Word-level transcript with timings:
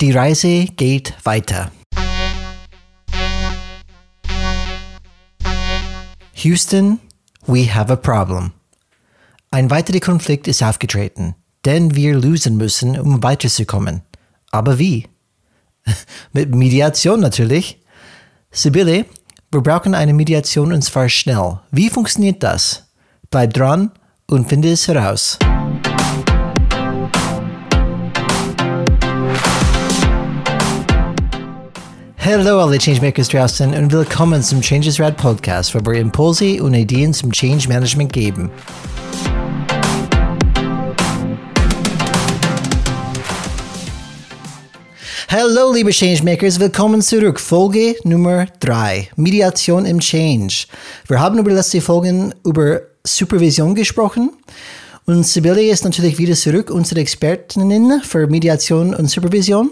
Die 0.00 0.12
Reise 0.12 0.64
geht 0.64 1.12
weiter. 1.24 1.70
Houston, 6.36 7.00
we 7.46 7.66
have 7.66 7.92
a 7.92 7.96
problem. 7.96 8.52
Ein 9.50 9.68
weiterer 9.68 10.00
Konflikt 10.00 10.48
ist 10.48 10.62
aufgetreten, 10.62 11.34
den 11.66 11.94
wir 11.94 12.18
lösen 12.18 12.56
müssen, 12.56 12.98
um 12.98 13.22
weiterzukommen. 13.22 14.00
Aber 14.50 14.78
wie? 14.78 15.06
Mit 16.32 16.54
Mediation 16.54 17.20
natürlich. 17.20 17.78
Sibylle, 18.50 19.04
wir 19.52 19.60
brauchen 19.60 19.94
eine 19.94 20.14
Mediation 20.14 20.72
und 20.72 20.80
zwar 20.80 21.10
schnell. 21.10 21.60
Wie 21.72 21.90
funktioniert 21.90 22.42
das? 22.42 22.84
Bleib 23.28 23.52
dran 23.52 23.92
und 24.26 24.48
finde 24.48 24.72
es 24.72 24.88
heraus. 24.88 25.38
Hallo 32.22 32.60
alle 32.60 32.76
Changemakers 32.78 33.28
draußen 33.28 33.72
und 33.72 33.92
willkommen 33.92 34.42
zum 34.42 34.60
Changes 34.60 35.00
Rad 35.00 35.16
Podcast, 35.16 35.74
wo 35.74 35.78
wir 35.90 35.98
Impulse 35.98 36.62
und 36.62 36.74
Ideen 36.74 37.14
zum 37.14 37.32
Change 37.32 37.66
Management 37.66 38.12
geben. 38.12 38.50
Hallo 45.30 45.72
liebe 45.72 45.92
Changemakers, 45.92 46.60
willkommen 46.60 47.00
zurück. 47.00 47.40
Folge 47.40 47.96
Nummer 48.04 48.44
3, 48.60 49.08
Mediation 49.16 49.86
im 49.86 49.98
Change. 49.98 50.66
Wir 51.08 51.20
haben 51.20 51.38
über 51.38 51.50
letzte 51.50 51.80
Folgen 51.80 52.34
über 52.44 52.82
Supervision 53.02 53.74
gesprochen 53.74 54.32
und 55.06 55.26
Sibylle 55.26 55.62
ist 55.62 55.84
natürlich 55.84 56.18
wieder 56.18 56.34
zurück, 56.34 56.70
unsere 56.70 57.00
Expertin 57.00 58.00
für 58.04 58.26
Mediation 58.26 58.94
und 58.94 59.10
Supervision. 59.10 59.70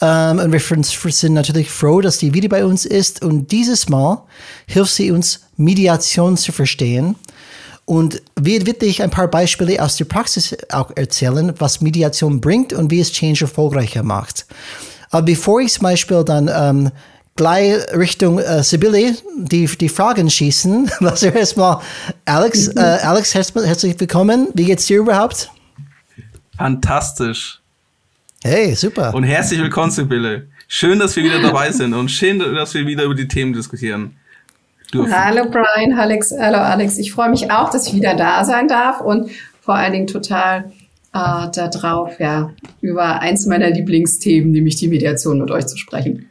Um, 0.00 0.38
und 0.38 0.52
wir 0.52 0.60
sind 0.60 1.34
natürlich 1.34 1.70
froh, 1.70 2.00
dass 2.00 2.18
die 2.18 2.32
wieder 2.32 2.48
bei 2.48 2.64
uns 2.64 2.86
ist. 2.86 3.24
Und 3.24 3.50
dieses 3.50 3.88
Mal 3.88 4.22
hilft 4.66 4.94
sie 4.94 5.10
uns, 5.10 5.40
Mediation 5.56 6.36
zu 6.36 6.52
verstehen. 6.52 7.16
Und 7.84 8.22
wir 8.38 8.64
wird 8.66 8.82
ich 8.82 9.02
ein 9.02 9.10
paar 9.10 9.28
Beispiele 9.28 9.82
aus 9.82 9.96
der 9.96 10.04
Praxis 10.04 10.56
auch 10.70 10.92
erzählen, 10.94 11.52
was 11.58 11.80
Mediation 11.80 12.40
bringt 12.40 12.72
und 12.72 12.90
wie 12.90 13.00
es 13.00 13.10
Change 13.10 13.44
erfolgreicher 13.44 14.02
macht. 14.02 14.46
Aber 15.10 15.22
bevor 15.22 15.60
ich 15.60 15.72
zum 15.72 15.84
Beispiel 15.84 16.22
dann 16.22 16.50
ähm, 16.52 16.92
gleich 17.34 17.76
Richtung 17.96 18.38
äh, 18.40 18.62
Sibylle 18.62 19.16
die, 19.38 19.66
die 19.66 19.88
Fragen 19.88 20.28
schießen, 20.28 20.90
was 21.00 21.22
wir 21.22 21.34
erstmal 21.34 21.80
Alex, 22.26 22.68
äh, 22.68 22.80
Alex, 23.02 23.34
herzlich 23.34 23.98
willkommen. 23.98 24.48
Wie 24.54 24.64
geht's 24.64 24.86
dir 24.86 24.98
überhaupt? 24.98 25.50
Fantastisch. 26.56 27.62
Hey, 28.44 28.74
super. 28.74 29.12
Und 29.14 29.24
herzlich 29.24 29.60
willkommen, 29.60 29.90
Sibylle. 29.90 30.46
Schön, 30.68 31.00
dass 31.00 31.16
wir 31.16 31.24
wieder 31.24 31.42
dabei 31.42 31.72
sind 31.72 31.92
und 31.92 32.08
schön, 32.08 32.38
dass 32.38 32.72
wir 32.72 32.86
wieder 32.86 33.02
über 33.02 33.14
die 33.14 33.26
Themen 33.26 33.52
diskutieren 33.52 34.16
dürfen. 34.92 35.12
Hallo 35.12 35.46
Brian, 35.50 35.98
Alex, 35.98 36.32
hallo 36.38 36.58
Alex. 36.58 36.98
Ich 36.98 37.10
freue 37.10 37.30
mich 37.30 37.50
auch, 37.50 37.70
dass 37.70 37.88
ich 37.88 37.94
wieder 37.94 38.14
da 38.14 38.44
sein 38.44 38.68
darf 38.68 39.00
und 39.00 39.30
vor 39.60 39.74
allen 39.74 39.92
Dingen 39.92 40.06
total 40.06 40.72
äh, 41.12 41.50
darauf, 41.52 42.20
ja, 42.20 42.52
über 42.80 43.20
eins 43.20 43.44
meiner 43.46 43.70
Lieblingsthemen, 43.70 44.52
nämlich 44.52 44.76
die 44.76 44.86
Mediation 44.86 45.40
mit 45.40 45.50
euch 45.50 45.66
zu 45.66 45.76
sprechen. 45.76 46.28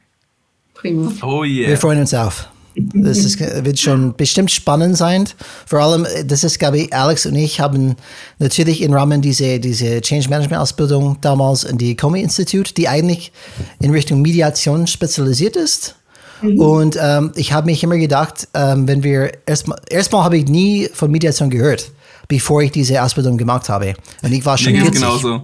Prima. 0.75 1.11
Oh 1.21 1.43
yeah. 1.43 1.67
Wir 1.67 1.77
freuen 1.77 1.99
uns 1.99 2.13
auf. 2.13 2.47
Das 2.93 3.17
ist, 3.19 3.39
wird 3.39 3.79
schon 3.79 4.15
bestimmt 4.15 4.51
spannend 4.51 4.97
sein. 4.97 5.27
Vor 5.65 5.79
allem, 5.79 6.05
das 6.25 6.43
ist, 6.43 6.59
glaube 6.59 6.79
ich, 6.79 6.93
Alex 6.93 7.25
und 7.25 7.35
ich 7.35 7.59
haben 7.59 7.95
natürlich 8.37 8.81
im 8.81 8.93
Rahmen 8.93 9.21
dieser 9.21 9.57
diese 9.57 10.01
Change 10.01 10.29
Management 10.29 10.61
Ausbildung 10.61 11.17
damals 11.21 11.63
in 11.63 11.77
die 11.77 11.95
Comey 11.95 12.21
Institute, 12.21 12.73
die 12.73 12.87
eigentlich 12.87 13.31
in 13.79 13.91
Richtung 13.91 14.21
Mediation 14.21 14.85
spezialisiert 14.85 15.55
ist. 15.55 15.95
Mhm. 16.41 16.59
Und 16.59 16.97
ähm, 17.01 17.31
ich 17.35 17.51
habe 17.51 17.65
mich 17.65 17.83
immer 17.83 17.97
gedacht, 17.97 18.47
ähm, 18.53 18.87
wenn 18.87 19.03
wir 19.03 19.31
erstmal, 19.45 19.79
erstmal 19.89 20.23
habe 20.23 20.37
ich 20.37 20.45
nie 20.45 20.87
von 20.93 21.09
Mediation 21.09 21.49
gehört, 21.49 21.91
bevor 22.27 22.61
ich 22.61 22.71
diese 22.71 23.01
Ausbildung 23.01 23.37
gemacht 23.37 23.69
habe. 23.69 23.95
Und 24.21 24.31
ich 24.31 24.45
war 24.45 24.57
schon 24.57 24.73
Mir 24.73 24.81
40. 24.81 25.01
Genauso. 25.01 25.41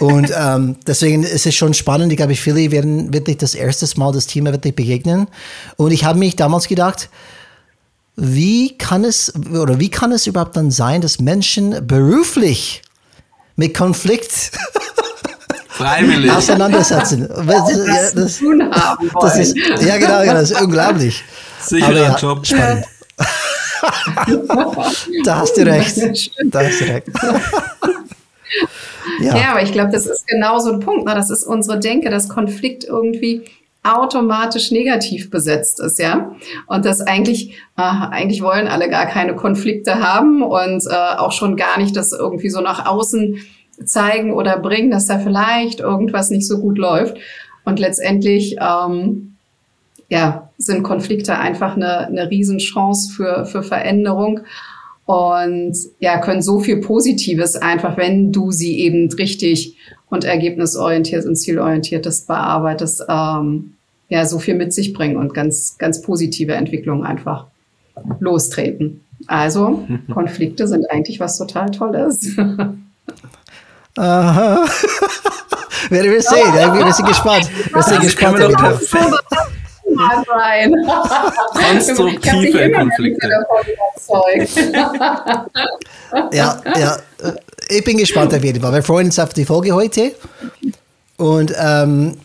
Und 0.00 0.32
ähm, 0.36 0.76
deswegen 0.86 1.22
ist 1.22 1.46
es 1.46 1.54
schon 1.54 1.74
spannend. 1.74 2.12
Ich 2.12 2.16
glaube, 2.16 2.34
viele 2.34 2.70
werden 2.70 3.12
wirklich 3.12 3.38
das 3.38 3.54
erste 3.54 3.86
Mal 3.98 4.12
das 4.12 4.26
Thema 4.26 4.52
wirklich 4.52 4.74
begegnen. 4.74 5.28
Und 5.76 5.92
ich 5.92 6.04
habe 6.04 6.18
mich 6.18 6.36
damals 6.36 6.68
gedacht, 6.68 7.08
wie 8.16 8.76
kann 8.76 9.04
es 9.04 9.32
oder 9.50 9.78
wie 9.78 9.90
kann 9.90 10.12
es 10.12 10.26
überhaupt 10.26 10.56
dann 10.56 10.70
sein, 10.70 11.00
dass 11.00 11.20
Menschen 11.20 11.86
beruflich 11.86 12.82
mit 13.56 13.74
Konflikt 13.74 14.52
freiwillig 15.68 16.30
auseinandersetzen. 16.30 17.28
Das, 17.46 17.70
ja, 17.70 18.10
das, 18.14 18.38
tun 18.38 18.70
haben 18.70 19.10
das 19.20 19.38
ist, 19.38 19.56
ja, 19.56 19.98
genau, 19.98 20.20
genau, 20.20 20.34
das 20.34 20.50
ist 20.50 20.60
unglaublich. 20.60 21.22
Sicherer 21.60 21.94
ja, 21.94 22.16
Job. 22.16 22.46
Spannend. 22.46 22.84
da 25.24 25.36
hast 25.36 25.56
du 25.56 25.62
recht. 25.62 25.96
Da 26.44 26.64
hast 26.64 26.80
du 26.80 26.84
recht. 26.84 27.06
ja. 29.20 29.36
ja, 29.36 29.50
aber 29.50 29.62
ich 29.62 29.72
glaube, 29.72 29.90
das 29.90 30.06
ist 30.06 30.26
genau 30.26 30.58
so 30.58 30.72
ein 30.72 30.80
Punkt. 30.80 31.06
Ne? 31.06 31.14
Das 31.14 31.30
ist 31.30 31.44
unsere 31.44 31.78
Denke, 31.78 32.10
dass 32.10 32.28
Konflikt 32.28 32.84
irgendwie 32.84 33.42
automatisch 33.82 34.70
negativ 34.70 35.30
besetzt 35.30 35.80
ist, 35.80 35.98
ja. 35.98 36.32
Und 36.66 36.84
dass 36.84 37.00
eigentlich, 37.00 37.52
äh, 37.78 37.82
eigentlich 37.82 38.42
wollen 38.42 38.68
alle 38.68 38.90
gar 38.90 39.06
keine 39.06 39.34
Konflikte 39.34 40.00
haben 40.00 40.42
und 40.42 40.84
äh, 40.86 41.16
auch 41.16 41.32
schon 41.32 41.56
gar 41.56 41.78
nicht 41.78 41.96
das 41.96 42.12
irgendwie 42.12 42.50
so 42.50 42.60
nach 42.60 42.86
außen 42.86 43.38
zeigen 43.84 44.34
oder 44.34 44.58
bringen, 44.58 44.90
dass 44.90 45.06
da 45.06 45.18
vielleicht 45.18 45.80
irgendwas 45.80 46.30
nicht 46.30 46.46
so 46.46 46.58
gut 46.58 46.76
läuft. 46.76 47.16
Und 47.64 47.78
letztendlich 47.78 48.56
ähm, 48.60 49.36
ja, 50.10 50.50
sind 50.58 50.82
Konflikte 50.82 51.38
einfach 51.38 51.76
eine, 51.76 52.06
eine 52.06 52.28
Riesenchance 52.28 53.12
für, 53.12 53.46
für 53.46 53.62
Veränderung 53.62 54.40
und 55.10 55.76
ja, 55.98 56.18
können 56.18 56.40
so 56.40 56.60
viel 56.60 56.76
Positives 56.76 57.56
einfach, 57.56 57.96
wenn 57.96 58.30
du 58.30 58.52
sie 58.52 58.78
eben 58.78 59.12
richtig 59.14 59.76
und 60.08 60.22
ergebnisorientiert 60.22 61.24
und 61.26 61.34
zielorientiertest 61.34 62.28
bearbeitest, 62.28 63.02
ähm, 63.08 63.72
ja, 64.08 64.24
so 64.24 64.38
viel 64.38 64.54
mit 64.54 64.72
sich 64.72 64.92
bringen 64.92 65.16
und 65.16 65.34
ganz, 65.34 65.76
ganz 65.78 66.00
positive 66.02 66.52
Entwicklungen 66.52 67.04
einfach 67.04 67.46
lostreten. 68.20 69.00
Also 69.26 69.84
Konflikte 70.14 70.68
sind 70.68 70.88
eigentlich 70.88 71.18
was 71.18 71.36
total 71.38 71.72
Tolles. 71.72 72.36
Aha. 73.96 74.64
Werden 75.90 76.12
wir 76.12 76.22
sehen. 76.22 76.54
Wir 76.54 76.92
sind 76.92 77.08
gespannt. 77.08 77.50
Wir 77.72 77.82
sind 77.82 78.00
gespannt. 78.00 78.38
Wir 80.00 80.24
Brian. 80.26 80.72
Konstruktive 81.52 82.72
Konflikte. 82.72 83.30
ja, 86.32 86.60
ja. 86.78 86.98
Ich 87.68 87.84
bin 87.84 87.98
gespannt 87.98 88.34
auf 88.34 88.42
jeden 88.42 88.60
Fall. 88.60 88.72
Wir 88.72 88.82
freuen 88.82 89.06
uns 89.06 89.18
auf 89.18 89.32
die 89.34 89.44
Folge 89.44 89.72
heute. 89.74 90.12
Und 91.16 91.52
ähm, 91.58 92.16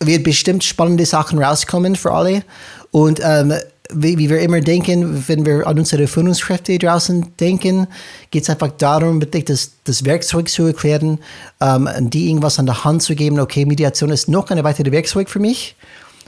wird 0.00 0.24
bestimmt 0.24 0.64
spannende 0.64 1.04
Sachen 1.04 1.42
rauskommen 1.42 1.96
für 1.96 2.12
alle. 2.12 2.44
Und 2.90 3.20
ähm, 3.22 3.52
wie, 3.92 4.18
wie, 4.18 4.30
wir 4.30 4.40
immer 4.40 4.60
denken, 4.60 5.24
wenn 5.26 5.44
wir 5.44 5.66
an 5.66 5.78
unsere 5.78 6.06
Führungskräfte 6.06 6.78
draußen 6.78 7.36
denken, 7.38 7.88
geht 8.30 8.44
es 8.44 8.50
einfach 8.50 8.70
darum, 8.78 9.20
wirklich 9.20 9.44
das, 9.46 9.72
das 9.84 10.04
Werkzeug 10.04 10.48
zu 10.48 10.64
erklären, 10.64 11.18
ähm, 11.60 11.88
die 11.98 12.28
irgendwas 12.28 12.58
an 12.58 12.66
der 12.66 12.84
Hand 12.84 13.02
zu 13.02 13.16
geben. 13.16 13.40
Okay, 13.40 13.64
Mediation 13.64 14.10
ist 14.10 14.28
noch 14.28 14.48
ein 14.50 14.62
weiteres 14.62 14.92
Werkzeug 14.92 15.28
für 15.28 15.40
mich. 15.40 15.74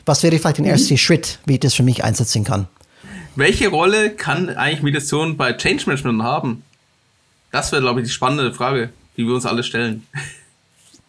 Was 0.04 0.22
wäre 0.22 0.36
vielleicht 0.38 0.58
der 0.58 0.66
erste 0.66 0.94
mhm. 0.94 0.98
Schritt, 0.98 1.38
wie 1.46 1.54
ich 1.54 1.60
das 1.60 1.74
für 1.74 1.82
mich 1.82 2.04
einsetzen 2.04 2.44
kann? 2.44 2.66
Welche 3.36 3.68
Rolle 3.68 4.10
kann 4.10 4.50
eigentlich 4.50 4.82
Mediation 4.82 5.36
bei 5.36 5.52
Change 5.52 5.84
Management 5.86 6.22
haben? 6.22 6.62
Das 7.50 7.72
wäre, 7.72 7.82
glaube 7.82 8.00
ich, 8.00 8.06
die 8.06 8.12
spannende 8.12 8.52
Frage, 8.52 8.90
die 9.16 9.26
wir 9.26 9.34
uns 9.34 9.46
alle 9.46 9.62
stellen. 9.62 10.06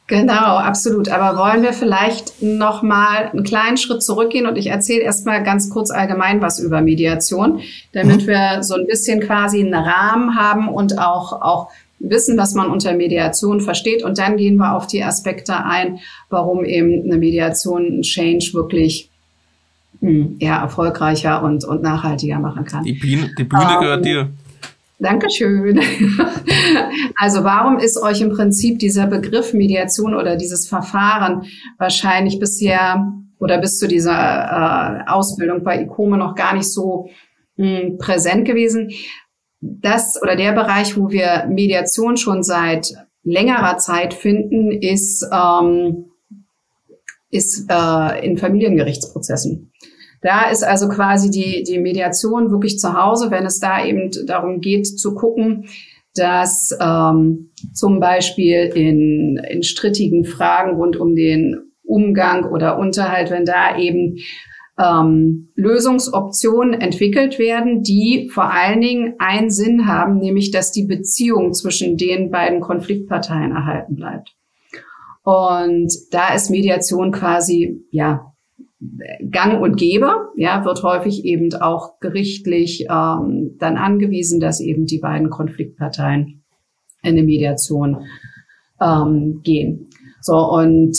Genau, 0.07 0.57
absolut. 0.57 1.07
Aber 1.07 1.39
wollen 1.39 1.63
wir 1.63 1.71
vielleicht 1.71 2.41
noch 2.41 2.81
mal 2.81 3.29
einen 3.31 3.43
kleinen 3.43 3.77
Schritt 3.77 4.03
zurückgehen 4.03 4.45
und 4.45 4.57
ich 4.57 4.67
erzähle 4.67 5.01
erstmal 5.01 5.43
ganz 5.43 5.69
kurz 5.69 5.91
allgemein 5.91 6.41
was 6.41 6.59
über 6.59 6.81
Mediation, 6.81 7.61
damit 7.93 8.23
mhm. 8.23 8.27
wir 8.27 8.63
so 8.63 8.75
ein 8.75 8.85
bisschen 8.85 9.21
quasi 9.21 9.61
einen 9.61 9.73
Rahmen 9.73 10.35
haben 10.35 10.67
und 10.67 10.99
auch 10.99 11.41
auch 11.41 11.69
wissen, 12.03 12.37
was 12.37 12.53
man 12.53 12.69
unter 12.69 12.93
Mediation 12.93 13.61
versteht. 13.61 14.03
Und 14.03 14.17
dann 14.19 14.37
gehen 14.37 14.57
wir 14.57 14.75
auf 14.75 14.87
die 14.87 15.03
Aspekte 15.03 15.55
ein, 15.65 15.99
warum 16.29 16.65
eben 16.65 17.03
eine 17.03 17.17
Mediation 17.17 17.85
einen 17.85 18.01
Change 18.01 18.51
wirklich 18.53 19.09
mh, 20.01 20.09
hm, 20.09 20.35
eher 20.39 20.55
erfolgreicher 20.55 21.41
und, 21.43 21.65
und 21.65 21.81
nachhaltiger 21.81 22.39
machen 22.39 22.65
kann. 22.65 22.83
Die 22.83 22.93
Bühne, 22.93 23.31
die 23.37 23.45
Bühne 23.45 23.75
um, 23.75 23.81
gehört 23.81 23.97
ähm, 23.99 24.03
dir. 24.03 24.29
Dankeschön. 24.99 25.79
Also 27.15 27.43
warum 27.43 27.77
ist 27.77 28.01
euch 28.01 28.21
im 28.21 28.31
Prinzip 28.31 28.79
dieser 28.79 29.07
Begriff 29.07 29.53
Mediation 29.53 30.15
oder 30.15 30.35
dieses 30.35 30.67
Verfahren 30.67 31.43
wahrscheinlich 31.77 32.39
bisher 32.39 33.13
oder 33.39 33.59
bis 33.59 33.77
zu 33.77 33.87
dieser 33.87 34.11
äh, 35.05 35.09
Ausbildung 35.09 35.63
bei 35.63 35.81
ICOME 35.83 36.17
noch 36.17 36.35
gar 36.35 36.55
nicht 36.55 36.69
so 36.69 37.09
mh, 37.57 37.79
hm, 37.79 37.97
präsent 37.97 38.45
gewesen? 38.45 38.91
Das 39.65 40.21
oder 40.21 40.35
der 40.35 40.51
Bereich, 40.51 40.97
wo 40.97 41.09
wir 41.09 41.45
Mediation 41.47 42.17
schon 42.17 42.43
seit 42.43 42.93
längerer 43.23 43.77
Zeit 43.77 44.13
finden, 44.13 44.71
ist 44.71 45.25
ähm, 45.31 46.05
ist 47.29 47.65
äh, 47.69 48.25
in 48.25 48.37
Familiengerichtsprozessen. 48.37 49.71
Da 50.21 50.49
ist 50.49 50.63
also 50.63 50.87
quasi 50.87 51.29
die, 51.29 51.63
die 51.63 51.79
Mediation 51.79 52.51
wirklich 52.51 52.77
zu 52.79 52.93
Hause, 52.93 53.31
wenn 53.31 53.45
es 53.45 53.59
da 53.59 53.83
eben 53.85 54.11
darum 54.25 54.61
geht 54.61 54.87
zu 54.87 55.15
gucken, 55.15 55.65
dass 56.15 56.77
ähm, 56.79 57.49
zum 57.73 57.99
Beispiel 57.99 58.71
in, 58.75 59.41
in 59.49 59.63
strittigen 59.63 60.25
Fragen 60.25 60.77
rund 60.77 60.95
um 60.95 61.15
den 61.15 61.71
Umgang 61.83 62.45
oder 62.45 62.77
Unterhalt, 62.77 63.31
wenn 63.31 63.45
da 63.45 63.77
eben 63.77 64.17
ähm, 64.77 65.49
Lösungsoptionen 65.55 66.79
entwickelt 66.79 67.37
werden, 67.37 67.83
die 67.83 68.29
vor 68.33 68.51
allen 68.51 68.81
Dingen 68.81 69.15
einen 69.19 69.49
Sinn 69.49 69.87
haben, 69.87 70.17
nämlich 70.17 70.51
dass 70.51 70.71
die 70.71 70.85
Beziehung 70.85 71.53
zwischen 71.53 71.97
den 71.97 72.31
beiden 72.31 72.59
Konfliktparteien 72.59 73.51
erhalten 73.51 73.95
bleibt. 73.95 74.35
Und 75.23 75.93
da 76.11 76.33
ist 76.33 76.49
Mediation 76.49 77.11
quasi 77.11 77.85
ja 77.91 78.33
Gang 79.29 79.61
und 79.61 79.77
Gebe, 79.77 80.29
ja, 80.35 80.65
wird 80.65 80.83
häufig 80.83 81.23
eben 81.23 81.53
auch 81.53 81.99
gerichtlich 81.99 82.87
ähm, 82.89 83.55
dann 83.57 83.77
angewiesen, 83.77 84.41
dass 84.41 84.59
eben 84.59 84.85
die 84.85 84.99
beiden 84.99 85.29
Konfliktparteien 85.29 86.43
in 87.01 87.11
eine 87.11 87.23
Mediation 87.23 88.05
ähm, 88.81 89.41
gehen. 89.43 89.87
So 90.19 90.35
und 90.35 90.97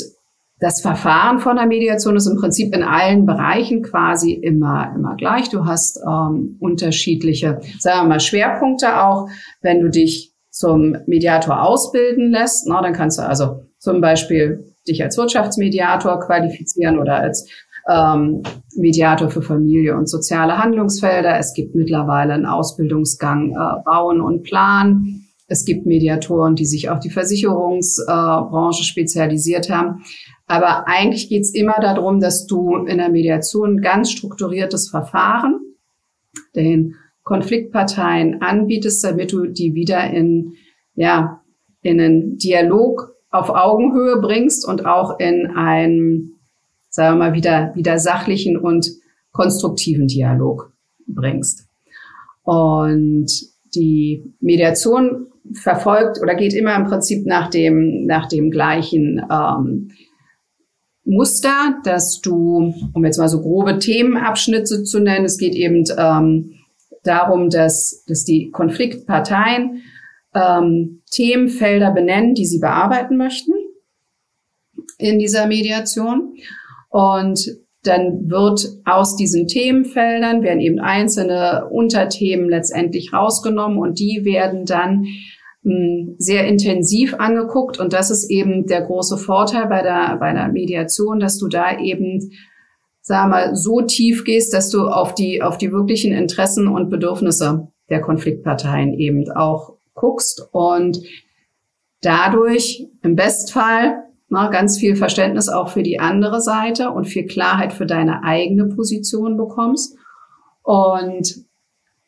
das 0.64 0.80
Verfahren 0.80 1.40
von 1.40 1.56
der 1.56 1.66
Mediation 1.66 2.16
ist 2.16 2.26
im 2.26 2.38
Prinzip 2.38 2.74
in 2.74 2.82
allen 2.82 3.26
Bereichen 3.26 3.82
quasi 3.82 4.32
immer, 4.32 4.94
immer 4.96 5.14
gleich. 5.14 5.50
Du 5.50 5.66
hast 5.66 6.00
ähm, 6.08 6.56
unterschiedliche, 6.58 7.58
sagen 7.78 8.04
wir 8.04 8.08
mal, 8.08 8.20
Schwerpunkte 8.20 9.02
auch. 9.02 9.28
Wenn 9.60 9.82
du 9.82 9.90
dich 9.90 10.32
zum 10.48 10.96
Mediator 11.06 11.62
ausbilden 11.62 12.30
lässt, 12.30 12.66
na, 12.66 12.80
dann 12.80 12.94
kannst 12.94 13.18
du 13.18 13.22
also 13.22 13.64
zum 13.78 14.00
Beispiel 14.00 14.64
dich 14.88 15.02
als 15.02 15.18
Wirtschaftsmediator 15.18 16.18
qualifizieren 16.20 16.98
oder 16.98 17.16
als 17.16 17.46
ähm, 17.86 18.42
Mediator 18.74 19.28
für 19.28 19.42
Familie 19.42 19.94
und 19.98 20.08
soziale 20.08 20.56
Handlungsfelder. 20.56 21.38
Es 21.38 21.52
gibt 21.52 21.74
mittlerweile 21.74 22.32
einen 22.32 22.46
Ausbildungsgang 22.46 23.50
äh, 23.50 23.82
Bauen 23.84 24.22
und 24.22 24.44
Plan. 24.44 25.23
Es 25.54 25.64
gibt 25.64 25.86
Mediatoren, 25.86 26.56
die 26.56 26.66
sich 26.66 26.90
auf 26.90 26.98
die 26.98 27.10
Versicherungsbranche 27.10 28.82
spezialisiert 28.82 29.70
haben. 29.70 30.02
Aber 30.48 30.88
eigentlich 30.88 31.28
geht 31.28 31.42
es 31.42 31.54
immer 31.54 31.76
darum, 31.80 32.18
dass 32.18 32.46
du 32.46 32.74
in 32.86 32.98
der 32.98 33.08
Mediation 33.08 33.76
ein 33.76 33.80
ganz 33.80 34.10
strukturiertes 34.10 34.90
Verfahren 34.90 35.60
den 36.56 36.96
Konfliktparteien 37.22 38.42
anbietest, 38.42 39.04
damit 39.04 39.32
du 39.32 39.46
die 39.46 39.74
wieder 39.74 40.10
in, 40.10 40.54
ja, 40.96 41.40
in 41.82 42.00
einen 42.00 42.36
Dialog 42.36 43.14
auf 43.30 43.48
Augenhöhe 43.50 44.20
bringst 44.20 44.66
und 44.66 44.84
auch 44.86 45.20
in 45.20 45.52
einen, 45.54 46.34
sagen 46.88 47.18
wir 47.18 47.26
mal, 47.26 47.34
wieder, 47.34 47.70
wieder 47.76 48.00
sachlichen 48.00 48.56
und 48.56 48.88
konstruktiven 49.30 50.08
Dialog 50.08 50.72
bringst. 51.06 51.68
Und 52.42 53.53
die 53.74 54.34
Mediation 54.40 55.26
verfolgt 55.52 56.20
oder 56.22 56.34
geht 56.34 56.54
immer 56.54 56.74
im 56.76 56.84
Prinzip 56.84 57.26
nach 57.26 57.50
dem, 57.50 58.06
nach 58.06 58.28
dem 58.28 58.50
gleichen 58.50 59.20
ähm, 59.30 59.90
Muster, 61.04 61.80
dass 61.84 62.20
du, 62.20 62.74
um 62.94 63.04
jetzt 63.04 63.18
mal 63.18 63.28
so 63.28 63.42
grobe 63.42 63.78
Themenabschnitte 63.78 64.84
zu 64.84 65.00
nennen, 65.00 65.26
es 65.26 65.36
geht 65.36 65.54
eben 65.54 65.84
ähm, 65.98 66.54
darum, 67.02 67.50
dass, 67.50 68.04
dass 68.06 68.24
die 68.24 68.50
Konfliktparteien 68.50 69.82
ähm, 70.34 71.02
Themenfelder 71.10 71.92
benennen, 71.92 72.34
die 72.34 72.46
sie 72.46 72.58
bearbeiten 72.58 73.16
möchten 73.18 73.52
in 74.98 75.18
dieser 75.18 75.46
Mediation. 75.46 76.34
Und 76.88 77.63
dann 77.84 78.30
wird 78.30 78.66
aus 78.84 79.14
diesen 79.14 79.46
Themenfeldern 79.46 80.42
werden 80.42 80.60
eben 80.60 80.80
einzelne 80.80 81.68
Unterthemen 81.70 82.48
letztendlich 82.48 83.12
rausgenommen 83.12 83.78
und 83.78 83.98
die 83.98 84.22
werden 84.24 84.64
dann 84.64 85.06
hm, 85.62 86.16
sehr 86.18 86.46
intensiv 86.46 87.14
angeguckt. 87.14 87.78
Und 87.78 87.92
das 87.92 88.10
ist 88.10 88.30
eben 88.30 88.66
der 88.66 88.82
große 88.82 89.18
Vorteil 89.18 89.66
bei 89.66 89.82
der, 89.82 90.16
bei 90.18 90.32
der 90.32 90.48
Mediation, 90.48 91.20
dass 91.20 91.38
du 91.38 91.48
da 91.48 91.78
eben, 91.78 92.30
sag 93.02 93.28
mal, 93.28 93.54
so 93.54 93.82
tief 93.82 94.24
gehst, 94.24 94.54
dass 94.54 94.70
du 94.70 94.88
auf 94.88 95.14
die, 95.14 95.42
auf 95.42 95.58
die 95.58 95.70
wirklichen 95.70 96.12
Interessen 96.12 96.68
und 96.68 96.88
Bedürfnisse 96.88 97.68
der 97.90 98.00
Konfliktparteien 98.00 98.94
eben 98.94 99.30
auch 99.30 99.74
guckst 99.92 100.48
und 100.52 101.00
dadurch 102.00 102.86
im 103.02 103.14
Bestfall 103.14 104.03
na, 104.28 104.48
ganz 104.48 104.78
viel 104.78 104.96
Verständnis 104.96 105.48
auch 105.48 105.68
für 105.68 105.82
die 105.82 106.00
andere 106.00 106.40
Seite 106.40 106.90
und 106.90 107.06
viel 107.06 107.26
Klarheit 107.26 107.72
für 107.72 107.86
deine 107.86 108.22
eigene 108.24 108.66
Position 108.66 109.36
bekommst. 109.36 109.96
Und 110.62 111.44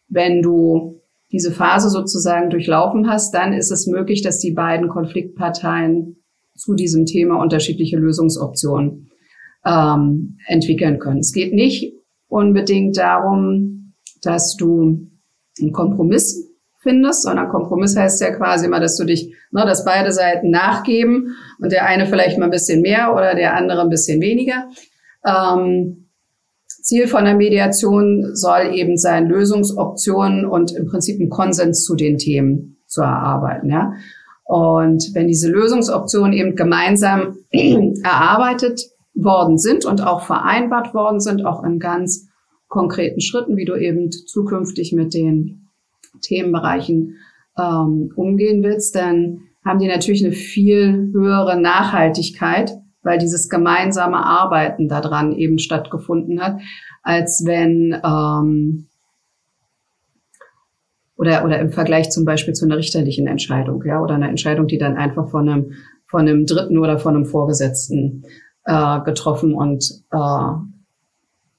wenn 0.08 0.42
du 0.42 1.00
diese 1.32 1.52
Phase 1.52 1.90
sozusagen 1.90 2.50
durchlaufen 2.50 3.08
hast, 3.08 3.34
dann 3.34 3.52
ist 3.52 3.70
es 3.70 3.86
möglich, 3.86 4.22
dass 4.22 4.38
die 4.38 4.52
beiden 4.52 4.88
Konfliktparteien 4.88 6.16
zu 6.54 6.74
diesem 6.74 7.04
Thema 7.04 7.40
unterschiedliche 7.40 7.98
Lösungsoptionen 7.98 9.10
ähm, 9.66 10.38
entwickeln 10.46 10.98
können. 10.98 11.18
Es 11.18 11.32
geht 11.32 11.52
nicht 11.52 11.92
unbedingt 12.28 12.96
darum, 12.96 13.94
dass 14.22 14.56
du 14.56 15.08
einen 15.60 15.72
Kompromiss 15.72 16.45
findest, 16.86 17.22
sondern 17.22 17.48
Kompromiss 17.48 17.96
heißt 17.96 18.20
ja 18.20 18.30
quasi 18.30 18.66
immer, 18.66 18.80
dass 18.80 18.96
du 18.96 19.04
dich, 19.04 19.34
ne, 19.50 19.64
dass 19.66 19.84
beide 19.84 20.12
Seiten 20.12 20.50
nachgeben 20.50 21.34
und 21.60 21.72
der 21.72 21.86
eine 21.86 22.06
vielleicht 22.06 22.38
mal 22.38 22.44
ein 22.44 22.50
bisschen 22.50 22.82
mehr 22.82 23.12
oder 23.12 23.34
der 23.34 23.56
andere 23.56 23.82
ein 23.82 23.90
bisschen 23.90 24.20
weniger. 24.20 24.68
Ähm, 25.26 26.08
Ziel 26.66 27.08
von 27.08 27.24
der 27.24 27.34
Mediation 27.34 28.30
soll 28.34 28.72
eben 28.72 28.96
sein, 28.96 29.26
Lösungsoptionen 29.26 30.46
und 30.46 30.72
im 30.72 30.86
Prinzip 30.86 31.20
einen 31.20 31.30
Konsens 31.30 31.84
zu 31.84 31.96
den 31.96 32.16
Themen 32.16 32.76
zu 32.86 33.02
erarbeiten. 33.02 33.70
Ja? 33.70 33.94
Und 34.44 35.10
wenn 35.14 35.26
diese 35.26 35.50
Lösungsoptionen 35.50 36.32
eben 36.32 36.54
gemeinsam 36.54 37.38
erarbeitet 38.04 38.82
worden 39.14 39.58
sind 39.58 39.84
und 39.84 40.00
auch 40.00 40.22
vereinbart 40.22 40.94
worden 40.94 41.18
sind, 41.18 41.44
auch 41.44 41.64
in 41.64 41.80
ganz 41.80 42.28
konkreten 42.68 43.20
Schritten, 43.20 43.56
wie 43.56 43.64
du 43.64 43.74
eben 43.74 44.10
zukünftig 44.12 44.92
mit 44.92 45.14
den 45.14 45.65
Themenbereichen 46.20 47.16
ähm, 47.58 48.12
umgehen 48.14 48.62
willst, 48.62 48.94
dann 48.94 49.40
haben 49.64 49.78
die 49.78 49.88
natürlich 49.88 50.24
eine 50.24 50.34
viel 50.34 51.10
höhere 51.12 51.60
Nachhaltigkeit 51.60 52.72
weil 53.06 53.18
dieses 53.18 53.48
gemeinsame 53.48 54.18
Arbeiten 54.18 54.88
daran 54.88 55.32
eben 55.32 55.58
stattgefunden 55.58 56.42
hat, 56.42 56.60
als 57.02 57.44
wenn 57.46 57.98
ähm, 58.04 58.88
oder 61.16 61.44
oder 61.44 61.58
im 61.60 61.70
Vergleich 61.70 62.10
zum 62.10 62.26
Beispiel 62.26 62.52
zu 62.52 62.66
einer 62.66 62.76
richterlichen 62.76 63.26
Entscheidung, 63.28 63.82
ja, 63.86 64.02
oder 64.02 64.16
einer 64.16 64.28
Entscheidung, 64.28 64.66
die 64.66 64.76
dann 64.76 64.96
einfach 64.96 65.30
von 65.30 65.48
einem 65.48 65.72
von 66.04 66.22
einem 66.22 66.44
Dritten 66.46 66.78
oder 66.78 66.98
von 66.98 67.14
einem 67.14 67.24
Vorgesetzten 67.24 68.24
äh, 68.64 69.00
getroffen 69.02 69.54
und 69.54 69.84
äh, 70.10 70.52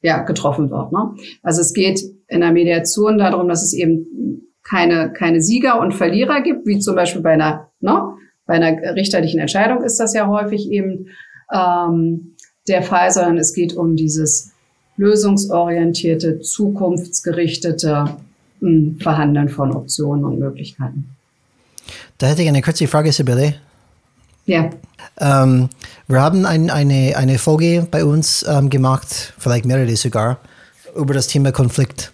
ja 0.01 0.23
getroffen 0.23 0.69
wird. 0.69 0.91
Ne? 0.91 1.15
Also 1.41 1.61
es 1.61 1.73
geht 1.73 2.01
in 2.27 2.41
der 2.41 2.51
Mediation 2.51 3.17
darum, 3.17 3.47
dass 3.47 3.63
es 3.63 3.73
eben 3.73 4.46
keine 4.67 5.11
keine 5.13 5.41
Sieger 5.41 5.79
und 5.79 5.93
Verlierer 5.93 6.41
gibt, 6.41 6.65
wie 6.65 6.79
zum 6.79 6.95
Beispiel 6.95 7.21
bei 7.21 7.33
einer 7.33 7.69
ne, 7.79 8.13
bei 8.45 8.55
einer 8.55 8.95
richterlichen 8.95 9.39
Entscheidung 9.39 9.83
ist 9.83 9.99
das 9.99 10.13
ja 10.13 10.27
häufig 10.27 10.69
eben 10.71 11.07
ähm, 11.53 12.35
der 12.67 12.81
Fall, 12.81 13.11
sondern 13.11 13.37
es 13.37 13.53
geht 13.53 13.73
um 13.73 13.95
dieses 13.95 14.51
lösungsorientierte, 14.97 16.39
zukunftsgerichtete 16.39 18.17
mh, 18.59 18.69
hm, 18.69 18.99
Verhandeln 18.99 19.49
von 19.49 19.71
Optionen 19.71 20.25
und 20.25 20.39
Möglichkeiten. 20.39 21.15
Da 22.17 22.27
hätte 22.27 22.41
ich 22.41 22.47
eine 22.47 22.61
kurze 22.61 22.87
Frage, 22.87 23.11
Sibylle. 23.11 23.55
Ja. 24.45 24.69
Ähm, 25.19 25.69
wir 26.07 26.21
haben 26.21 26.45
ein, 26.45 26.69
eine, 26.69 27.15
eine 27.15 27.37
Folge 27.37 27.87
bei 27.89 28.03
uns 28.03 28.45
ähm, 28.47 28.69
gemacht, 28.69 29.33
vielleicht 29.37 29.65
mehrere 29.65 29.95
sogar, 29.95 30.39
über 30.95 31.13
das 31.13 31.27
Thema 31.27 31.51
Konflikt. 31.51 32.11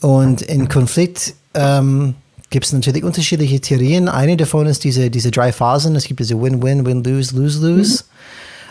Und 0.00 0.42
in 0.42 0.68
Konflikt 0.68 1.34
ähm, 1.58 2.14
gibt 2.50 2.64
es 2.64 2.72
natürlich 2.72 3.04
unterschiedliche 3.04 3.60
Theorien. 3.60 4.08
Eine 4.08 4.36
davon 4.36 4.66
ist 4.66 4.84
diese, 4.84 5.10
diese 5.10 5.30
drei 5.30 5.52
Phasen. 5.52 5.96
Es 5.96 6.04
gibt 6.04 6.20
diese 6.20 6.40
Win-Win, 6.40 6.86
Win-Lose, 6.86 7.36
Lose-Lose. 7.36 8.04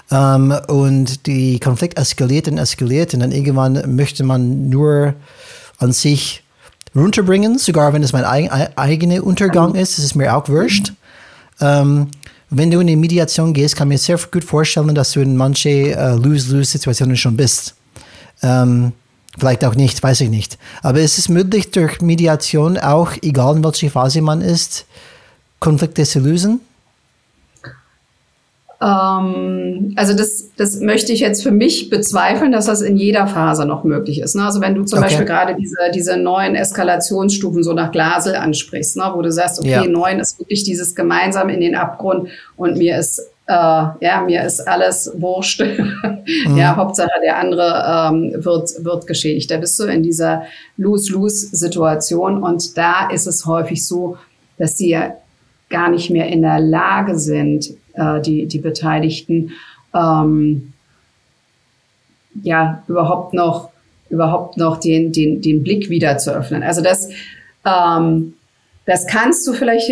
Mhm. 0.09 0.15
Ähm, 0.15 0.55
und 0.67 1.27
die 1.27 1.59
Konflikt 1.59 1.99
eskaliert 1.99 2.47
und 2.47 2.57
eskaliert 2.57 3.13
und 3.13 3.19
dann 3.19 3.33
irgendwann 3.33 3.95
möchte 3.95 4.23
man 4.23 4.69
nur 4.69 5.13
an 5.79 5.91
sich 5.91 6.43
runterbringen, 6.95 7.59
sogar 7.59 7.91
wenn 7.91 8.01
es 8.01 8.13
mein 8.13 8.23
eigen, 8.23 8.49
eigener 8.49 9.21
Untergang 9.21 9.75
ist, 9.75 9.99
ist 9.99 10.15
mir 10.15 10.35
auch 10.35 10.47
wurscht. 10.47 10.93
Ähm, 11.59 12.07
wenn 12.49 12.71
du 12.71 12.79
in 12.79 12.87
die 12.87 12.95
Mediation 12.95 13.53
gehst, 13.53 13.75
kann 13.75 13.89
ich 13.89 13.95
mir 13.95 13.97
sehr 13.97 14.17
gut 14.31 14.45
vorstellen, 14.45 14.95
dass 14.95 15.11
du 15.11 15.19
in 15.19 15.35
manche 15.35 15.69
äh, 15.69 16.15
Lose-Lose-Situationen 16.15 17.17
schon 17.17 17.35
bist. 17.35 17.75
Ähm, 18.41 18.93
vielleicht 19.37 19.63
auch 19.65 19.75
nicht, 19.75 20.01
weiß 20.01 20.21
ich 20.21 20.29
nicht. 20.29 20.57
Aber 20.81 20.99
es 20.99 21.17
ist 21.17 21.29
möglich, 21.29 21.71
durch 21.71 22.01
Mediation 22.01 22.77
auch, 22.77 23.11
egal 23.21 23.57
in 23.57 23.63
welcher 23.63 23.89
Phase 23.89 24.21
man 24.21 24.41
ist, 24.41 24.85
Konflikte 25.59 26.03
zu 26.03 26.19
lösen? 26.19 26.61
Ähm, 28.79 29.93
also 29.95 30.15
das, 30.15 30.51
das 30.55 30.79
möchte 30.79 31.11
ich 31.11 31.21
jetzt 31.21 31.41
für 31.41 31.51
mich 31.51 31.89
bezweifeln, 31.89 32.51
dass 32.51 32.67
das 32.67 32.81
in 32.81 32.95
jeder 32.95 33.25
Phase 33.25 33.65
noch 33.65 33.83
möglich 33.83 34.21
ist. 34.21 34.35
Ne? 34.35 34.43
Also 34.43 34.61
wenn 34.61 34.75
du 34.75 34.83
zum 34.83 34.99
okay. 34.99 35.07
Beispiel 35.07 35.25
gerade 35.25 35.55
diese, 35.55 35.77
diese 35.93 36.17
neuen 36.17 36.53
Eskalationsstufen 36.53 37.63
so 37.63 37.73
nach 37.73 37.91
Glasel 37.91 38.35
ansprichst, 38.35 38.97
ne? 38.97 39.11
wo 39.15 39.21
du 39.21 39.31
sagst, 39.31 39.59
okay, 39.59 39.69
ja. 39.69 39.87
neun 39.87 40.19
ist 40.19 40.37
wirklich 40.39 40.63
dieses 40.63 40.93
gemeinsam 40.93 41.49
in 41.49 41.59
den 41.59 41.75
Abgrund 41.75 42.29
und 42.55 42.77
mir 42.77 42.99
ist 42.99 43.21
äh, 43.47 43.53
ja, 43.53 44.21
mir 44.25 44.43
ist 44.43 44.67
alles 44.67 45.11
wurscht. 45.15 45.61
mhm. 46.45 46.57
Ja, 46.57 46.75
Hauptsache 46.75 47.09
der 47.23 47.37
andere 47.37 48.11
ähm, 48.13 48.43
wird, 48.43 48.83
wird 48.83 49.07
geschädigt. 49.07 49.49
Da 49.49 49.57
bist 49.57 49.79
du 49.79 49.85
in 49.85 50.03
dieser 50.03 50.43
Lose-Lose-Situation 50.75 52.43
und 52.43 52.77
da 52.77 53.09
ist 53.09 53.25
es 53.25 53.45
häufig 53.45 53.87
so, 53.87 54.17
dass 54.57 54.75
die 54.75 54.89
ja 54.89 55.13
gar 55.69 55.89
nicht 55.89 56.09
mehr 56.09 56.27
in 56.27 56.41
der 56.41 56.59
Lage 56.59 57.17
sind, 57.17 57.69
äh, 57.93 58.21
die, 58.21 58.47
die 58.47 58.59
Beteiligten, 58.59 59.51
ähm, 59.93 60.73
ja, 62.43 62.83
überhaupt 62.87 63.33
noch, 63.33 63.69
überhaupt 64.09 64.57
noch 64.57 64.77
den, 64.79 65.11
den, 65.11 65.41
den 65.41 65.63
Blick 65.63 65.89
wieder 65.89 66.17
zu 66.17 66.31
öffnen. 66.31 66.63
Also 66.63 66.81
das, 66.81 67.09
ähm, 67.65 68.33
das 68.85 69.07
kannst 69.07 69.47
du 69.47 69.53
vielleicht 69.53 69.89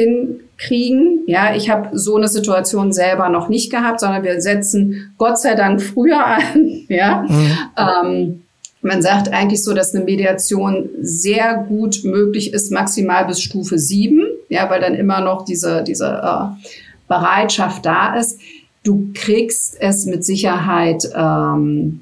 hinkriegen. 0.58 1.24
Ja, 1.28 1.56
ich 1.56 1.70
habe 1.70 1.98
so 1.98 2.16
eine 2.16 2.28
Situation 2.28 2.92
selber 2.92 3.30
noch 3.30 3.50
nicht 3.50 3.72
gehabt, 3.72 4.00
sondern 4.00 4.24
wir 4.24 4.42
setzen 4.42 5.14
Gott 5.18 5.40
sei 5.40 5.56
Dank 5.56 5.82
früher 5.82 6.26
an. 6.26 6.86
Ja, 6.88 7.26
mhm. 7.28 7.52
ähm, 7.78 8.42
man 8.82 9.02
sagt 9.02 9.34
eigentlich 9.34 9.64
so, 9.64 9.74
dass 9.74 9.96
eine 9.96 10.04
Mediation 10.04 10.90
sehr 11.02 11.66
gut 11.68 12.02
möglich 12.04 12.54
ist, 12.54 12.72
maximal 12.72 13.26
bis 13.26 13.42
Stufe 13.42 13.80
sieben. 13.80 14.24
Ja, 14.50 14.70
weil 14.70 14.80
dann 14.80 14.94
immer 14.94 15.22
noch 15.22 15.44
diese, 15.44 15.84
diese 15.84 16.06
äh, 16.06 16.68
Bereitschaft 17.08 17.86
da 17.86 18.16
ist. 18.16 18.40
Du 18.84 19.10
kriegst 19.16 19.78
es 19.80 20.06
mit 20.06 20.24
Sicherheit 20.24 21.10
ähm, 21.16 22.02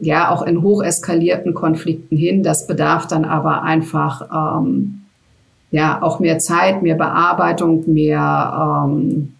ja 0.00 0.30
auch 0.30 0.40
in 0.42 0.62
hocheskalierten 0.62 1.52
Konflikten 1.52 2.16
hin. 2.16 2.42
Das 2.42 2.66
bedarf 2.66 3.06
dann 3.06 3.26
aber 3.26 3.62
einfach 3.62 4.58
ähm, 4.62 5.05
ja 5.70 6.02
auch 6.02 6.20
mehr 6.20 6.38
Zeit, 6.38 6.82
mehr 6.82 6.94
Bearbeitung, 6.94 7.84
mehr 7.92 8.86
ähm, 8.88 9.34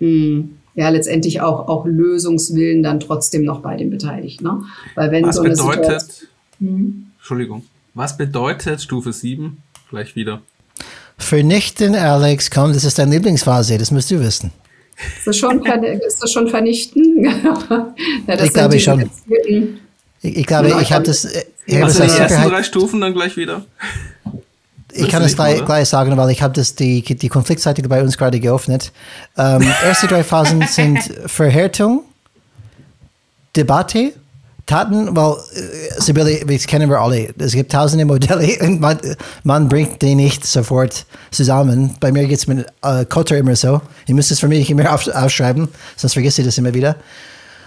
mh, 0.00 0.08
hm, 0.08 0.58
ja 0.74 0.88
letztendlich 0.88 1.40
auch 1.40 1.68
auch 1.68 1.84
Lösungswillen 1.84 2.82
dann 2.82 3.00
trotzdem 3.00 3.44
noch 3.44 3.60
bei 3.60 3.76
den 3.76 3.90
Beteiligten. 3.90 4.44
Ne? 4.44 4.62
Weil 4.94 5.10
wenn 5.10 5.26
was 5.26 5.36
so 5.36 5.42
bedeutet, 5.42 6.28
hm? 6.58 7.06
Entschuldigung, 7.18 7.64
was 7.94 8.16
bedeutet 8.16 8.80
Stufe 8.80 9.12
7? 9.12 9.58
Gleich 9.90 10.16
wieder. 10.16 10.40
Vernichten, 11.18 11.94
Alex, 11.94 12.50
komm, 12.50 12.72
das 12.72 12.84
ist 12.84 12.98
deine 12.98 13.12
Lieblingsphase, 13.12 13.78
das 13.78 13.90
musst 13.90 14.10
du 14.10 14.18
wissen. 14.18 14.50
Ist 15.18 15.26
das 15.26 15.36
schon, 15.36 15.64
ist 15.64 16.22
das 16.22 16.32
schon 16.32 16.48
vernichten? 16.48 17.24
ja, 18.26 18.44
ich 18.44 18.52
glaube 18.52 18.78
schon. 18.80 19.10
Ich, 20.22 20.36
ich, 20.36 20.46
glaube, 20.46 20.76
ich 20.80 20.92
habe 20.92 21.04
das. 21.04 21.24
Ich 21.66 21.82
also 21.82 22.00
das 22.00 22.14
die 22.14 22.20
ersten 22.20 22.48
drei 22.48 22.62
Stufen 22.62 23.00
dann 23.00 23.12
gleich 23.12 23.36
wieder. 23.36 23.64
Ich 24.94 25.08
kann 25.08 25.22
es 25.22 25.34
gleich, 25.34 25.64
gleich, 25.64 25.88
sagen, 25.88 26.16
weil 26.16 26.30
ich 26.30 26.42
habe 26.42 26.60
die, 26.60 27.02
die 27.02 27.28
Konfliktseite 27.28 27.82
bei 27.82 28.02
uns 28.02 28.18
gerade 28.18 28.38
geöffnet. 28.40 28.92
Ähm, 29.36 29.62
erste 29.84 30.06
drei 30.06 30.22
Phasen 30.22 30.62
sind 30.66 30.98
Verhärtung, 31.26 32.02
Debatte, 33.56 34.12
Taten, 34.66 35.14
weil, 35.16 35.32
äh, 35.54 36.00
Sibylle, 36.00 36.44
das 36.46 36.66
kennen 36.66 36.88
wir 36.88 37.00
alle. 37.00 37.34
Es 37.38 37.52
gibt 37.52 37.72
tausende 37.72 38.04
Modelle 38.04 38.58
und 38.60 38.80
man, 38.80 38.98
man 39.44 39.68
bringt 39.68 40.00
die 40.02 40.14
nicht 40.14 40.46
sofort 40.46 41.06
zusammen. 41.30 41.96
Bei 42.00 42.12
mir 42.12 42.26
geht 42.26 42.38
es 42.38 42.46
mit 42.46 42.66
äh, 42.82 43.04
Kotter 43.06 43.36
immer 43.38 43.56
so. 43.56 43.80
Ich 44.06 44.14
muss 44.14 44.30
es 44.30 44.40
für 44.40 44.48
mich 44.48 44.70
immer 44.70 44.92
auf, 44.92 45.08
aufschreiben, 45.08 45.68
sonst 45.96 46.12
vergesse 46.12 46.42
ich 46.42 46.46
das 46.46 46.58
immer 46.58 46.74
wieder. 46.74 46.96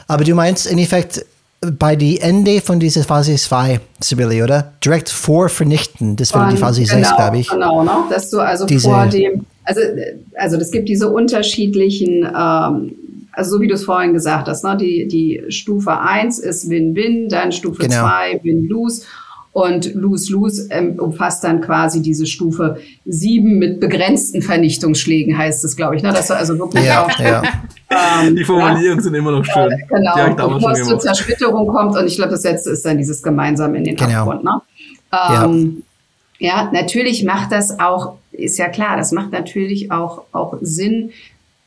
Aber 0.08 0.24
du 0.24 0.36
meinst 0.36 0.68
im 0.68 0.74
Endeffekt 0.74 1.26
bei 1.72 1.96
die 1.96 2.20
Ende 2.20 2.62
von 2.62 2.80
dieser 2.80 3.04
Phase 3.04 3.36
2, 3.36 3.80
Sibylle, 4.00 4.44
oder? 4.44 4.74
Direkt 4.84 5.10
vor 5.10 5.50
Vernichten, 5.50 6.16
das 6.16 6.34
wäre 6.34 6.50
die 6.52 6.58
Phase 6.58 6.84
genau, 6.84 6.94
6, 6.96 7.16
glaube 7.16 7.38
ich. 7.38 7.50
Genau, 7.50 7.84
ne? 7.84 7.92
dass 8.10 8.30
du 8.30 8.40
also 8.40 8.66
diese, 8.66 8.90
vor 8.90 9.06
dem, 9.08 9.46
also, 9.64 9.82
also 10.36 10.58
es 10.58 10.72
gibt 10.72 10.90
diese 10.90 11.10
unterschiedlichen 11.10 12.26
ähm, 12.26 12.96
also 13.36 13.58
so 13.58 13.62
wie 13.62 13.68
du 13.68 13.74
es 13.74 13.84
vorhin 13.84 14.14
gesagt 14.14 14.48
hast, 14.48 14.64
ne, 14.64 14.78
die, 14.78 15.08
die 15.08 15.44
Stufe 15.50 16.00
1 16.00 16.40
ist 16.40 16.70
Win-Win, 16.70 17.30
dann 17.30 17.52
Stufe 17.52 17.82
genau. 17.82 18.08
2 18.08 18.40
Win-Lose 18.44 19.04
und 19.52 19.94
Lose-Lose 19.94 20.68
ähm, 20.70 21.00
umfasst 21.00 21.44
dann 21.44 21.62
quasi 21.62 22.02
diese 22.02 22.26
Stufe 22.26 22.78
7 23.06 23.58
mit 23.58 23.80
begrenzten 23.80 24.42
Vernichtungsschlägen, 24.42 25.38
heißt 25.38 25.64
es, 25.64 25.76
glaube 25.76 25.96
ich. 25.96 26.04
Ne? 26.04 26.12
Das 26.12 26.30
also 26.32 26.58
wirklich 26.60 26.86
ja, 26.86 27.06
auch, 27.06 27.20
ja. 27.20 27.44
Ähm, 27.90 28.36
die 28.36 28.44
Formulierungen 28.44 28.98
ja, 28.98 29.02
sind 29.02 29.14
immer 29.14 29.32
noch 29.32 29.46
schön. 29.46 29.70
Genau, 29.90 30.50
bevor 30.50 30.72
es 30.72 30.88
zur 30.88 31.00
Zersplitterung 31.00 31.68
kommt. 31.68 31.96
Und 31.96 32.08
ich 32.08 32.16
glaube, 32.16 32.32
das 32.32 32.44
letzte 32.44 32.72
ist 32.72 32.86
dann 32.86 32.98
dieses 32.98 33.22
gemeinsam 33.22 33.76
in 33.76 33.84
den 33.84 33.96
genau. 33.96 34.22
Abgrund. 34.22 34.44
Ne? 34.44 34.62
Ähm, 35.14 35.84
ja. 36.40 36.64
ja, 36.64 36.72
natürlich 36.72 37.24
macht 37.24 37.52
das 37.52 37.80
auch, 37.80 38.16
ist 38.32 38.58
ja 38.58 38.70
klar, 38.70 38.98
das 38.98 39.12
macht 39.12 39.32
natürlich 39.32 39.92
auch, 39.92 40.24
auch 40.32 40.58
Sinn, 40.62 41.12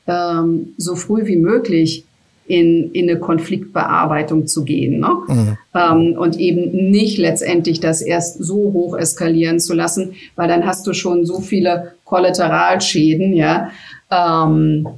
ähm, 0.06 0.74
so 0.76 0.96
früh 0.96 1.26
wie 1.26 1.36
möglich 1.36 2.04
in, 2.48 2.90
in 2.92 3.08
eine 3.08 3.20
Konfliktbearbeitung 3.20 4.46
zu 4.46 4.64
gehen. 4.64 5.00
Ne? 5.00 5.10
Mhm. 5.28 5.58
Ähm, 5.74 6.16
und 6.18 6.38
eben 6.38 6.90
nicht 6.90 7.18
letztendlich 7.18 7.78
das 7.78 8.00
erst 8.00 8.42
so 8.42 8.72
hoch 8.72 8.96
eskalieren 8.96 9.60
zu 9.60 9.74
lassen, 9.74 10.14
weil 10.34 10.48
dann 10.48 10.66
hast 10.66 10.86
du 10.86 10.94
schon 10.94 11.26
so 11.26 11.40
viele 11.40 11.92
Kollateralschäden, 12.04 13.34
ja, 13.34 13.70
ähm, 14.10 14.88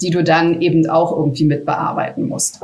die 0.00 0.10
du 0.10 0.22
dann 0.22 0.60
eben 0.60 0.88
auch 0.88 1.16
irgendwie 1.16 1.44
mit 1.44 1.64
bearbeiten 1.64 2.26
musst. 2.28 2.60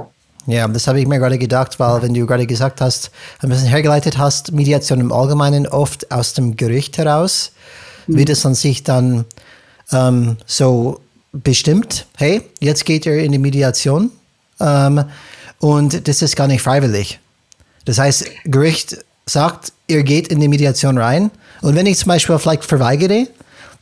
Ja, 0.46 0.68
das 0.68 0.86
habe 0.86 1.00
ich 1.00 1.06
mir 1.06 1.18
gerade 1.18 1.38
gedacht, 1.38 1.80
weil 1.80 2.02
wenn 2.02 2.12
du 2.12 2.26
gerade 2.26 2.46
gesagt 2.46 2.80
hast, 2.80 3.10
ein 3.40 3.48
bisschen 3.48 3.68
hergeleitet 3.68 4.18
hast, 4.18 4.52
Mediation 4.52 5.00
im 5.00 5.12
Allgemeinen 5.12 5.66
oft 5.66 6.10
aus 6.12 6.34
dem 6.34 6.56
Gericht 6.56 6.98
heraus, 6.98 7.52
mhm. 8.06 8.18
wird 8.18 8.28
es 8.28 8.44
an 8.44 8.54
sich 8.54 8.82
dann 8.82 9.24
ähm, 9.90 10.36
so 10.44 11.00
bestimmt, 11.32 12.06
hey, 12.16 12.42
jetzt 12.60 12.84
geht 12.84 13.06
ihr 13.06 13.18
in 13.18 13.32
die 13.32 13.38
Mediation 13.38 14.10
ähm, 14.60 15.04
und 15.60 16.06
das 16.06 16.20
ist 16.20 16.36
gar 16.36 16.46
nicht 16.46 16.62
freiwillig. 16.62 17.20
Das 17.86 17.98
heißt, 17.98 18.26
Gericht 18.44 18.98
sagt, 19.26 19.72
ihr 19.86 20.02
geht 20.02 20.28
in 20.28 20.40
die 20.40 20.48
Mediation 20.48 20.98
rein 20.98 21.30
und 21.62 21.74
wenn 21.74 21.86
ich 21.86 21.98
zum 21.98 22.08
Beispiel 22.08 22.38
vielleicht 22.38 22.64
verweigere, 22.64 23.26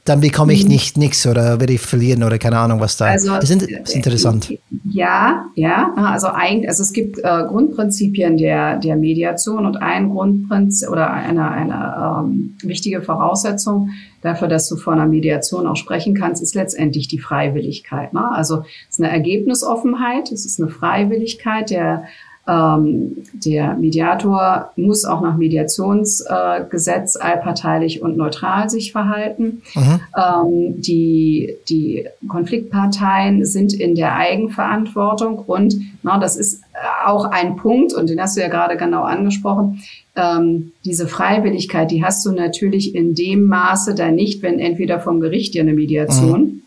dann 0.05 0.21
bekomme 0.21 0.53
ich 0.53 0.65
mhm. 0.65 0.71
nicht 0.71 0.99
nichts 0.99 1.27
oder 1.29 1.61
werde 1.61 1.75
ich 1.75 1.81
verlieren 1.81 2.25
oder 2.25 2.37
keine 2.39 2.59
Ahnung, 2.59 2.81
was 2.81 2.97
da. 2.97 3.07
Also, 3.07 3.37
das 3.37 3.51
ist, 3.51 3.63
ist 3.63 3.95
interessant. 3.95 4.53
Ja, 4.85 5.47
ja. 5.55 5.95
Also 5.97 6.27
eigentlich, 6.27 6.69
also 6.69 6.83
es 6.83 6.93
gibt 6.93 7.19
äh, 7.19 7.23
Grundprinzipien 7.23 8.37
der, 8.37 8.79
der 8.79 8.97
Mediation 8.97 9.65
und 9.65 9.77
ein 9.77 10.11
Grundprinzip 10.11 10.89
oder 10.89 11.13
eine, 11.13 11.49
eine 11.49 12.25
ähm, 12.25 12.57
wichtige 12.63 13.01
Voraussetzung 13.01 13.91
dafür, 14.23 14.49
dass 14.49 14.69
du 14.69 14.77
vor 14.77 14.93
einer 14.93 15.07
Mediation 15.07 15.69
auch 15.69 15.77
sprechen 15.77 16.15
kannst, 16.15 16.43
ist 16.43 16.57
letztendlich 16.57 17.07
die 17.07 17.21
Freiwilligkeit. 17.21 18.13
Ne? 18.13 18.29
Also 18.33 18.65
es 18.89 18.97
ist 18.97 19.01
eine 19.01 19.13
Ergebnisoffenheit, 19.13 20.33
es 20.33 20.45
ist 20.45 20.61
eine 20.61 20.69
Freiwilligkeit 20.69 21.71
der 21.71 22.05
ähm, 22.49 23.19
der 23.33 23.75
Mediator 23.75 24.73
muss 24.75 25.05
auch 25.05 25.21
nach 25.21 25.37
Mediationsgesetz 25.37 27.17
äh, 27.17 27.21
allparteilich 27.21 28.03
und 28.03 28.17
neutral 28.17 28.69
sich 28.69 28.91
verhalten. 28.91 29.63
Mhm. 29.75 30.01
Ähm, 30.17 30.81
die, 30.81 31.55
die 31.69 32.07
Konfliktparteien 32.27 33.45
sind 33.45 33.73
in 33.73 33.95
der 33.95 34.17
Eigenverantwortung 34.17 35.39
und 35.39 35.77
na, 36.03 36.19
das 36.19 36.37
ist 36.37 36.65
auch 37.05 37.27
ein 37.27 37.55
Punkt, 37.55 37.93
und 37.95 38.11
den 38.11 38.21
hast 38.21 38.37
du 38.37 38.41
ja 38.41 38.49
gerade 38.49 38.77
genau 38.77 39.05
angesprochen, 39.05 39.81
ähm, 40.17 40.73
diese 40.85 41.07
Freiwilligkeit, 41.07 41.93
die 41.93 42.05
hast 42.05 42.27
du 42.27 42.33
natürlich 42.33 42.95
in 42.95 43.15
dem 43.15 43.45
Maße 43.45 43.95
dann 43.95 44.17
nicht, 44.17 44.43
wenn 44.43 44.59
entweder 44.59 44.99
vom 44.99 45.21
Gericht 45.21 45.55
dir 45.55 45.63
eine 45.63 45.75
Mediation 45.75 46.41
mhm. 46.41 46.63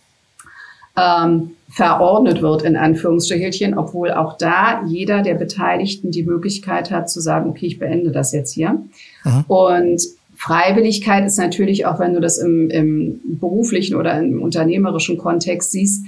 ähm, 0.95 1.51
verordnet 1.75 2.41
wird, 2.41 2.61
in 2.61 2.77
Anführungsstrichelchen, 2.77 3.77
obwohl 3.77 4.11
auch 4.11 4.37
da 4.37 4.85
jeder 4.87 5.23
der 5.23 5.33
Beteiligten 5.33 6.09
die 6.09 6.23
Möglichkeit 6.23 6.89
hat 6.89 7.09
zu 7.09 7.19
sagen, 7.19 7.49
okay, 7.49 7.65
ich 7.65 7.79
beende 7.79 8.11
das 8.11 8.31
jetzt 8.31 8.53
hier. 8.53 8.81
Aha. 9.25 9.43
Und 9.49 10.01
Freiwilligkeit 10.37 11.25
ist 11.25 11.37
natürlich 11.37 11.85
auch, 11.85 11.99
wenn 11.99 12.13
du 12.13 12.21
das 12.21 12.37
im, 12.37 12.69
im 12.69 13.19
beruflichen 13.41 13.95
oder 13.97 14.17
im 14.17 14.41
unternehmerischen 14.41 15.17
Kontext 15.17 15.71
siehst, 15.71 16.05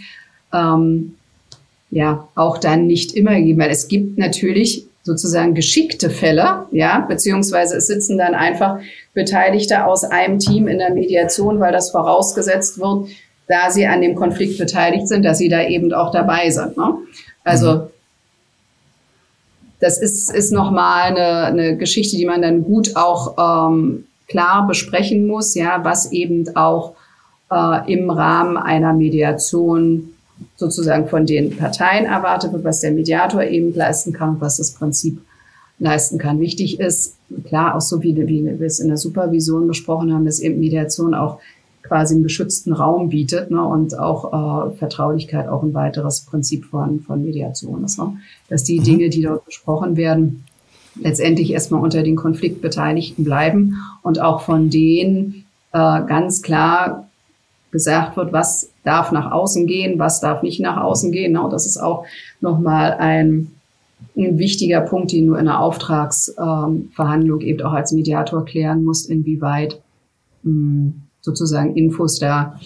ähm, 0.53 1.15
ja, 1.91 2.29
auch 2.36 2.59
dann 2.59 2.88
nicht 2.88 3.13
immer 3.13 3.36
gegeben, 3.36 3.59
weil 3.59 3.69
es 3.69 3.89
gibt 3.89 4.17
natürlich 4.17 4.86
sozusagen 5.03 5.53
geschickte 5.53 6.09
Fälle, 6.09 6.65
ja, 6.71 7.00
beziehungsweise 7.00 7.75
es 7.75 7.88
sitzen 7.88 8.17
dann 8.17 8.36
einfach 8.36 8.79
Beteiligte 9.13 9.86
aus 9.86 10.05
einem 10.05 10.39
Team 10.39 10.69
in 10.69 10.77
der 10.77 10.93
Mediation, 10.93 11.59
weil 11.59 11.74
das 11.74 11.91
vorausgesetzt 11.91 12.79
wird, 12.79 13.09
da 13.48 13.70
sie 13.72 13.88
an 13.88 14.01
dem 14.01 14.16
Konflikt 14.16 14.58
beteiligt 14.58 15.08
sind, 15.08 15.24
dass 15.24 15.38
sie 15.38 15.50
da 15.50 15.63
eben 15.63 15.94
auch 15.94 16.12
dabei 16.12 16.50
sind. 16.50 16.77
Ne? 16.77 16.94
Also 17.44 17.74
mhm. 17.74 17.82
das 19.80 19.98
ist, 20.00 20.34
ist 20.34 20.51
nochmal 20.51 21.16
eine, 21.16 21.46
eine 21.46 21.77
Geschichte, 21.77 22.18
die 22.18 22.25
man 22.25 22.42
dann 22.42 22.63
gut 22.63 22.96
auch 22.96 23.70
ähm, 23.70 24.06
klar 24.27 24.68
besprechen 24.68 25.27
muss, 25.27 25.56
ja, 25.56 25.84
was 25.84 26.12
eben 26.12 26.56
auch 26.56 26.94
äh, 27.51 27.92
im 27.92 28.10
Rahmen 28.10 28.58
einer 28.58 28.94
Mediation 28.94 30.13
sozusagen 30.56 31.08
von 31.08 31.25
den 31.25 31.56
Parteien 31.56 32.06
erwartet 32.06 32.54
wird, 32.54 32.63
was 32.63 32.82
der 32.82 32.92
Mediator 32.92 33.44
eben 33.44 33.74
leisten 33.74 34.13
kann 34.13 34.32
und 34.32 34.42
was 34.42 34.58
das 34.58 34.72
Prinzip 34.72 35.20
leisten 35.80 36.18
kann. 36.18 36.39
Wichtig 36.39 36.80
ist, 36.80 37.16
klar, 37.46 37.75
auch 37.75 37.82
so 37.82 38.01
wie, 38.04 38.16
wie 38.16 38.46
wir 38.46 38.66
es 38.66 38.80
in 38.80 38.88
der 38.88 38.98
Supervision 38.98 39.68
besprochen 39.68 40.13
haben, 40.13 40.25
dass 40.25 40.39
eben 40.39 40.60
Mediation 40.60 41.13
auch 41.13 41.39
quasi 41.88 42.13
einen 42.13 42.24
geschützten 42.24 42.74
Raum 42.74 43.10
bietet 43.10 43.51
ne, 43.51 43.63
und 43.63 43.98
auch 43.98 44.72
äh, 44.72 44.75
Vertraulichkeit 44.77 45.48
auch 45.48 45.63
ein 45.63 45.74
weiteres 45.74 46.22
Prinzip 46.22 46.65
von, 46.65 47.01
von 47.01 47.24
Mediation 47.24 47.84
ist. 47.84 47.98
Ne? 47.98 48.17
Dass 48.50 48.63
die 48.63 48.79
mhm. 48.79 48.84
Dinge, 48.84 49.10
die 49.10 49.22
dort 49.22 49.46
besprochen 49.46 49.98
werden, 49.98 50.46
letztendlich 51.01 51.51
erstmal 51.51 51.82
unter 51.82 52.03
den 52.03 52.15
Konfliktbeteiligten 52.15 53.24
bleiben 53.24 53.77
und 54.01 54.22
auch 54.22 54.41
von 54.41 54.70
denen 54.70 55.46
äh, 55.74 55.77
ganz 56.06 56.41
klar 56.41 57.08
gesagt 57.72 58.17
wird, 58.17 58.34
was 58.34 58.72
darf 58.84 59.12
nach 59.12 59.32
außen 59.32 59.67
gehen, 59.67 60.00
was 60.00 60.22
darf 60.22 60.41
nicht 60.41 60.60
nach 60.60 60.77
außen 60.82 61.12
gehen. 61.12 61.34
Ne? 61.34 61.41
Und 61.41 61.51
das 61.51 61.65
ist 61.65 61.77
auch 61.77 62.06
nochmal 62.41 62.94
ein, 62.94 63.51
ein 64.15 64.38
wichtiger 64.38 64.82
Punkt, 64.82 65.12
den 65.12 65.27
du 65.27 65.34
in 65.34 65.41
einer 65.41 65.60
Auftragsverhandlung 65.60 67.41
ähm, 67.41 67.48
eben 67.48 67.62
auch 67.62 67.74
als 67.74 67.91
Mediator 67.91 68.46
klären 68.46 68.84
musst, 68.84 69.10
inwieweit 69.10 69.82
mh, 70.44 70.51
hm, 70.51 71.01
sozusagen 71.27 71.75
Infos 71.75 72.19
da 72.19 72.57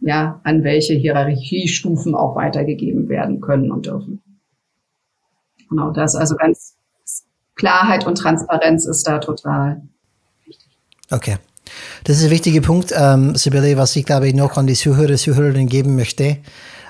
ja 0.00 0.40
an 0.44 0.64
welche 0.64 0.94
Hierarchiestufen 0.94 2.14
auch 2.14 2.36
weitergegeben 2.36 3.08
werden 3.08 3.40
können 3.40 3.72
und 3.72 3.86
dürfen. 3.86 4.20
Genau, 5.68 5.90
das 5.90 6.14
also 6.14 6.36
ganz 6.36 6.76
Klarheit 7.54 8.06
und 8.06 8.16
Transparenz 8.16 8.84
ist 8.84 9.06
da 9.06 9.18
total 9.18 9.82
wichtig. 10.44 10.68
Okay. 11.10 11.36
Das 12.04 12.18
ist 12.18 12.24
ein 12.24 12.30
wichtiger 12.30 12.60
Punkt, 12.60 12.92
ähm, 12.94 13.34
Sibylle, 13.36 13.76
was 13.76 13.96
ich 13.96 14.04
glaube 14.04 14.28
ich 14.28 14.34
noch 14.34 14.56
an 14.56 14.66
die 14.66 14.74
Zuhörer, 14.74 15.16
Zuhörerinnen 15.16 15.68
geben 15.68 15.96
möchte, 15.96 16.38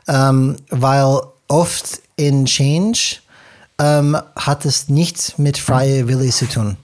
ähm, 0.09 0.57
weil 0.71 1.21
oft 1.49 2.03
in 2.17 2.47
Change 2.47 3.19
ähm, 3.79 4.17
hat 4.37 4.65
es 4.65 4.89
nichts 4.89 5.39
mit 5.39 5.59
freier 5.59 6.09
Wille 6.09 6.31
zu 6.31 6.47
tun. 6.47 6.77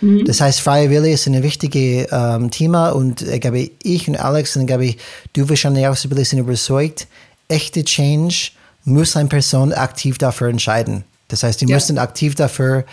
Mhm. 0.00 0.24
Das 0.24 0.40
heißt, 0.40 0.60
freie 0.60 0.90
Wille 0.90 1.10
ist 1.10 1.26
ein 1.26 1.42
wichtiges 1.42 2.08
ähm, 2.10 2.50
Thema 2.50 2.90
und 2.90 3.22
äh, 3.22 3.38
glaube 3.38 3.70
ich 3.82 4.08
und 4.08 4.16
Alex 4.16 4.56
und 4.56 4.66
glaube 4.66 4.86
ich, 4.86 4.98
du 5.32 5.48
wahrscheinlich 5.48 5.86
auch 5.86 5.96
Sibylle 5.96 6.24
sind 6.24 6.38
überzeugt, 6.38 7.06
echte 7.48 7.84
Change 7.84 8.52
muss 8.84 9.16
eine 9.16 9.28
Person 9.28 9.72
aktiv 9.72 10.18
dafür 10.18 10.48
entscheiden. 10.48 11.04
Das 11.28 11.42
heißt, 11.42 11.60
die 11.60 11.66
ja. 11.66 11.76
müssen 11.76 11.98
aktiv 11.98 12.34
dafür 12.34 12.84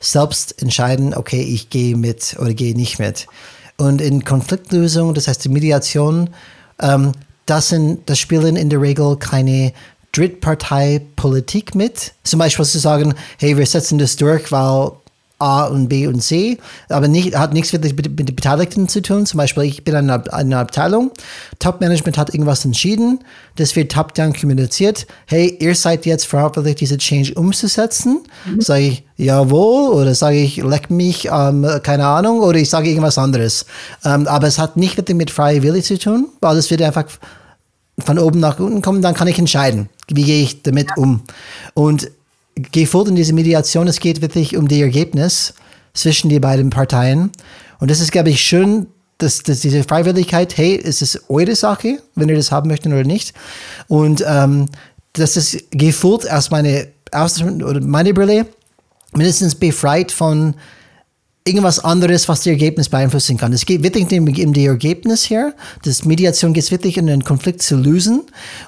selbst 0.00 0.60
entscheiden, 0.62 1.14
okay, 1.14 1.42
ich 1.42 1.70
gehe 1.70 1.96
mit 1.96 2.36
oder 2.38 2.54
gehe 2.54 2.74
nicht 2.74 2.98
mit. 2.98 3.26
Und 3.76 4.00
in 4.00 4.24
Konfliktlösung, 4.24 5.14
das 5.14 5.28
heißt 5.28 5.44
die 5.44 5.48
Mediation, 5.48 6.30
ähm, 6.80 7.12
das, 7.46 7.68
sind, 7.68 8.08
das 8.08 8.18
spielen 8.18 8.56
in 8.56 8.70
der 8.70 8.80
Regel 8.80 9.16
keine 9.16 9.72
Drittparteipolitik 10.12 11.74
mit. 11.74 12.12
Zum 12.22 12.38
Beispiel 12.38 12.64
zu 12.64 12.78
sagen, 12.78 13.14
hey, 13.38 13.56
wir 13.56 13.66
setzen 13.66 13.98
das 13.98 14.16
durch, 14.16 14.52
weil 14.52 14.92
A 15.44 15.66
und 15.66 15.88
B 15.88 16.06
und 16.06 16.22
C, 16.22 16.56
aber 16.88 17.06
nicht, 17.06 17.36
hat 17.36 17.52
nichts 17.52 17.72
wirklich 17.74 17.94
mit, 17.94 18.18
mit 18.18 18.28
den 18.28 18.34
Beteiligten 18.34 18.88
zu 18.88 19.02
tun. 19.02 19.26
Zum 19.26 19.36
Beispiel, 19.36 19.64
ich 19.64 19.84
bin 19.84 19.94
in 19.94 20.08
einer, 20.08 20.32
einer 20.32 20.58
Abteilung, 20.58 21.10
Top-Management 21.58 22.16
hat 22.16 22.32
irgendwas 22.32 22.64
entschieden, 22.64 23.20
das 23.56 23.76
wird 23.76 23.92
top-down 23.92 24.32
kommuniziert. 24.32 25.06
Hey, 25.26 25.54
ihr 25.60 25.74
seid 25.74 26.06
jetzt 26.06 26.26
verantwortlich, 26.26 26.76
diese 26.76 26.96
Change 26.96 27.34
umzusetzen. 27.34 28.20
Mhm. 28.46 28.60
Sage 28.62 28.84
ich, 28.84 29.04
jawohl, 29.18 29.92
oder 29.92 30.14
sage 30.14 30.38
ich, 30.38 30.56
leck 30.56 30.90
mich, 30.90 31.28
ähm, 31.30 31.66
keine 31.82 32.06
Ahnung, 32.06 32.40
oder 32.40 32.58
ich 32.58 32.70
sage 32.70 32.88
irgendwas 32.88 33.18
anderes. 33.18 33.66
Ähm, 34.02 34.26
aber 34.26 34.46
es 34.46 34.58
hat 34.58 34.78
nicht 34.78 34.96
wirklich 34.96 35.16
mit 35.16 35.30
freier 35.30 35.62
Wille 35.62 35.82
zu 35.82 35.98
tun, 35.98 36.28
weil 36.40 36.56
es 36.56 36.70
wird 36.70 36.80
einfach 36.80 37.04
von 37.98 38.18
oben 38.18 38.40
nach 38.40 38.58
unten 38.58 38.80
kommen, 38.80 39.02
dann 39.02 39.14
kann 39.14 39.28
ich 39.28 39.38
entscheiden, 39.38 39.90
wie 40.08 40.24
gehe 40.24 40.42
ich 40.42 40.62
damit 40.62 40.88
ja. 40.88 40.94
um. 40.96 41.20
Und 41.74 42.10
gefolgt 42.56 43.08
in 43.08 43.16
diese 43.16 43.32
Mediation, 43.32 43.88
es 43.88 44.00
geht 44.00 44.22
wirklich 44.22 44.56
um 44.56 44.68
die 44.68 44.80
Ergebnis 44.80 45.54
zwischen 45.92 46.28
die 46.28 46.40
beiden 46.40 46.70
Parteien. 46.70 47.30
Und 47.80 47.90
das 47.90 48.00
ist, 48.00 48.12
glaube 48.12 48.30
ich, 48.30 48.40
schön, 48.40 48.86
dass, 49.18 49.42
dass 49.42 49.60
diese 49.60 49.84
Freiwilligkeit, 49.84 50.56
hey, 50.56 50.80
es 50.82 51.02
ist 51.02 51.28
eure 51.28 51.54
Sache, 51.54 52.00
wenn 52.14 52.28
ihr 52.28 52.36
das 52.36 52.50
haben 52.50 52.68
möchtet 52.68 52.92
oder 52.92 53.04
nicht. 53.04 53.32
Und 53.88 54.24
ähm, 54.26 54.66
das 55.12 55.36
ist 55.36 55.70
gefolgt 55.70 56.30
aus 56.30 56.50
meine, 56.50 56.88
aus 57.12 57.40
oder 57.40 57.80
meine 57.80 58.12
Brille, 58.12 58.46
mindestens 59.12 59.54
befreit 59.54 60.10
von 60.10 60.54
irgendwas 61.46 61.78
anderes, 61.78 62.28
was 62.28 62.40
das 62.40 62.46
Ergebnis 62.48 62.88
beeinflussen 62.88 63.36
kann. 63.36 63.52
Es 63.52 63.66
geht 63.66 63.82
wirklich 63.82 64.06
um, 64.18 64.52
die 64.52 64.66
Ergebnis 64.66 65.24
hier. 65.24 65.54
Das 65.84 66.04
Mediation 66.04 66.54
geht 66.54 66.70
wirklich 66.70 66.98
um 66.98 67.06
den 67.06 67.22
Konflikt 67.22 67.62
zu 67.62 67.76
lösen. 67.76 68.22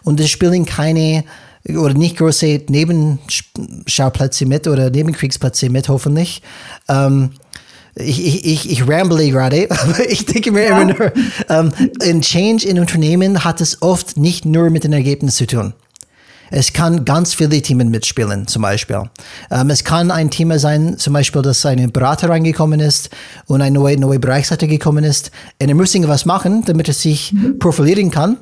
Und 0.04 0.20
es 0.20 0.30
spielen 0.30 0.66
keine 0.66 1.24
oder 1.68 1.94
nicht 1.94 2.16
große 2.16 2.62
Nebenschauplätze 2.68 4.46
mit 4.46 4.68
oder 4.68 4.90
Nebenkriegsplätze 4.90 5.70
mit, 5.70 5.88
hoffentlich. 5.88 6.42
Ähm, 6.88 7.30
ich, 7.94 8.24
ich, 8.26 8.44
ich, 8.44 8.70
ich 8.70 8.88
ramble 8.88 9.30
gerade, 9.30 9.68
aber 9.70 10.08
ich 10.08 10.26
denke 10.26 10.52
mir 10.52 10.64
ja. 10.64 10.80
immer 10.80 10.92
nur, 10.92 11.12
ähm, 11.48 11.72
ein 12.02 12.20
Change 12.20 12.68
in 12.68 12.78
Unternehmen 12.78 13.44
hat 13.44 13.60
es 13.60 13.80
oft 13.82 14.16
nicht 14.16 14.44
nur 14.44 14.70
mit 14.70 14.84
dem 14.84 14.92
Ergebnis 14.92 15.36
zu 15.36 15.46
tun. 15.46 15.72
Es 16.50 16.72
kann 16.72 17.04
ganz 17.04 17.34
viele 17.34 17.60
Themen 17.60 17.90
mitspielen, 17.90 18.46
zum 18.46 18.62
Beispiel. 18.62 19.02
Ähm, 19.50 19.70
es 19.70 19.82
kann 19.82 20.12
ein 20.12 20.30
Thema 20.30 20.58
sein, 20.60 20.96
zum 20.96 21.12
Beispiel, 21.12 21.42
dass 21.42 21.66
ein 21.66 21.90
Berater 21.90 22.28
reingekommen 22.28 22.78
ist 22.78 23.10
und 23.46 23.62
ein 23.62 23.72
neuer 23.72 23.96
neue 23.96 24.20
Bereichsleiter 24.20 24.68
gekommen 24.68 25.02
ist. 25.02 25.32
Und 25.60 25.68
er 25.68 25.74
muss 25.74 25.94
irgendwas 25.94 26.24
machen, 26.24 26.64
damit 26.64 26.86
er 26.86 26.94
sich 26.94 27.32
mhm. 27.32 27.58
profilieren 27.58 28.12
kann 28.12 28.36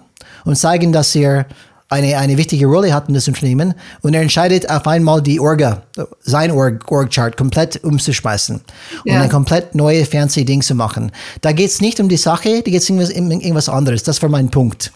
und 0.45 0.57
zeigen, 0.57 0.93
dass 0.93 1.15
er 1.15 1.47
eine, 1.89 2.17
eine 2.19 2.37
wichtige 2.37 2.67
Rolle 2.67 2.93
hat 2.93 3.09
in 3.09 3.15
das 3.15 3.29
Unternehmen 3.29 3.75
und 4.03 4.15
er 4.15 4.23
entscheidet 4.23 4.69
auf 4.71 4.87
einmal 4.87 5.23
die 5.23 5.39
Orga, 5.39 5.83
sein 6.23 6.51
Org-Chart 6.51 7.37
komplett 7.37 7.83
umzuschmeißen 7.85 8.61
ja. 9.05 9.15
und 9.15 9.21
ein 9.23 9.29
komplett 9.29 9.75
neue 9.75 10.05
Fernsehding 10.05 10.63
zu 10.63 10.75
machen. 10.75 11.13
Da 11.41 11.53
geht 11.53 11.71
es 11.71 11.81
nicht 11.81 12.01
um 12.01 12.09
die 12.09 12.17
Sache, 12.17 12.63
da 12.65 12.71
geht 12.71 12.83
es 12.83 12.89
irgendwas, 12.89 13.11
irgendwas 13.11 13.69
anderes. 13.69 14.03
Das 14.03 14.23
war 14.23 14.29
mein 14.29 14.51
Punkt. 14.51 14.93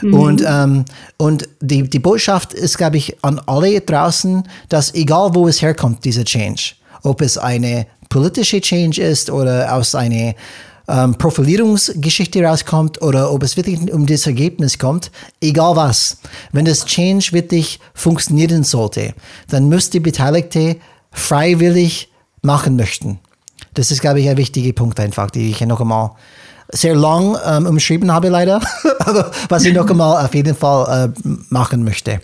Mhm. 0.00 0.14
Und, 0.14 0.44
ähm, 0.46 0.84
und 1.16 1.48
die, 1.60 1.82
die 1.88 1.98
Botschaft 1.98 2.54
ist, 2.54 2.78
glaube 2.78 2.96
ich, 2.96 3.16
an 3.22 3.40
alle 3.46 3.80
draußen, 3.80 4.44
dass 4.68 4.94
egal 4.94 5.34
wo 5.34 5.48
es 5.48 5.60
herkommt, 5.60 6.04
dieser 6.04 6.24
Change, 6.24 6.74
ob 7.02 7.20
es 7.20 7.36
eine 7.36 7.86
politische 8.08 8.60
Change 8.60 9.02
ist 9.02 9.30
oder 9.30 9.74
aus 9.74 9.94
einer 9.94 10.34
ähm, 10.88 11.14
Profilierungsgeschichte 11.16 12.42
rauskommt 12.42 13.02
oder 13.02 13.32
ob 13.32 13.42
es 13.42 13.56
wirklich 13.56 13.92
um 13.92 14.06
das 14.06 14.26
Ergebnis 14.26 14.78
kommt, 14.78 15.10
egal 15.40 15.76
was, 15.76 16.18
wenn 16.52 16.64
das 16.64 16.86
Change 16.86 17.32
wirklich 17.32 17.78
funktionieren 17.94 18.64
sollte, 18.64 19.14
dann 19.48 19.68
müsste 19.68 19.92
die 19.92 20.00
Beteiligte 20.00 20.76
freiwillig 21.12 22.10
machen 22.42 22.76
möchten. 22.76 23.18
Das 23.74 23.90
ist, 23.90 24.00
glaube 24.00 24.20
ich, 24.20 24.28
ein 24.28 24.36
wichtiger 24.36 24.72
Punkt 24.72 24.98
einfach, 24.98 25.30
die 25.30 25.50
ich 25.50 25.60
noch 25.60 25.80
einmal 25.80 26.12
sehr 26.70 26.94
lang 26.94 27.36
ähm, 27.46 27.66
umschrieben 27.66 28.12
habe, 28.12 28.28
leider, 28.28 28.60
aber 29.00 29.30
was 29.48 29.64
ich 29.64 29.74
noch 29.74 29.88
einmal 29.88 30.24
auf 30.24 30.34
jeden 30.34 30.54
Fall 30.54 31.12
äh, 31.14 31.28
machen 31.50 31.84
möchte. 31.84 32.20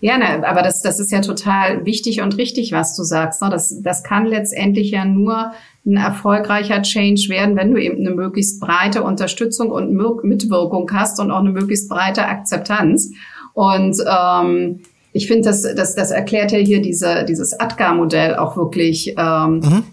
Ja, 0.00 0.16
ne, 0.16 0.46
aber 0.46 0.62
das, 0.62 0.80
das 0.80 1.00
ist 1.00 1.10
ja 1.10 1.20
total 1.20 1.84
wichtig 1.84 2.20
und 2.20 2.36
richtig, 2.36 2.72
was 2.72 2.94
du 2.94 3.02
sagst. 3.02 3.42
Ne? 3.42 3.50
Das, 3.50 3.74
das 3.82 4.04
kann 4.04 4.26
letztendlich 4.26 4.90
ja 4.90 5.04
nur 5.04 5.52
ein 5.86 5.96
erfolgreicher 5.96 6.82
Change 6.82 7.28
werden, 7.28 7.56
wenn 7.56 7.72
du 7.72 7.80
eben 7.80 7.98
eine 7.98 8.14
möglichst 8.14 8.60
breite 8.60 9.02
Unterstützung 9.02 9.70
und 9.70 9.92
Mitwirkung 9.92 10.90
hast 10.92 11.18
und 11.20 11.30
auch 11.30 11.40
eine 11.40 11.50
möglichst 11.50 11.88
breite 11.88 12.26
Akzeptanz. 12.26 13.10
Und 13.54 13.96
ähm, 14.06 14.80
ich 15.12 15.26
finde, 15.26 15.48
das, 15.48 15.62
das, 15.62 15.94
das 15.94 16.10
erklärt 16.10 16.52
ja 16.52 16.58
hier 16.58 16.82
diese, 16.82 17.24
dieses 17.24 17.58
ADGAR-Modell 17.58 18.36
auch 18.36 18.56
wirklich 18.56 19.14
ähm, 19.16 19.60
mhm 19.60 19.84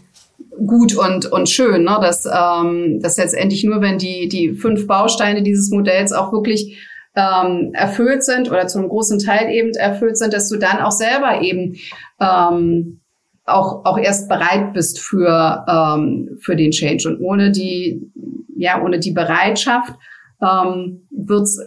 gut 0.66 0.96
und, 0.96 1.26
und 1.32 1.50
schön, 1.50 1.84
ne? 1.84 1.98
dass, 2.02 2.26
ähm, 2.26 3.00
dass 3.02 3.18
letztendlich 3.18 3.64
nur, 3.64 3.82
wenn 3.82 3.98
die, 3.98 4.28
die 4.30 4.54
fünf 4.54 4.88
Bausteine 4.88 5.44
dieses 5.44 5.70
Modells 5.70 6.14
auch 6.14 6.32
wirklich 6.32 6.78
ähm, 7.16 7.72
erfüllt 7.74 8.24
sind 8.24 8.50
oder 8.50 8.68
zu 8.68 8.80
einem 8.80 8.90
großen 8.90 9.20
Teil 9.20 9.50
eben 9.50 9.72
erfüllt 9.72 10.18
sind, 10.18 10.34
dass 10.34 10.50
du 10.50 10.58
dann 10.58 10.80
auch 10.80 10.92
selber 10.92 11.42
eben 11.42 11.76
ähm, 12.20 13.02
auch, 13.46 13.86
auch 13.86 13.98
erst 13.98 14.28
bereit 14.28 14.74
bist 14.74 15.00
für, 15.00 15.66
ähm, 15.68 16.38
für 16.42 16.56
den 16.56 16.72
Change. 16.72 17.10
Und 17.10 17.22
ohne 17.22 17.52
die, 17.52 18.02
ja, 18.56 18.82
ohne 18.84 19.00
die 19.00 19.12
Bereitschaft 19.12 19.94
ähm, 20.42 21.08
wird's 21.12 21.60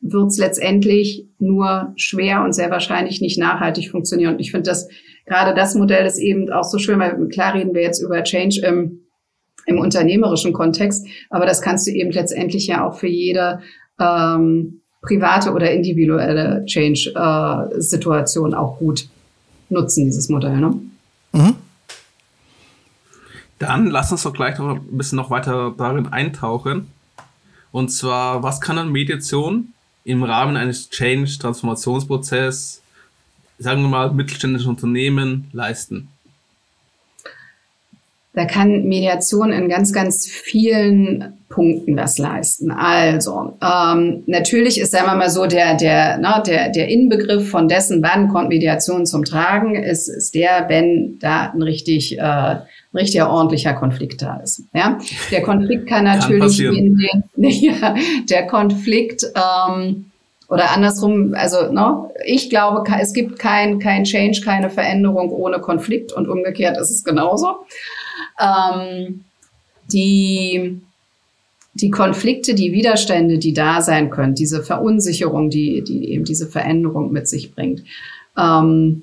wird's 0.00 0.38
letztendlich 0.38 1.26
nur 1.38 1.92
schwer 1.96 2.42
und 2.42 2.54
sehr 2.54 2.70
wahrscheinlich 2.70 3.20
nicht 3.20 3.38
nachhaltig 3.38 3.90
funktionieren. 3.90 4.34
Und 4.34 4.40
ich 4.40 4.50
finde, 4.50 4.70
dass 4.70 4.88
gerade 5.26 5.54
das 5.54 5.74
Modell 5.74 6.06
ist 6.06 6.18
eben 6.18 6.50
auch 6.50 6.64
so 6.64 6.78
schön, 6.78 6.98
weil 6.98 7.28
klar 7.28 7.54
reden 7.54 7.74
wir 7.74 7.82
jetzt 7.82 8.00
über 8.00 8.22
Change 8.22 8.62
im, 8.66 9.00
im 9.66 9.78
unternehmerischen 9.78 10.52
Kontext, 10.52 11.06
aber 11.28 11.44
das 11.46 11.60
kannst 11.60 11.86
du 11.86 11.92
eben 11.92 12.10
letztendlich 12.10 12.66
ja 12.66 12.86
auch 12.86 12.94
für 12.94 13.08
jede 13.08 13.60
ähm, 14.00 14.80
private 15.02 15.52
oder 15.52 15.70
individuelle 15.70 16.64
Change-Situation 16.64 18.52
äh, 18.52 18.56
auch 18.56 18.78
gut 18.78 19.06
nutzen, 19.68 20.06
dieses 20.06 20.28
Modell. 20.28 20.56
Ne? 20.56 20.80
Mhm. 21.32 21.56
Dann 23.58 23.86
lass 23.86 24.10
uns 24.10 24.22
doch 24.22 24.32
gleich 24.32 24.58
noch 24.58 24.76
ein 24.76 24.96
bisschen 24.96 25.16
noch 25.16 25.30
weiter 25.30 25.74
darin 25.76 26.06
eintauchen. 26.06 26.90
Und 27.72 27.90
zwar, 27.90 28.42
was 28.42 28.60
kann 28.60 28.78
eine 28.78 28.90
Mediation 28.90 29.74
im 30.04 30.22
Rahmen 30.22 30.56
eines 30.56 30.88
Change-Transformationsprozesses, 30.90 32.80
sagen 33.58 33.82
wir 33.82 33.88
mal, 33.88 34.12
mittelständische 34.12 34.68
Unternehmen 34.68 35.48
leisten? 35.52 36.08
Da 38.32 38.44
kann 38.44 38.84
Mediation 38.84 39.52
in 39.52 39.68
ganz, 39.68 39.92
ganz 39.92 40.26
vielen 40.26 41.40
Punkten 41.48 41.96
das 41.96 42.16
leisten. 42.16 42.70
Also 42.70 43.58
ähm, 43.60 44.22
natürlich 44.26 44.80
ist, 44.80 44.92
sagen 44.92 45.06
wir 45.06 45.16
mal 45.16 45.30
so, 45.30 45.46
der, 45.46 45.76
der, 45.76 46.16
na, 46.18 46.40
der, 46.40 46.68
der 46.68 46.88
Inbegriff 46.88 47.50
von 47.50 47.66
dessen, 47.66 48.02
wann 48.04 48.28
kommt 48.28 48.50
Mediation 48.50 49.04
zum 49.04 49.24
Tragen, 49.24 49.74
ist, 49.74 50.08
ist 50.08 50.36
der, 50.36 50.66
wenn 50.68 51.18
da 51.18 51.50
ein 51.50 51.60
richtig, 51.60 52.18
äh, 52.18 52.22
ein 52.22 52.62
richtiger 52.94 53.30
ordentlicher 53.30 53.74
Konflikt 53.74 54.22
da 54.22 54.36
ist. 54.36 54.62
Ja? 54.72 54.98
Der 55.32 55.42
Konflikt 55.42 55.88
kann 55.88 56.04
natürlich 56.04 56.58
kann 56.58 56.74
in 56.74 56.96
den, 56.96 57.50
ja, 57.50 57.96
der 58.30 58.46
Konflikt 58.46 59.24
ähm, 59.34 60.04
oder 60.48 60.70
andersrum, 60.70 61.34
also 61.34 61.72
no, 61.72 62.12
ich 62.24 62.48
glaube, 62.48 62.84
es 63.00 63.12
gibt 63.12 63.40
kein, 63.40 63.80
kein 63.80 64.04
Change, 64.04 64.40
keine 64.44 64.70
Veränderung 64.70 65.30
ohne 65.30 65.60
Konflikt 65.60 66.12
und 66.12 66.28
umgekehrt 66.28 66.76
ist 66.76 66.90
es 66.90 67.02
genauso. 67.02 67.66
Ähm, 68.40 69.24
die, 69.92 70.80
die 71.74 71.90
Konflikte, 71.90 72.54
die 72.54 72.72
Widerstände, 72.72 73.38
die 73.38 73.52
da 73.52 73.80
sein 73.80 74.10
können, 74.10 74.34
diese 74.34 74.62
Verunsicherung, 74.62 75.50
die, 75.50 75.82
die 75.82 76.12
eben 76.12 76.24
diese 76.24 76.46
Veränderung 76.46 77.12
mit 77.12 77.28
sich 77.28 77.54
bringt. 77.54 77.82
Ähm, 78.38 79.02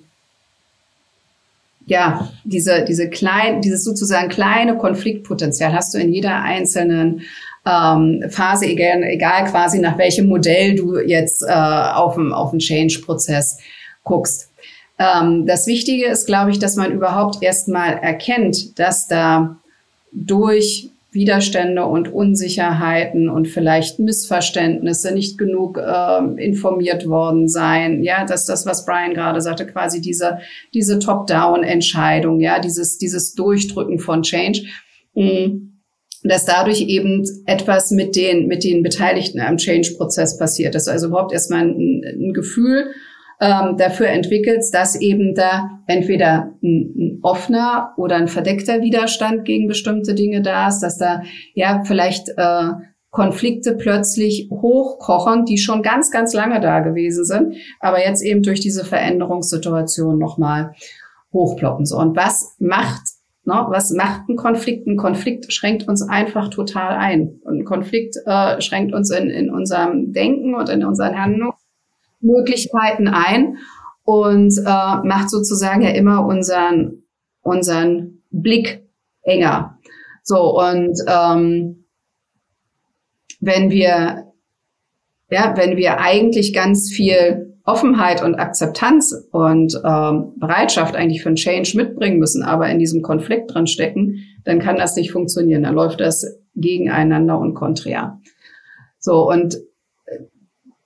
ja, 1.86 2.30
diese, 2.44 2.84
diese 2.84 3.10
klein, 3.10 3.62
dieses 3.62 3.84
sozusagen 3.84 4.28
kleine 4.28 4.78
Konfliktpotenzial 4.78 5.74
hast 5.74 5.94
du 5.94 5.98
in 5.98 6.12
jeder 6.12 6.42
einzelnen 6.42 7.22
ähm, 7.66 8.24
Phase, 8.30 8.66
egal, 8.66 9.04
egal 9.04 9.46
quasi 9.46 9.80
nach 9.80 9.98
welchem 9.98 10.28
Modell 10.28 10.76
du 10.76 11.00
jetzt 11.00 11.44
äh, 11.44 11.52
auf 11.52 12.16
den 12.16 12.34
auf 12.34 12.56
Change-Prozess 12.58 13.60
guckst. 14.04 14.47
Ähm, 15.00 15.46
das 15.46 15.68
Wichtige 15.68 16.08
ist, 16.08 16.26
glaube 16.26 16.52
ich, 16.52 16.60
dass 16.60 16.76
man 16.76 16.92
überhaupt 16.92 17.44
erstmal 17.44 17.98
erkennt, 17.98 18.80
dass 18.80 19.08
da 19.08 19.58
durch 20.12 20.90
Widerstände 21.12 21.86
und 21.86 22.14
Unsicherheiten 22.14 23.30
und 23.30 23.48
vielleicht 23.48 23.98
Missverständnisse 23.98 25.14
nicht 25.14 25.38
genug 25.38 25.78
äh, 25.78 26.44
informiert 26.44 27.08
worden 27.08 27.48
sein. 27.48 28.04
Ja, 28.04 28.26
dass 28.26 28.46
das, 28.46 28.66
was 28.66 28.86
Brian 28.86 29.14
gerade 29.14 29.42
sagte, 29.42 29.66
quasi 29.66 30.02
diese, 30.02 30.40
diese 30.74 31.00
Top-Down-Entscheidung, 31.00 32.40
ja, 32.40 32.60
dieses, 32.60 32.98
dieses 32.98 33.34
Durchdrücken 33.36 34.00
von 34.00 34.22
Change, 34.22 34.64
mh, 35.16 35.62
dass 36.24 36.46
dadurch 36.46 36.82
eben 36.82 37.24
etwas 37.46 37.92
mit 37.92 38.16
den, 38.16 38.48
mit 38.48 38.64
den 38.64 38.84
Beteiligten 38.84 39.40
am 39.40 39.58
Change-Prozess 39.58 40.38
passiert. 40.38 40.76
Dass 40.76 40.88
also 40.88 41.08
überhaupt 41.08 41.32
erstmal 41.32 41.62
ein, 41.62 42.04
ein 42.04 42.34
Gefühl 42.34 42.92
ähm, 43.40 43.78
dafür 43.78 44.08
entwickelt, 44.08 44.64
dass 44.72 45.00
eben 45.00 45.36
da 45.36 45.82
entweder 45.86 46.54
ein, 46.64 46.94
ein, 46.96 47.20
offener 47.22 47.94
oder 47.98 48.16
ein 48.16 48.28
verdeckter 48.28 48.82
Widerstand 48.82 49.46
gegen 49.46 49.68
bestimmte 49.68 50.16
Dinge 50.16 50.42
da 50.42 50.68
ist, 50.68 50.80
dass 50.80 50.98
da 50.98 51.22
ja 51.54 51.84
vielleicht 51.84 52.30
äh, 52.38 52.70
Konflikte 53.12 53.76
plötzlich 53.76 54.50
hochkochen, 54.52 55.46
die 55.46 55.58
schon 55.58 55.82
ganz, 55.82 56.12
ganz 56.12 56.34
lange 56.34 56.60
da 56.60 56.80
gewesen 56.80 57.26
sind, 57.26 57.56
aber 57.80 58.04
jetzt 58.04 58.24
eben 58.24 58.44
durch 58.44 58.60
diese 58.60 58.86
Veränderungssituation 58.86 60.18
nochmal 60.18 60.74
hochploppen. 61.32 61.86
So, 61.86 61.98
und 61.98 62.16
was 62.16 62.56
macht 62.60 63.02
No, 63.44 63.62
ne, 63.62 63.68
was 63.70 63.92
macht 63.92 64.28
ein 64.28 64.36
Konflikt? 64.36 64.88
Ein 64.88 64.98
Konflikt 64.98 65.54
schränkt 65.54 65.88
uns 65.88 66.02
einfach 66.02 66.50
total 66.50 66.98
ein. 66.98 67.40
Ein 67.48 67.64
Konflikt 67.64 68.18
äh, 68.26 68.60
schränkt 68.60 68.94
uns 68.94 69.10
in, 69.10 69.30
in 69.30 69.50
unserem 69.50 70.12
Denken 70.12 70.54
und 70.54 70.68
in 70.68 70.84
unseren 70.84 71.18
Handlungen 71.18 71.54
Möglichkeiten 72.20 73.08
ein 73.08 73.58
und 74.04 74.58
äh, 74.58 75.08
macht 75.08 75.30
sozusagen 75.30 75.82
ja 75.82 75.90
immer 75.90 76.26
unseren, 76.26 77.04
unseren 77.42 78.24
Blick 78.32 78.88
enger. 79.22 79.78
So, 80.24 80.60
und 80.60 80.98
ähm, 81.08 81.86
wenn 83.40 83.70
wir, 83.70 84.34
ja, 85.30 85.54
wenn 85.56 85.78
wir 85.78 86.00
eigentlich 86.00 86.54
ganz 86.54 86.90
viel 86.92 87.48
Offenheit 87.64 88.24
und 88.24 88.36
Akzeptanz 88.36 89.14
und 89.32 89.80
ähm, 89.84 90.34
Bereitschaft 90.38 90.96
eigentlich 90.96 91.22
für 91.22 91.30
einen 91.30 91.36
Change 91.36 91.74
mitbringen 91.76 92.18
müssen, 92.18 92.44
aber 92.44 92.70
in 92.70 92.80
diesem 92.80 93.02
Konflikt 93.02 93.54
drin 93.54 93.68
stecken, 93.68 94.24
dann 94.46 94.60
kann 94.60 94.78
das 94.78 94.96
nicht 94.96 95.12
funktionieren. 95.12 95.64
Dann 95.64 95.76
läuft 95.76 96.00
das 96.00 96.40
gegeneinander 96.56 97.38
und 97.38 97.56
konträr. 97.56 98.22
So, 99.00 99.30
und 99.30 99.58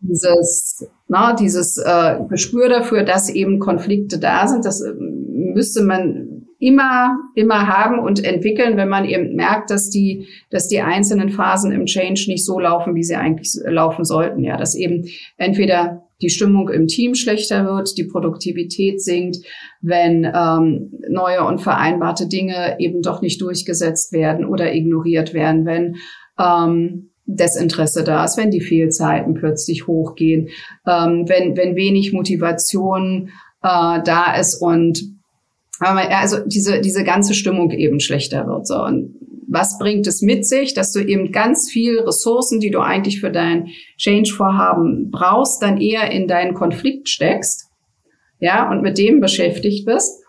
dieses, 0.01 0.87
na, 1.07 1.33
dieses 1.33 1.77
äh, 1.77 2.15
Gespür 2.29 2.69
dafür, 2.69 3.03
dass 3.03 3.29
eben 3.29 3.59
Konflikte 3.59 4.19
da 4.19 4.47
sind, 4.47 4.65
das 4.65 4.81
äh, 4.81 4.93
müsste 4.93 5.83
man 5.83 6.47
immer, 6.59 7.17
immer 7.35 7.67
haben 7.67 7.99
und 7.99 8.23
entwickeln, 8.23 8.77
wenn 8.77 8.87
man 8.87 9.05
eben 9.05 9.35
merkt, 9.35 9.71
dass 9.71 9.89
die, 9.89 10.27
dass 10.51 10.67
die 10.67 10.81
einzelnen 10.81 11.29
Phasen 11.29 11.71
im 11.71 11.85
Change 11.85 12.25
nicht 12.27 12.45
so 12.45 12.59
laufen, 12.59 12.93
wie 12.95 13.03
sie 13.03 13.15
eigentlich 13.15 13.59
laufen 13.65 14.05
sollten. 14.05 14.43
Ja, 14.43 14.57
dass 14.57 14.75
eben 14.75 15.05
entweder 15.37 16.03
die 16.21 16.29
Stimmung 16.29 16.69
im 16.69 16.85
Team 16.85 17.15
schlechter 17.15 17.65
wird, 17.65 17.97
die 17.97 18.03
Produktivität 18.03 19.01
sinkt, 19.01 19.37
wenn 19.81 20.23
ähm, 20.23 20.91
neue 21.09 21.43
und 21.45 21.61
vereinbarte 21.61 22.27
Dinge 22.27 22.75
eben 22.79 23.01
doch 23.01 23.23
nicht 23.23 23.41
durchgesetzt 23.41 24.13
werden 24.13 24.45
oder 24.45 24.73
ignoriert 24.73 25.33
werden, 25.33 25.65
wenn 25.65 25.95
ähm, 26.39 27.10
Desinteresse 27.35 28.03
da 28.03 28.23
ist, 28.23 28.37
wenn 28.37 28.51
die 28.51 28.61
Fehlzeiten 28.61 29.33
plötzlich 29.33 29.87
hochgehen, 29.87 30.49
ähm, 30.87 31.25
wenn, 31.27 31.55
wenn 31.57 31.75
wenig 31.75 32.13
Motivation 32.13 33.29
äh, 33.63 33.99
da 34.03 34.35
ist 34.39 34.55
und 34.55 35.03
also 35.79 36.37
diese, 36.45 36.79
diese 36.79 37.03
ganze 37.03 37.33
Stimmung 37.33 37.71
eben 37.71 37.99
schlechter 37.99 38.45
wird. 38.45 38.67
So. 38.67 38.83
Und 38.83 39.15
was 39.47 39.77
bringt 39.79 40.07
es 40.07 40.21
mit 40.21 40.45
sich, 40.45 40.73
dass 40.73 40.91
du 40.91 40.99
eben 40.99 41.31
ganz 41.31 41.69
viel 41.69 41.99
Ressourcen, 41.99 42.59
die 42.59 42.71
du 42.71 42.79
eigentlich 42.79 43.19
für 43.19 43.31
dein 43.31 43.67
Change-Vorhaben 43.97 45.09
brauchst, 45.11 45.61
dann 45.61 45.79
eher 45.79 46.11
in 46.11 46.27
deinen 46.27 46.53
Konflikt 46.53 47.09
steckst, 47.09 47.69
ja, 48.39 48.71
und 48.71 48.81
mit 48.81 48.97
dem 48.97 49.19
beschäftigt 49.19 49.85
bist 49.85 50.23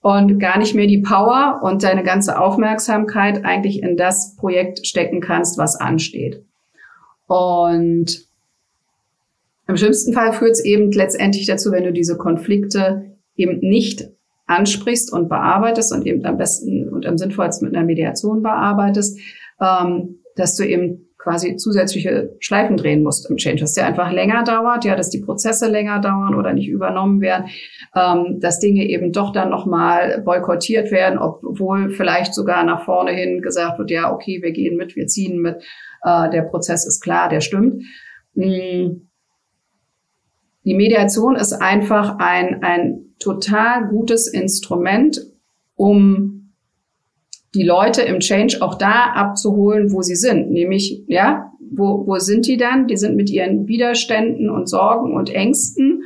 und 0.00 0.38
gar 0.38 0.58
nicht 0.58 0.74
mehr 0.74 0.86
die 0.86 1.02
Power 1.02 1.60
und 1.62 1.82
deine 1.82 2.02
ganze 2.02 2.38
Aufmerksamkeit 2.38 3.44
eigentlich 3.44 3.82
in 3.82 3.96
das 3.96 4.36
Projekt 4.36 4.86
stecken 4.86 5.20
kannst, 5.20 5.58
was 5.58 5.76
ansteht. 5.76 6.44
Und 7.28 8.26
im 9.68 9.76
schlimmsten 9.76 10.14
Fall 10.14 10.32
führt 10.32 10.52
es 10.52 10.64
eben 10.64 10.90
letztendlich 10.90 11.46
dazu, 11.46 11.70
wenn 11.70 11.84
du 11.84 11.92
diese 11.92 12.16
Konflikte 12.16 13.16
eben 13.36 13.60
nicht 13.60 14.08
ansprichst 14.46 15.12
und 15.12 15.28
bearbeitest 15.28 15.92
und 15.92 16.06
eben 16.06 16.24
am 16.24 16.38
besten 16.38 16.88
und 16.88 17.06
am 17.06 17.18
sinnvollsten 17.18 17.68
mit 17.68 17.76
einer 17.76 17.86
Mediation 17.86 18.42
bearbeitest, 18.42 19.20
ähm, 19.60 20.20
dass 20.36 20.56
du 20.56 20.64
eben 20.66 21.04
quasi 21.18 21.56
zusätzliche 21.56 22.36
Schleifen 22.38 22.76
drehen 22.76 23.02
musst 23.02 23.28
im 23.28 23.36
Change, 23.36 23.60
dass 23.60 23.74
der 23.74 23.86
einfach 23.86 24.10
länger 24.12 24.44
dauert, 24.44 24.84
ja, 24.84 24.96
dass 24.96 25.10
die 25.10 25.20
Prozesse 25.20 25.68
länger 25.68 26.00
dauern 26.00 26.34
oder 26.34 26.54
nicht 26.54 26.68
übernommen 26.68 27.20
werden, 27.20 27.48
ähm, 27.94 28.38
dass 28.40 28.60
Dinge 28.60 28.88
eben 28.88 29.12
doch 29.12 29.32
dann 29.32 29.50
nochmal 29.50 30.22
boykottiert 30.24 30.90
werden, 30.90 31.18
obwohl 31.18 31.90
vielleicht 31.90 32.34
sogar 32.34 32.64
nach 32.64 32.84
vorne 32.84 33.10
hin 33.10 33.42
gesagt 33.42 33.78
wird, 33.78 33.90
ja, 33.90 34.12
okay, 34.12 34.40
wir 34.40 34.52
gehen 34.52 34.76
mit, 34.76 34.96
wir 34.96 35.06
ziehen 35.08 35.42
mit 35.42 35.56
äh, 36.02 36.30
der 36.30 36.42
Prozess 36.42 36.86
ist 36.86 37.00
klar, 37.00 37.28
der 37.28 37.40
stimmt. 37.40 37.82
Mm. 38.34 39.02
Die 40.64 40.74
Mediation 40.74 41.36
ist 41.36 41.54
einfach 41.54 42.16
ein, 42.18 42.62
ein 42.62 43.14
total 43.18 43.88
gutes 43.88 44.26
Instrument, 44.26 45.20
um 45.76 46.52
die 47.54 47.62
Leute 47.62 48.02
im 48.02 48.20
Change 48.20 48.58
auch 48.60 48.74
da 48.74 49.12
abzuholen, 49.14 49.92
wo 49.92 50.02
sie 50.02 50.16
sind. 50.16 50.50
Nämlich, 50.50 51.04
ja, 51.06 51.50
wo, 51.70 52.06
wo 52.06 52.18
sind 52.18 52.46
die 52.46 52.56
dann? 52.56 52.86
Die 52.86 52.96
sind 52.96 53.16
mit 53.16 53.30
ihren 53.30 53.66
Widerständen 53.66 54.50
und 54.50 54.68
Sorgen 54.68 55.14
und 55.14 55.30
Ängsten 55.30 56.02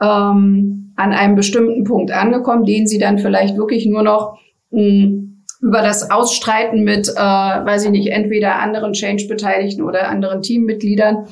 ähm, 0.00 0.92
an 0.96 1.12
einem 1.12 1.34
bestimmten 1.34 1.84
Punkt 1.84 2.12
angekommen, 2.12 2.64
den 2.64 2.86
sie 2.86 2.98
dann 2.98 3.18
vielleicht 3.18 3.56
wirklich 3.56 3.86
nur 3.86 4.02
noch 4.02 4.38
mh, 4.70 4.80
mm, 4.80 5.23
über 5.64 5.80
das 5.80 6.10
Ausstreiten 6.10 6.84
mit, 6.84 7.08
äh, 7.08 7.14
weiß 7.14 7.86
ich 7.86 7.90
nicht, 7.90 8.08
entweder 8.08 8.56
anderen 8.56 8.92
Change-Beteiligten 8.92 9.82
oder 9.82 10.08
anderen 10.08 10.42
Teammitgliedern 10.42 11.26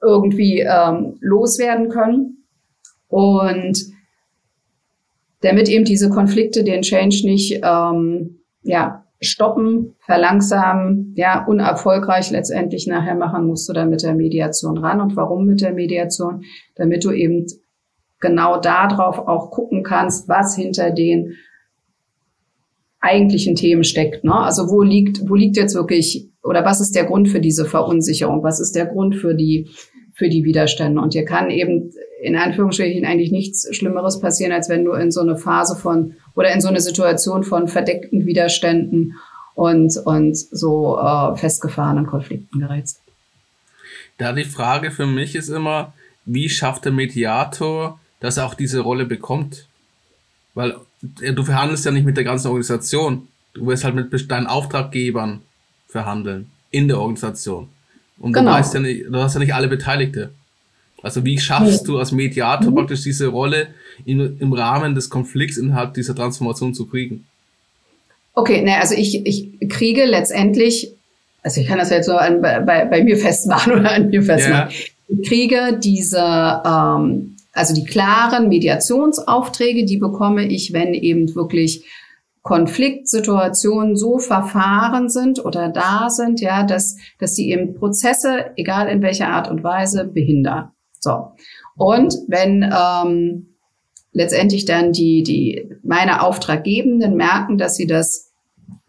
irgendwie 0.00 0.60
ähm, 0.60 1.18
loswerden 1.20 1.90
können. 1.90 2.46
Und 3.08 3.78
damit 5.42 5.68
eben 5.68 5.84
diese 5.84 6.08
Konflikte 6.08 6.64
den 6.64 6.80
Change 6.80 7.26
nicht 7.26 7.60
ähm, 7.62 8.40
ja, 8.62 9.04
stoppen, 9.20 9.94
verlangsamen, 10.06 11.12
ja, 11.14 11.44
unerfolgreich 11.44 12.30
letztendlich 12.30 12.86
nachher 12.86 13.14
machen, 13.14 13.46
musst 13.46 13.68
du 13.68 13.74
dann 13.74 13.90
mit 13.90 14.02
der 14.02 14.14
Mediation 14.14 14.78
ran. 14.78 15.02
Und 15.02 15.14
warum 15.14 15.44
mit 15.44 15.60
der 15.60 15.74
Mediation? 15.74 16.42
Damit 16.74 17.04
du 17.04 17.10
eben 17.10 17.44
genau 18.18 18.58
darauf 18.58 19.18
auch 19.18 19.50
gucken 19.50 19.82
kannst, 19.82 20.26
was 20.26 20.56
hinter 20.56 20.90
den 20.90 21.34
eigentlichen 23.04 23.54
Themen 23.54 23.84
steckt. 23.84 24.24
Ne? 24.24 24.34
Also 24.34 24.70
wo 24.70 24.82
liegt, 24.82 25.28
wo 25.28 25.34
liegt 25.34 25.56
jetzt 25.56 25.74
wirklich 25.74 26.28
oder 26.42 26.64
was 26.64 26.80
ist 26.80 26.94
der 26.94 27.04
Grund 27.04 27.28
für 27.28 27.40
diese 27.40 27.64
Verunsicherung? 27.64 28.42
Was 28.42 28.60
ist 28.60 28.74
der 28.74 28.86
Grund 28.86 29.16
für 29.16 29.34
die 29.34 29.68
für 30.14 30.28
die 30.28 30.44
Widerstände. 30.44 31.00
Und 31.00 31.14
dir 31.14 31.24
kann 31.24 31.50
eben 31.50 31.92
in 32.22 32.36
Anführungsstrichen 32.36 33.04
eigentlich 33.04 33.32
nichts 33.32 33.68
Schlimmeres 33.76 34.20
passieren, 34.20 34.52
als 34.52 34.68
wenn 34.68 34.84
du 34.84 34.92
in 34.92 35.10
so 35.10 35.20
eine 35.20 35.36
Phase 35.36 35.76
von 35.76 36.14
oder 36.34 36.52
in 36.52 36.60
so 36.60 36.68
eine 36.68 36.80
Situation 36.80 37.42
von 37.42 37.68
verdeckten 37.68 38.24
Widerständen 38.24 39.14
und, 39.54 39.96
und 40.04 40.36
so 40.36 40.98
äh, 40.98 41.36
festgefahrenen 41.36 42.06
Konflikten 42.06 42.60
gerätst. 42.60 43.00
Da 44.18 44.32
die 44.32 44.44
Frage 44.44 44.90
für 44.90 45.06
mich 45.06 45.34
ist 45.34 45.48
immer, 45.48 45.92
wie 46.24 46.48
schafft 46.48 46.84
der 46.84 46.92
Mediator, 46.92 47.98
dass 48.20 48.36
er 48.36 48.46
auch 48.46 48.54
diese 48.54 48.80
Rolle 48.80 49.04
bekommt? 49.04 49.66
Weil 50.54 50.74
äh, 51.20 51.32
du 51.32 51.42
verhandelst 51.42 51.84
ja 51.84 51.90
nicht 51.90 52.06
mit 52.06 52.16
der 52.16 52.24
ganzen 52.24 52.48
Organisation. 52.48 53.28
Du 53.52 53.66
wirst 53.66 53.84
halt 53.84 53.94
mit 53.94 54.30
deinen 54.30 54.46
Auftraggebern 54.46 55.40
verhandeln 55.88 56.50
in 56.70 56.88
der 56.88 56.98
Organisation. 56.98 57.68
Und 58.18 58.32
genau. 58.32 58.50
du 58.50 58.56
weißt 58.58 58.74
ja 58.74 58.80
nicht, 58.80 59.06
du 59.08 59.16
hast 59.16 59.34
ja 59.34 59.40
nicht 59.40 59.54
alle 59.54 59.68
Beteiligte. 59.68 60.30
Also 61.02 61.24
wie 61.24 61.38
schaffst 61.38 61.86
du 61.86 61.98
als 61.98 62.12
Mediator 62.12 62.70
mhm. 62.70 62.76
praktisch 62.76 63.02
diese 63.02 63.26
Rolle 63.26 63.68
in, 64.06 64.38
im 64.40 64.52
Rahmen 64.52 64.94
des 64.94 65.10
Konflikts 65.10 65.58
innerhalb 65.58 65.94
dieser 65.94 66.16
Transformation 66.16 66.74
zu 66.74 66.86
kriegen? 66.86 67.26
Okay, 68.32 68.62
ne, 68.62 68.80
also 68.80 68.94
ich, 68.94 69.24
ich 69.26 69.68
kriege 69.68 70.04
letztendlich, 70.06 70.92
also 71.42 71.60
ich 71.60 71.68
kann 71.68 71.78
das 71.78 71.90
jetzt 71.90 72.06
so 72.06 72.16
an, 72.16 72.40
bei, 72.40 72.58
bei 72.60 73.04
mir 73.04 73.16
festmachen 73.16 73.72
oder 73.80 73.92
an 73.92 74.08
mir 74.08 74.22
festmachen. 74.22 74.70
Ja. 74.70 74.84
Ich 75.08 75.28
kriege 75.28 75.78
diese, 75.78 76.62
ähm, 76.64 77.33
also 77.54 77.72
die 77.72 77.84
klaren 77.84 78.48
Mediationsaufträge, 78.48 79.84
die 79.84 79.98
bekomme 79.98 80.46
ich, 80.46 80.72
wenn 80.72 80.92
eben 80.92 81.34
wirklich 81.34 81.86
Konfliktsituationen 82.42 83.96
so 83.96 84.18
verfahren 84.18 85.08
sind 85.08 85.42
oder 85.42 85.70
da 85.70 86.10
sind, 86.10 86.40
ja, 86.40 86.62
dass, 86.62 86.96
dass 87.18 87.34
die 87.34 87.50
eben 87.50 87.74
Prozesse, 87.74 88.50
egal 88.56 88.88
in 88.88 89.00
welcher 89.00 89.28
Art 89.28 89.50
und 89.50 89.64
Weise, 89.64 90.04
behindern. 90.04 90.72
So. 91.00 91.32
Und 91.76 92.14
wenn 92.28 92.62
ähm, 92.62 93.54
letztendlich 94.12 94.64
dann 94.64 94.92
die, 94.92 95.22
die 95.22 95.70
meine 95.82 96.22
Auftraggebenden 96.22 97.16
merken, 97.16 97.56
dass 97.56 97.76
sie 97.76 97.86
das 97.86 98.32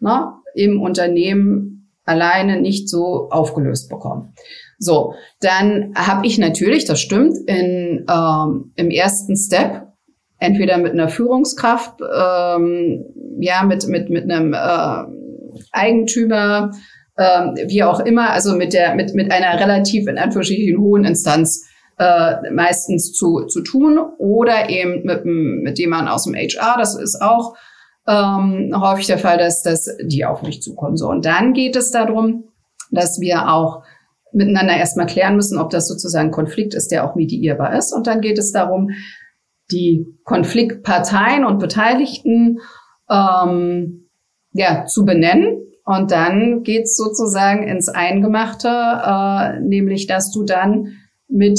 ne, 0.00 0.32
im 0.54 0.82
Unternehmen 0.82 1.90
alleine 2.04 2.60
nicht 2.60 2.88
so 2.88 3.28
aufgelöst 3.30 3.88
bekommen. 3.88 4.34
So, 4.78 5.14
dann 5.40 5.94
habe 5.96 6.26
ich 6.26 6.38
natürlich, 6.38 6.84
das 6.84 7.00
stimmt, 7.00 7.36
in, 7.46 8.06
ähm, 8.10 8.72
im 8.76 8.90
ersten 8.90 9.36
Step 9.36 9.86
entweder 10.38 10.78
mit 10.78 10.92
einer 10.92 11.08
Führungskraft, 11.08 12.00
ähm, 12.00 13.04
ja, 13.40 13.62
mit, 13.64 13.86
mit, 13.88 14.10
mit 14.10 14.30
einem 14.30 14.52
äh, 14.52 15.04
Eigentümer, 15.72 16.72
äh, 17.16 17.68
wie 17.68 17.82
auch 17.82 18.00
immer, 18.00 18.30
also 18.30 18.54
mit 18.54 18.72
der, 18.74 18.94
mit, 18.94 19.14
mit 19.14 19.32
einer 19.32 19.58
relativ 19.58 20.06
in 20.06 20.18
Anführungsstrichen 20.18 20.78
hohen 20.78 21.04
Instanz 21.04 21.66
äh, 21.98 22.50
meistens 22.50 23.12
zu, 23.12 23.46
zu 23.46 23.62
tun 23.62 23.98
oder 24.18 24.68
eben 24.68 25.04
mit, 25.04 25.24
mit 25.24 25.78
jemandem 25.78 26.12
aus 26.12 26.24
dem 26.24 26.34
HR, 26.34 26.76
das 26.78 26.94
ist 26.94 27.22
auch 27.22 27.56
ähm, 28.06 28.72
häufig 28.78 29.06
der 29.06 29.18
Fall, 29.18 29.38
dass, 29.38 29.62
dass 29.62 29.88
die 30.02 30.24
auf 30.24 30.42
mich 30.42 30.62
zukommen. 30.62 30.96
So, 30.96 31.08
und 31.08 31.24
dann 31.24 31.54
geht 31.54 31.74
es 31.76 31.90
darum, 31.90 32.44
dass 32.90 33.20
wir 33.20 33.50
auch 33.50 33.82
miteinander 34.36 34.76
erstmal 34.76 35.06
klären 35.06 35.34
müssen, 35.34 35.58
ob 35.58 35.70
das 35.70 35.88
sozusagen 35.88 36.30
Konflikt 36.30 36.74
ist, 36.74 36.92
der 36.92 37.04
auch 37.04 37.16
mediierbar 37.16 37.76
ist. 37.76 37.92
Und 37.92 38.06
dann 38.06 38.20
geht 38.20 38.38
es 38.38 38.52
darum, 38.52 38.90
die 39.72 40.06
Konfliktparteien 40.24 41.44
und 41.44 41.58
Beteiligten 41.58 42.60
ähm, 43.10 44.08
ja, 44.52 44.84
zu 44.84 45.04
benennen. 45.04 45.62
Und 45.84 46.10
dann 46.10 46.62
geht's 46.64 46.96
sozusagen 46.96 47.66
ins 47.66 47.88
Eingemachte, 47.88 48.68
äh, 48.68 49.60
nämlich 49.60 50.06
dass 50.06 50.30
du 50.32 50.44
dann 50.44 50.92
mit 51.28 51.58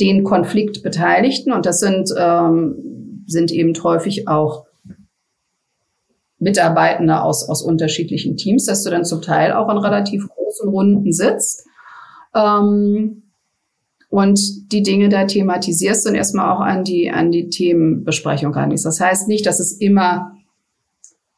den 0.00 0.24
Konfliktbeteiligten, 0.24 1.52
und 1.52 1.66
das 1.66 1.80
sind, 1.80 2.10
ähm, 2.16 3.24
sind 3.26 3.50
eben 3.50 3.72
häufig 3.82 4.28
auch 4.28 4.66
Mitarbeitende 6.38 7.22
aus, 7.22 7.48
aus 7.48 7.62
unterschiedlichen 7.62 8.36
Teams, 8.36 8.66
dass 8.66 8.82
du 8.82 8.90
dann 8.90 9.04
zum 9.04 9.22
Teil 9.22 9.52
auch 9.52 9.70
in 9.70 9.78
relativ 9.78 10.28
großen 10.52 10.68
Runden 10.68 11.12
sitzt. 11.12 11.66
Ähm, 12.34 13.22
und 14.08 14.72
die 14.72 14.82
Dinge 14.82 15.08
da 15.08 15.24
thematisierst 15.24 16.06
und 16.06 16.14
erstmal 16.14 16.50
auch 16.50 16.60
an 16.60 16.84
die, 16.84 17.10
an 17.10 17.32
die 17.32 17.48
Themenbesprechung 17.48 18.52
rangehst. 18.52 18.84
Das 18.84 19.00
heißt 19.00 19.26
nicht, 19.26 19.46
dass 19.46 19.58
es 19.58 19.72
immer, 19.72 20.36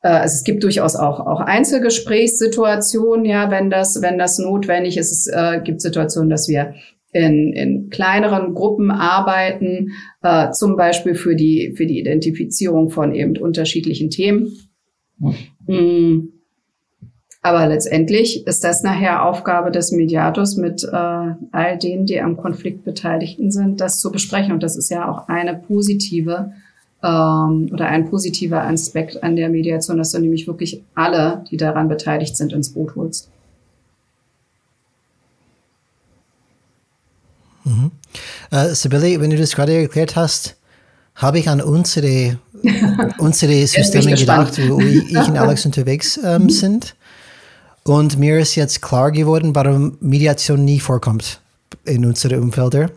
äh, 0.02 0.08
also 0.08 0.34
es 0.34 0.42
gibt 0.42 0.64
durchaus 0.64 0.96
auch, 0.96 1.20
auch 1.20 1.40
Einzelgesprächssituationen, 1.40 3.26
ja, 3.26 3.52
wenn 3.52 3.70
das, 3.70 4.02
wenn 4.02 4.18
das 4.18 4.38
notwendig 4.38 4.96
ist. 4.96 5.12
Es 5.12 5.26
äh, 5.28 5.60
gibt 5.62 5.82
Situationen, 5.82 6.30
dass 6.30 6.48
wir 6.48 6.74
in, 7.12 7.52
in 7.52 7.90
kleineren 7.90 8.54
Gruppen 8.54 8.90
arbeiten, 8.90 9.92
äh, 10.22 10.50
zum 10.50 10.74
Beispiel 10.76 11.14
für 11.14 11.36
die, 11.36 11.74
für 11.76 11.86
die 11.86 12.00
Identifizierung 12.00 12.90
von 12.90 13.14
eben 13.14 13.36
unterschiedlichen 13.36 14.10
Themen. 14.10 14.50
Mhm. 15.68 16.33
Aber 17.44 17.66
letztendlich 17.66 18.46
ist 18.46 18.64
das 18.64 18.82
nachher 18.82 19.22
Aufgabe 19.22 19.70
des 19.70 19.92
Mediators 19.92 20.56
mit 20.56 20.82
äh, 20.82 20.96
all 21.52 21.78
denen, 21.78 22.06
die 22.06 22.18
am 22.18 22.38
Konflikt 22.38 22.86
Beteiligten 22.86 23.50
sind, 23.50 23.82
das 23.82 24.00
zu 24.00 24.10
besprechen. 24.10 24.54
Und 24.54 24.62
das 24.62 24.76
ist 24.76 24.88
ja 24.88 25.06
auch 25.06 25.28
eine 25.28 25.54
positive 25.54 26.54
ähm, 27.02 27.68
oder 27.70 27.88
ein 27.88 28.08
positiver 28.08 28.62
Aspekt 28.62 29.22
an 29.22 29.36
der 29.36 29.50
Mediation, 29.50 29.98
dass 29.98 30.12
du 30.12 30.20
nämlich 30.20 30.46
wirklich 30.46 30.82
alle, 30.94 31.44
die 31.50 31.58
daran 31.58 31.86
beteiligt 31.86 32.34
sind, 32.34 32.54
ins 32.54 32.72
Boot 32.72 32.96
holst. 32.96 33.28
Mhm. 37.64 37.90
Äh, 38.52 38.68
Sibylle, 38.68 39.20
wenn 39.20 39.28
du 39.28 39.36
das 39.36 39.54
gerade 39.54 39.82
erklärt 39.82 40.16
hast, 40.16 40.56
habe 41.14 41.40
ich 41.40 41.50
an 41.50 41.60
unsere, 41.60 42.38
unsere 43.18 43.66
Systeme 43.66 44.14
gedacht, 44.14 44.58
wo 44.66 44.80
ich 44.80 45.14
und 45.14 45.36
Alex 45.36 45.66
unterwegs 45.66 46.18
ähm, 46.24 46.48
sind. 46.48 46.94
Und 47.86 48.18
mir 48.18 48.38
ist 48.38 48.54
jetzt 48.54 48.80
klar 48.80 49.12
geworden, 49.12 49.54
warum 49.54 49.98
Mediation 50.00 50.64
nie 50.64 50.80
vorkommt 50.80 51.40
in 51.84 52.06
unseren 52.06 52.42
Umfeldern. 52.42 52.90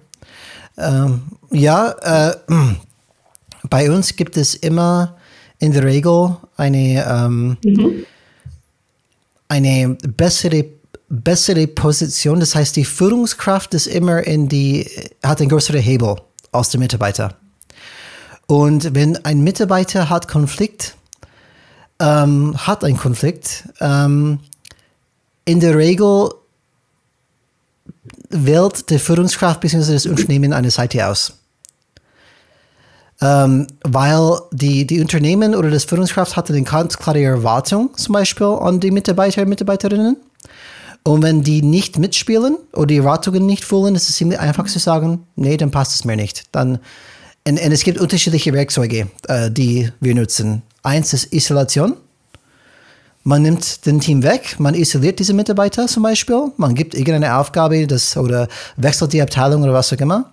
Ähm, 0.77 1.23
ja, 1.51 1.89
äh, 2.29 2.35
bei 3.69 3.91
uns 3.91 4.15
gibt 4.15 4.37
es 4.37 4.55
immer 4.55 5.17
in 5.59 5.73
der 5.73 5.83
Regel 5.83 6.37
eine, 6.55 7.05
ähm, 7.05 7.57
mhm. 7.65 8.05
eine 9.49 9.97
bessere, 10.15 10.65
bessere 11.09 11.67
Position. 11.67 12.39
Das 12.39 12.55
heißt, 12.55 12.77
die 12.77 12.85
Führungskraft 12.85 13.73
ist 13.73 13.87
immer 13.87 14.23
in 14.25 14.47
die, 14.47 14.89
hat 15.21 15.41
einen 15.41 15.49
größeren 15.49 15.81
Hebel 15.81 16.15
als 16.53 16.69
der 16.69 16.79
Mitarbeiter. 16.79 17.35
Und 18.45 18.95
wenn 18.95 19.17
ein 19.25 19.41
Mitarbeiter 19.41 20.09
hat 20.09 20.29
Konflikt, 20.29 20.95
ähm, 21.99 22.55
hat 22.55 22.85
einen 22.85 22.95
Konflikt, 22.95 23.67
ähm, 23.81 24.39
in 25.47 25.61
der 25.61 25.77
Regel 25.77 26.29
wählt 28.29 28.89
die 28.89 28.99
Führungskraft 28.99 29.61
bzw. 29.61 29.93
das 29.93 30.05
Unternehmen 30.05 30.51
eine 30.51 30.69
Seite 30.69 31.07
aus. 31.07 31.33
Ähm, 33.21 33.67
weil 33.83 34.39
die, 34.51 34.85
die 34.85 34.99
Unternehmen 34.99 35.55
oder 35.55 35.71
das 35.71 35.85
Führungskraft 35.85 36.35
hatte 36.35 36.53
eine 36.53 36.63
ganz 36.63 36.97
klare 36.97 37.23
Erwartung 37.23 37.95
zum 37.95 38.13
Beispiel 38.13 38.45
an 38.45 38.81
die 38.81 38.91
Mitarbeiter 38.91 39.41
und 39.41 39.49
Mitarbeiterinnen. 39.49 40.17
Und 41.03 41.23
wenn 41.23 41.41
die 41.41 41.61
nicht 41.61 41.97
mitspielen 41.97 42.57
oder 42.73 42.87
die 42.87 42.97
Erwartungen 42.97 43.45
nicht 43.45 43.63
füllen, 43.63 43.95
ist 43.95 44.09
es 44.09 44.17
ziemlich 44.17 44.39
einfach 44.39 44.65
zu 44.65 44.79
sagen, 44.79 45.25
nee, 45.37 45.55
dann 45.55 45.71
passt 45.71 45.95
es 45.95 46.03
mir 46.03 46.17
nicht. 46.17 46.43
Dann, 46.51 46.79
und, 47.47 47.59
und 47.59 47.71
es 47.71 47.83
gibt 47.83 47.99
unterschiedliche 48.01 48.51
Werkzeuge, 48.51 49.07
äh, 49.29 49.49
die 49.49 49.89
wir 50.01 50.13
nutzen. 50.13 50.63
Eins 50.83 51.13
ist 51.13 51.31
Isolation. 51.33 51.95
Man 53.27 53.41
nimmt 53.41 53.85
den 53.85 53.99
Team 53.99 54.23
weg, 54.23 54.55
man 54.57 54.73
isoliert 54.73 55.19
diese 55.19 55.33
Mitarbeiter 55.33 55.87
zum 55.87 56.01
Beispiel, 56.01 56.53
man 56.55 56.75
gibt 56.75 56.93
irgendeine 56.93 57.35
Aufgabe 57.35 57.85
das, 57.85 58.15
oder 58.15 58.47
wechselt 58.77 59.11
die 59.11 59.21
Abteilung 59.21 59.63
oder 59.63 59.73
was 59.73 59.91
auch 59.91 59.97
immer. 59.97 60.31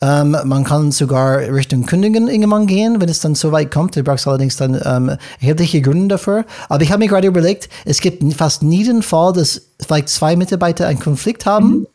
Ähm, 0.00 0.34
man 0.44 0.64
kann 0.64 0.92
sogar 0.92 1.40
Richtung 1.40 1.84
Kündigen 1.84 2.28
irgendwann 2.28 2.66
gehen, 2.66 3.02
wenn 3.02 3.10
es 3.10 3.20
dann 3.20 3.34
so 3.34 3.52
weit 3.52 3.70
kommt. 3.70 3.96
Du 3.96 4.02
brauchst 4.02 4.26
allerdings 4.26 4.56
dann 4.56 4.80
ähm, 4.82 5.14
erhebliche 5.40 5.82
Gründe 5.82 6.08
dafür. 6.08 6.46
Aber 6.70 6.82
ich 6.82 6.90
habe 6.90 7.00
mir 7.00 7.08
gerade 7.08 7.28
überlegt, 7.28 7.68
es 7.84 8.00
gibt 8.00 8.22
fast 8.32 8.62
nie 8.62 8.82
den 8.82 9.02
Fall, 9.02 9.34
dass 9.34 9.60
vielleicht 9.78 10.08
zwei 10.08 10.34
Mitarbeiter 10.34 10.86
einen 10.86 11.00
Konflikt 11.00 11.44
haben, 11.44 11.80
mhm. 11.80 11.86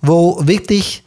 wo 0.00 0.40
wirklich 0.46 1.04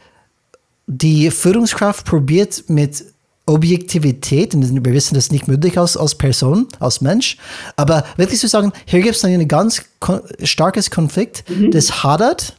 die 0.86 1.32
Führungskraft 1.32 2.06
probiert 2.06 2.62
mit 2.68 3.04
Objektivität, 3.46 4.54
und 4.54 4.84
wir 4.84 4.92
wissen 4.92 5.14
das 5.14 5.30
nicht 5.30 5.48
möglich 5.48 5.78
als, 5.78 5.96
als 5.96 6.14
Person, 6.14 6.66
als 6.80 7.00
Mensch, 7.02 7.36
aber 7.76 8.04
wirklich 8.16 8.40
zu 8.40 8.48
sagen, 8.48 8.72
hier 8.86 9.02
gibt 9.02 9.16
es 9.16 9.24
ein 9.24 9.46
ganz 9.48 9.82
kon 10.00 10.20
starkes 10.42 10.90
Konflikt, 10.90 11.44
mhm. 11.50 11.70
das 11.70 12.02
hadert 12.02 12.56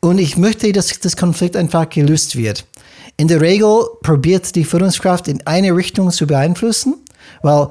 und 0.00 0.18
ich 0.18 0.38
möchte, 0.38 0.72
dass 0.72 0.98
das 1.00 1.16
Konflikt 1.16 1.54
einfach 1.54 1.88
gelöst 1.88 2.36
wird. 2.36 2.66
In 3.18 3.28
der 3.28 3.42
Regel 3.42 3.84
probiert 4.02 4.54
die 4.54 4.64
Führungskraft 4.64 5.28
in 5.28 5.46
eine 5.46 5.76
Richtung 5.76 6.10
zu 6.10 6.26
beeinflussen, 6.26 6.94
weil 7.42 7.68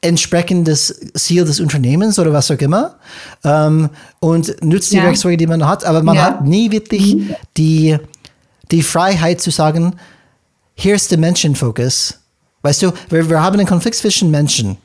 entsprechend 0.00 0.66
das 0.66 0.92
Ziel 1.14 1.44
des 1.44 1.60
Unternehmens 1.60 2.18
oder 2.18 2.32
was 2.32 2.50
auch 2.50 2.58
immer 2.58 2.96
ähm, 3.44 3.88
und 4.18 4.60
nutzt 4.64 4.90
die 4.92 4.96
Ja. 4.96 5.04
Werkzeuge, 5.04 5.36
die 5.36 5.46
man 5.46 5.64
hat, 5.64 5.84
aber 5.84 6.02
man 6.02 6.16
Ja. 6.16 6.22
hat 6.24 6.44
nie 6.44 6.72
wirklich 6.72 7.18
die, 7.56 7.96
die 8.72 8.82
Freiheit 8.82 9.40
zu 9.40 9.52
sagen, 9.52 9.94
hier 10.82 10.94
ist 10.96 11.10
der 11.10 11.18
Menschenfokus. 11.18 12.18
Weißt 12.62 12.82
du, 12.82 12.92
wir, 13.08 13.28
wir 13.28 13.40
haben 13.42 13.58
einen 13.58 13.66
Konflikt 13.68 13.96
zwischen 13.96 14.30
Menschen 14.30 14.76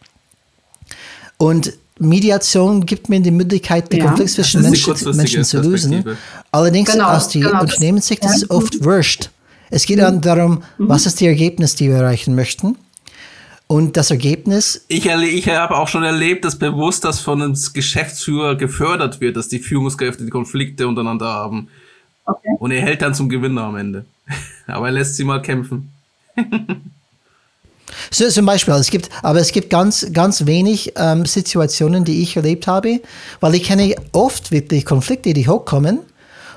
und 1.38 1.74
Mediation 2.00 2.86
gibt 2.86 3.10
mir 3.10 3.20
die 3.20 3.32
Möglichkeit, 3.32 3.92
den 3.92 4.00
Ja, 4.00 4.06
Konflikt 4.06 4.30
das 4.30 4.36
zwischen 4.36 4.62
Menschen, 4.62 5.16
Menschen 5.16 5.44
zu 5.44 5.60
lösen. 5.62 6.06
Allerdings 6.52 6.92
Genau, 6.92 7.08
aus 7.10 7.30
der 7.30 7.42
genau, 7.42 7.54
das- 7.54 7.62
Unternehmenssicht 7.74 8.24
ist 8.24 8.36
es 8.44 8.50
oft 8.50 8.84
wurscht. 8.84 9.30
Es 9.70 9.86
geht 9.86 10.00
dann 10.00 10.22
darum, 10.22 10.64
was 10.78 11.06
ist 11.08 11.20
die 11.20 11.28
Ergebnis, 11.28 11.76
die 11.76 11.90
wir 11.90 11.98
erreichen 11.98 12.36
möchten. 12.36 12.78
Und 13.66 13.98
das 13.98 14.12
Ergebnis 14.12 14.86
Ich, 14.88 15.10
erle- 15.12 15.26
ich 15.28 15.50
habe 15.50 15.76
auch 15.76 15.88
schon 15.90 16.04
erlebt, 16.04 16.46
dass 16.46 16.58
bewusst 16.58 17.04
das 17.04 17.20
von 17.20 17.42
einem 17.42 17.58
Geschäftsführer 17.74 18.56
gefördert 18.56 19.20
wird, 19.20 19.36
dass 19.36 19.50
die 19.50 19.60
Führungskräfte 19.60 20.24
die 20.24 20.30
Konflikte 20.30 20.88
untereinander 20.88 21.26
haben. 21.28 21.68
Okay. 22.26 22.48
Und 22.60 22.72
er 22.72 22.82
hält 22.82 23.02
dann 23.02 23.14
zum 23.14 23.28
Gewinner 23.28 23.64
am 23.64 23.76
Ende. 23.76 24.06
Aber 24.68 24.88
er 24.88 24.92
lässt 24.94 25.16
sie 25.16 25.24
mal 25.24 25.42
kämpfen. 25.42 25.92
So, 28.12 28.28
zum 28.30 28.46
Beispiel, 28.46 28.74
es 28.76 28.90
gibt, 28.90 29.10
aber 29.24 29.40
es 29.40 29.52
gibt 29.52 29.70
ganz, 29.70 30.08
ganz 30.14 30.46
wenig 30.46 30.94
ähm, 30.98 31.26
Situationen, 31.26 32.04
die 32.04 32.22
ich 32.22 32.36
erlebt 32.36 32.68
habe, 32.68 33.02
weil 33.40 33.56
ich 33.56 33.64
kenne 33.64 33.96
oft 34.12 34.52
wirklich 34.52 34.86
Konflikte, 34.86 35.34
die 35.34 35.48
hochkommen, 35.48 36.00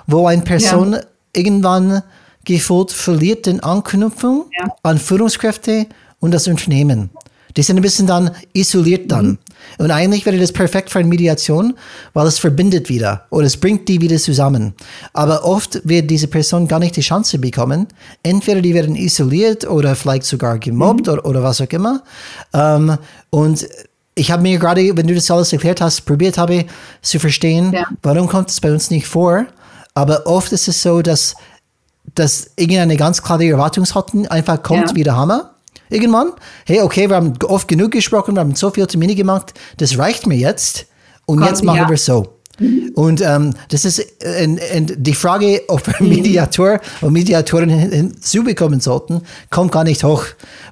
wo 0.07 0.27
eine 0.27 0.43
Person 0.43 0.97
irgendwann 1.33 2.03
gefühlt 2.45 2.93
verliert 2.93 3.47
den 3.47 3.61
Anknüpfung 3.61 4.47
Ja. 4.61 4.75
an 4.83 4.99
Führungskräfte 4.99 5.87
und 6.21 6.33
das 6.33 6.47
Unternehmen. 6.49 7.11
Die 7.57 7.63
sind 7.63 7.77
ein 7.77 7.83
bisschen 7.83 8.07
dann 8.07 8.31
isoliert 8.53 9.11
dann. 9.11 9.39
Und 9.79 9.91
eigentlich 9.91 10.27
wäre 10.27 10.39
das 10.39 10.53
perfekt 10.53 10.91
für 10.91 10.99
eine 10.99 11.09
Mediation, 11.09 11.75
weil 12.13 12.27
es 12.27 12.39
verbindet 12.39 12.89
wieder 12.89 13.27
oder 13.31 13.47
es 13.47 13.57
bringt 13.57 13.89
die 13.89 14.01
wieder 14.01 14.19
zusammen. 14.19 14.75
Aber 15.13 15.45
oft 15.45 15.81
wird 15.85 16.11
diese 16.11 16.29
Person 16.29 16.69
gar 16.69 16.79
nicht 16.79 16.97
die 16.97 17.01
Chance 17.01 17.39
bekommen. 17.39 17.87
Entweder 18.23 18.61
die 18.61 18.75
werden 18.75 18.97
isoliert 18.97 19.69
oder 19.69 19.95
vielleicht 19.97 20.25
sogar 20.25 20.59
gemobbt 20.59 21.09
oder, 21.09 21.25
oder 21.25 21.43
was 21.43 21.61
auch 21.61 21.69
immer. 21.71 22.03
Ähm, 22.53 22.97
und 23.31 23.67
ich 24.15 24.31
habe 24.31 24.43
mir 24.43 24.59
gerade, 24.59 24.97
wenn 24.97 25.07
du 25.07 25.15
das 25.15 25.31
alles 25.31 25.53
erklärt 25.53 25.81
hast, 25.81 26.03
probiert 26.03 26.37
habe 26.37 26.67
zu 27.01 27.19
verstehen, 27.19 27.73
Ja. 27.73 27.87
warum 28.03 28.27
kommt 28.29 28.51
es 28.51 28.61
bei 28.61 28.71
uns 28.73 28.91
nicht 28.91 29.07
vor. 29.07 29.47
Aber 29.95 30.27
oft 30.27 30.53
ist 30.53 30.69
es 30.69 30.83
so, 30.83 31.01
dass, 31.01 31.35
dass 32.15 32.51
irgendeine 32.57 32.97
ganz 32.97 33.23
klare 33.23 33.49
Erwartungshaltung 33.49 34.27
einfach 34.29 34.63
kommt 34.63 34.91
Ja. 34.91 34.95
wie 34.95 35.05
der 35.05 35.17
Hammer. 35.17 35.50
Irgendwann, 35.91 36.33
hey, 36.67 36.81
okay, 36.81 37.09
wir 37.09 37.17
haben 37.17 37.35
oft 37.45 37.69
genug 37.69 37.91
gesprochen, 37.91 38.35
wir 38.37 38.41
haben 38.41 38.55
so 38.55 38.71
viele 38.71 38.87
Termine 38.87 39.15
gemacht, 39.15 39.53
das 39.77 39.99
reicht 39.99 40.27
mir 40.27 40.37
jetzt 40.37 40.87
und 41.27 41.39
Kommt, 41.39 41.51
jetzt 41.51 41.65
machen 41.65 41.79
ja. 41.79 41.91
wir 41.91 41.99
so. 41.99 42.37
Und 42.95 43.23
ähm, 43.23 43.55
das 43.71 43.87
ist 43.87 44.01
äh, 44.23 44.45
in 44.45 45.03
die 45.03 45.15
Frage, 45.15 45.63
ob 45.69 45.87
wir 45.87 46.07
Mediator 46.07 46.79
und 47.01 47.13
Mediatorin 47.15 47.71
hin- 47.71 47.91
hinzubekommen 47.93 48.81
sollten, 48.81 49.23
kommt 49.49 49.73
gar 49.73 49.85
nicht 49.85 50.05
hoch, 50.05 50.25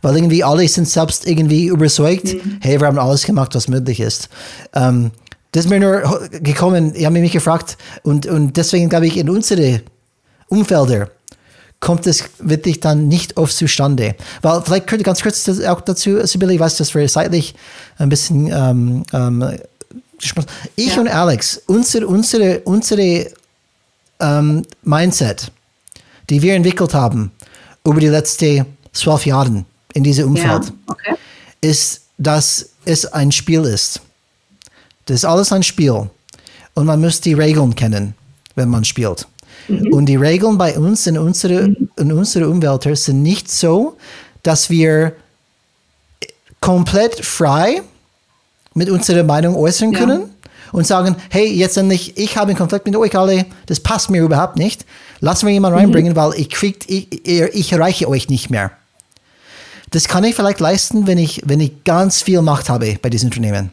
weil 0.02 0.16
irgendwie 0.16 0.44
alle 0.44 0.68
sind 0.68 0.86
selbst 0.86 1.26
irgendwie 1.26 1.66
überzeugt, 1.68 2.36
hey, 2.60 2.78
wir 2.78 2.86
haben 2.86 2.98
alles 2.98 3.24
gemacht, 3.24 3.54
was 3.54 3.68
möglich 3.68 4.00
ist. 4.00 4.28
Ähm, 4.74 5.12
das 5.52 5.64
ist 5.64 5.70
mir 5.70 5.80
nur 5.80 6.28
gekommen, 6.42 6.92
ich 6.94 7.06
habe 7.06 7.18
mich 7.18 7.32
gefragt 7.32 7.78
und, 8.02 8.26
und 8.26 8.58
deswegen 8.58 8.90
glaube 8.90 9.06
ich, 9.06 9.16
in 9.16 9.30
unsere 9.30 9.80
Umfelder 10.48 11.08
kommt 11.80 12.06
es 12.06 12.24
wirklich 12.38 12.80
dann 12.80 13.08
nicht 13.08 13.36
oft 13.36 13.54
zustande. 13.56 14.16
Weil 14.42 14.62
vielleicht 14.62 14.86
könnte 14.86 15.04
ganz 15.04 15.22
kurz 15.22 15.44
das 15.44 15.62
auch 15.62 15.80
dazu, 15.80 16.24
Sibylle, 16.26 16.54
ich 16.54 16.60
weiß, 16.60 16.76
dass 16.76 16.94
wir 16.94 17.08
seitlich 17.08 17.54
ein 17.98 18.08
bisschen 18.08 18.48
ähm, 18.52 19.04
ähm, 19.12 19.58
Ich 20.76 20.94
Ja. 20.94 21.00
und 21.00 21.08
Alex, 21.08 21.62
unsere, 21.66 22.06
unsere, 22.06 22.60
unsere 22.60 23.30
ähm, 24.20 24.66
Mindset, 24.82 25.52
die 26.28 26.42
wir 26.42 26.54
entwickelt 26.54 26.94
haben 26.94 27.30
über 27.84 28.00
die 28.00 28.08
letzten 28.08 28.66
zwölf 28.92 29.24
Jahre 29.26 29.64
in 29.94 30.02
diesem 30.02 30.34
Ja, 30.34 30.56
Umfeld, 30.56 30.72
okay. 30.88 31.14
ist, 31.60 32.02
dass 32.18 32.70
es 32.84 33.06
ein 33.06 33.30
Spiel 33.30 33.62
ist. 33.64 34.00
Das 35.06 35.16
ist 35.18 35.24
alles 35.24 35.52
ein 35.52 35.62
Spiel. 35.62 36.10
Und 36.74 36.86
man 36.86 37.00
muss 37.00 37.20
die 37.20 37.34
Regeln 37.34 37.74
kennen, 37.74 38.14
wenn 38.56 38.68
man 38.68 38.84
spielt. 38.84 39.26
Und 39.68 40.06
die 40.06 40.16
Regeln 40.16 40.56
bei 40.56 40.78
uns 40.78 41.06
in 41.06 41.18
unsere, 41.18 41.74
in 41.96 42.12
unsere 42.12 42.48
Umwelt 42.48 42.82
sind 42.98 43.22
nicht 43.22 43.50
so, 43.50 43.96
dass 44.42 44.70
wir 44.70 45.12
komplett 46.60 47.24
frei 47.24 47.82
mit 48.74 48.88
unserer 48.90 49.24
Meinung 49.24 49.56
äußern 49.56 49.92
Ja. 49.92 49.98
können 49.98 50.30
und 50.72 50.86
sagen, 50.86 51.16
hey, 51.30 51.50
jetzt 51.52 51.76
endlich, 51.76 52.16
ich 52.16 52.36
habe 52.36 52.50
einen 52.50 52.58
Konflikt 52.58 52.86
mit 52.86 52.96
euch 52.96 53.16
alle, 53.16 53.46
das 53.66 53.80
passt 53.80 54.10
mir 54.10 54.22
überhaupt 54.22 54.56
nicht. 54.56 54.84
Lassen 55.20 55.46
wir 55.46 55.52
jemanden 55.52 55.78
reinbringen, 55.78 56.16
weil 56.16 56.34
ich, 56.34 56.50
krieg, 56.50 56.84
ich, 56.88 57.26
ich 57.26 57.72
erreiche 57.72 58.08
euch 58.08 58.28
nicht 58.28 58.50
mehr. 58.50 58.70
Das 59.90 60.06
kann 60.06 60.24
ich 60.24 60.34
vielleicht 60.34 60.60
leisten, 60.60 61.06
wenn 61.06 61.18
ich, 61.18 61.42
wenn 61.46 61.60
ich 61.60 61.84
ganz 61.84 62.22
viel 62.22 62.42
Macht 62.42 62.68
habe 62.68 62.98
bei 63.00 63.08
diesem 63.10 63.28
Unternehmen. 63.28 63.70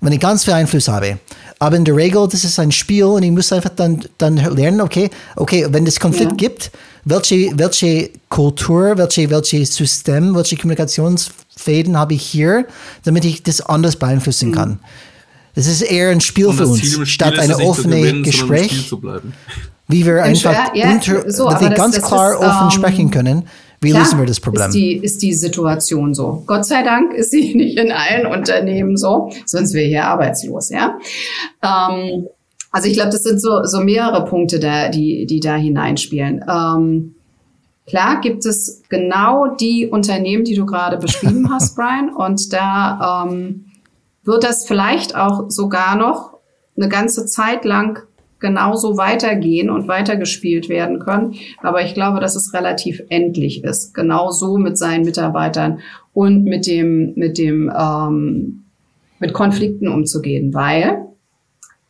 Wenn 0.00 0.12
ich 0.12 0.20
ganz 0.20 0.44
viel 0.44 0.52
Einfluss 0.52 0.88
habe. 0.88 1.18
Aber 1.58 1.76
in 1.76 1.84
der 1.84 1.96
Regel, 1.96 2.26
das 2.28 2.44
ist 2.44 2.58
ein 2.58 2.72
Spiel 2.72 3.04
und 3.04 3.22
ich 3.22 3.30
muss 3.30 3.52
einfach 3.52 3.70
dann, 3.70 4.04
dann 4.18 4.36
lernen, 4.36 4.80
okay, 4.80 5.08
okay, 5.36 5.66
wenn 5.70 5.86
es 5.86 5.98
Konflikt 6.00 6.32
Ja. 6.32 6.36
gibt, 6.36 6.70
welche, 7.04 7.50
welche 7.56 8.10
Kultur, 8.28 8.96
welche, 8.98 9.30
welche 9.30 9.64
System, 9.64 10.34
welche 10.34 10.56
Kommunikationsfäden 10.56 11.96
habe 11.96 12.14
ich 12.14 12.22
hier, 12.22 12.66
damit 13.04 13.24
ich 13.24 13.42
das 13.42 13.60
anders 13.60 13.96
beeinflussen 13.96 14.52
kann. 14.52 14.78
Das 15.54 15.66
ist 15.66 15.82
eher 15.82 16.10
ein 16.10 16.20
Spiel 16.20 16.46
Und 16.46 16.54
für 16.56 16.62
das 16.62 16.70
uns, 16.70 16.80
Spiel 16.86 17.06
statt 17.06 17.38
ein 17.38 17.50
es 17.50 17.60
offenes 17.60 17.96
gewinnen, 18.00 18.22
Gespräch, 18.24 18.92
wie 19.86 20.04
wir 20.04 20.22
einfach 20.24 20.52
ja, 20.52 20.70
ja, 20.74 20.90
unter, 20.92 21.30
so, 21.30 21.48
das- 21.48 21.60
ganz 21.76 21.96
das 21.96 22.06
klar 22.06 22.32
ist, 22.32 22.38
offen 22.40 22.64
ähm, 22.64 22.70
sprechen 22.70 23.10
können. 23.10 23.44
Wie 23.84 23.90
Klar 23.90 24.02
lösen 24.02 24.18
wir 24.18 24.26
das 24.26 24.40
Problem? 24.40 24.66
Ist 24.66 24.74
die, 24.74 24.96
ist 24.96 25.22
die 25.22 25.32
Situation 25.32 26.14
so. 26.14 26.42
Gott 26.46 26.64
sei 26.64 26.82
Dank 26.82 27.12
ist 27.12 27.30
sie 27.30 27.54
nicht 27.56 27.78
in 27.78 27.92
allen 27.92 28.26
Unternehmen 28.26 28.96
so, 28.96 29.30
sonst 29.46 29.74
wäre 29.74 29.86
hier 29.86 30.04
arbeitslos, 30.06 30.70
ja. 30.70 30.98
Ähm, 31.62 32.26
also 32.72 32.88
ich 32.88 32.94
glaube, 32.94 33.10
das 33.10 33.22
sind 33.22 33.40
so, 33.40 33.62
so 33.62 33.80
mehrere 33.80 34.24
Punkte, 34.24 34.58
da, 34.58 34.88
die, 34.88 35.26
die 35.26 35.38
da 35.38 35.54
hineinspielen. 35.54 36.44
Ähm, 36.48 37.14
klar 37.86 38.20
gibt 38.20 38.44
es 38.46 38.82
genau 38.88 39.54
die 39.54 39.86
Unternehmen, 39.86 40.44
die 40.44 40.56
du 40.56 40.66
gerade 40.66 40.96
beschrieben 40.96 41.52
hast, 41.52 41.76
Brian, 41.76 42.12
und 42.12 42.52
da 42.52 43.26
ähm, 43.28 43.66
wird 44.24 44.42
das 44.42 44.66
vielleicht 44.66 45.14
auch 45.14 45.50
sogar 45.50 45.96
noch 45.96 46.38
eine 46.76 46.88
ganze 46.88 47.26
Zeit 47.26 47.64
lang 47.64 48.02
genauso 48.44 48.98
weitergehen 48.98 49.70
und 49.70 49.88
weitergespielt 49.88 50.68
werden 50.68 50.98
können. 50.98 51.34
Aber 51.62 51.82
ich 51.82 51.94
glaube, 51.94 52.20
dass 52.20 52.36
es 52.36 52.52
relativ 52.52 53.00
endlich 53.08 53.64
ist, 53.64 53.94
genau 53.94 54.30
so 54.30 54.58
mit 54.58 54.76
seinen 54.76 55.06
Mitarbeitern 55.06 55.80
und 56.12 56.44
mit 56.44 56.66
dem, 56.66 57.14
mit 57.16 57.38
dem, 57.38 57.72
ähm, 57.74 58.64
mit 59.18 59.32
Konflikten 59.32 59.88
umzugehen, 59.88 60.52
weil 60.52 61.06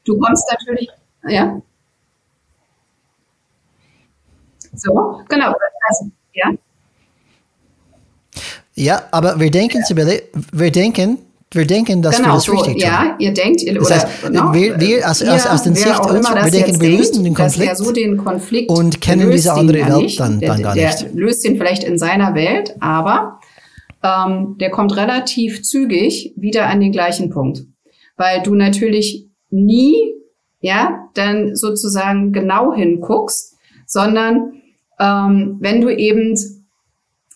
du 0.04 0.16
kommst 0.16 0.48
natürlich, 0.52 0.88
ja. 1.28 1.60
So, 4.76 5.22
genau. 5.28 5.54
Also, 5.88 6.10
ja. 6.34 6.52
Ja, 8.76 9.02
aber 9.10 9.40
wir 9.40 9.50
denken, 9.50 9.82
Sibylle, 9.82 10.22
wir 10.52 10.70
denken, 10.70 11.18
wir 11.54 11.66
denken, 11.66 12.02
dass 12.02 12.18
wir 12.18 12.22
Genau, 12.24 12.34
das 12.34 12.44
so, 12.44 12.52
richtig 12.52 12.74
tun. 12.74 12.82
ja, 12.82 13.16
ihr 13.18 13.32
denkt, 13.32 13.62
ihr, 13.62 13.74
Das 13.74 13.86
oder, 13.86 13.94
heißt, 13.96 14.08
genau, 14.22 14.52
wir- 14.52 14.80
wir 14.80 15.10
aus- 15.10 15.20
ihr, 15.22 15.32
aus- 15.34 15.46
aus 15.46 15.62
den 15.62 15.74
Sicht 15.74 15.88
uns, 16.06 16.28
wir 16.34 16.50
denken, 16.50 16.80
wir 16.80 16.88
lösen 16.98 17.24
den 17.24 17.34
der 17.34 17.44
Konflikt 17.44 17.76
so 17.76 17.92
den 17.92 18.16
Konflikt 18.16 18.70
und 18.70 19.00
kennen 19.00 19.30
diese 19.30 19.52
andere 19.52 19.78
ja 19.78 19.88
Welt 19.94 20.02
nicht. 20.02 20.20
dann- 20.20 20.40
der, 20.40 20.48
dann 20.50 20.62
gar 20.62 20.74
der 20.74 20.86
nicht. 20.90 21.14
löst 21.14 21.44
den 21.44 21.56
vielleicht 21.56 21.84
in 21.84 21.98
seiner 21.98 22.34
Welt, 22.34 22.74
aber 22.80 23.40
ähm, 24.02 24.56
der 24.60 24.70
kommt 24.70 24.96
relativ 24.96 25.62
zügig 25.62 26.32
wieder 26.36 26.66
an 26.68 26.80
den 26.80 26.92
gleichen 26.92 27.30
Punkt, 27.30 27.62
weil 28.16 28.42
du 28.42 28.54
natürlich 28.54 29.26
nie, 29.50 29.96
ja, 30.60 31.08
dann 31.14 31.54
sozusagen 31.56 32.32
genau 32.32 32.74
hinguckst, 32.74 33.54
sondern 33.86 34.52
ähm, 35.00 35.56
wenn 35.60 35.80
du 35.80 35.88
eben 35.88 36.36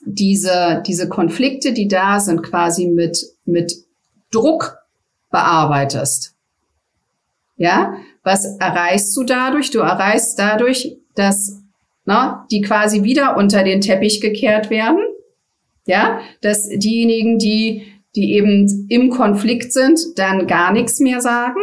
diese, 0.07 0.83
diese 0.87 1.09
Konflikte, 1.09 1.73
die 1.73 1.89
da 1.89 2.21
sind, 2.21 2.43
quasi 2.43 2.87
mit, 2.87 3.19
mit 3.45 3.75
Druck 4.31 4.79
bearbeitest. 5.31 6.35
Ja, 7.57 7.95
was 8.22 8.57
erreichst 8.59 9.16
du 9.16 9.24
dadurch? 9.24 9.70
Du 9.70 9.81
erreichst 9.81 10.39
dadurch, 10.39 10.97
dass 11.14 11.62
na, 12.05 12.47
die 12.51 12.62
quasi 12.62 13.03
wieder 13.03 13.37
unter 13.37 13.64
den 13.64 13.81
Teppich 13.81 14.20
gekehrt 14.20 14.70
werden. 14.70 15.01
Ja, 15.87 16.20
dass 16.43 16.68
diejenigen, 16.68 17.39
die, 17.39 17.87
die 18.14 18.35
eben 18.35 18.87
im 18.89 19.11
Konflikt 19.11 19.72
sind, 19.72 20.01
dann 20.16 20.47
gar 20.47 20.72
nichts 20.72 21.01
mehr 21.01 21.20
sagen, 21.20 21.61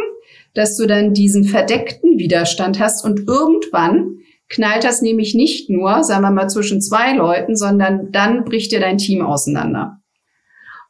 dass 0.54 0.76
du 0.76 0.86
dann 0.86 1.14
diesen 1.14 1.44
verdeckten 1.44 2.18
Widerstand 2.18 2.78
hast 2.80 3.04
und 3.04 3.28
irgendwann 3.28 4.18
knallt 4.48 4.84
das 4.84 5.02
nämlich 5.02 5.34
nicht 5.34 5.70
nur, 5.70 6.02
sagen 6.04 6.22
wir 6.22 6.30
mal, 6.30 6.48
zwischen 6.48 6.80
zwei 6.80 7.14
Leuten, 7.14 7.56
sondern 7.56 8.12
dann 8.12 8.44
bricht 8.44 8.72
dir 8.72 8.80
dein 8.80 8.98
Team 8.98 9.22
auseinander. 9.22 10.00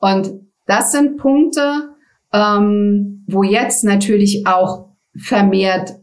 Und 0.00 0.45
das 0.66 0.92
sind 0.92 1.16
Punkte, 1.16 1.90
ähm, 2.32 3.24
wo 3.26 3.42
jetzt 3.42 3.84
natürlich 3.84 4.46
auch 4.46 4.90
vermehrt 5.16 5.96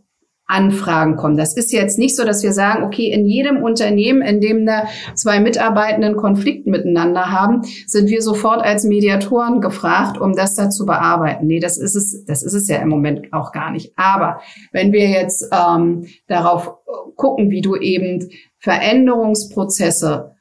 Anfragen 0.45 1.15
kommen. 1.15 1.37
Das 1.37 1.55
ist 1.55 1.71
jetzt 1.71 1.97
nicht 1.97 2.15
so, 2.15 2.25
dass 2.25 2.43
wir 2.43 2.51
sagen, 2.51 2.83
okay, 2.83 3.11
in 3.11 3.25
jedem 3.25 3.63
Unternehmen, 3.63 4.21
in 4.21 4.41
dem 4.41 4.65
da 4.65 4.83
zwei 5.15 5.39
Mitarbeitenden 5.39 6.17
Konflikt 6.17 6.67
miteinander 6.67 7.31
haben, 7.31 7.61
sind 7.87 8.09
wir 8.09 8.21
sofort 8.21 8.61
als 8.61 8.83
Mediatoren 8.83 9.61
gefragt, 9.61 10.19
um 10.19 10.35
das 10.35 10.55
da 10.55 10.69
zu 10.69 10.85
bearbeiten. 10.85 11.47
Nee, 11.47 11.59
das 11.59 11.77
ist 11.77 11.95
es, 11.95 12.25
das 12.25 12.43
ist 12.43 12.53
es 12.53 12.67
ja 12.67 12.77
im 12.77 12.89
Moment 12.89 13.31
auch 13.31 13.51
gar 13.51 13.71
nicht. 13.71 13.93
Aber 13.95 14.41
wenn 14.71 14.91
wir 14.91 15.07
jetzt 15.07 15.49
ähm, 15.51 16.07
darauf 16.27 16.75
gucken, 17.15 17.49
wie 17.49 17.61
du 17.61 17.75
eben 17.75 18.29
Veränderungsprozesse, 18.59 20.35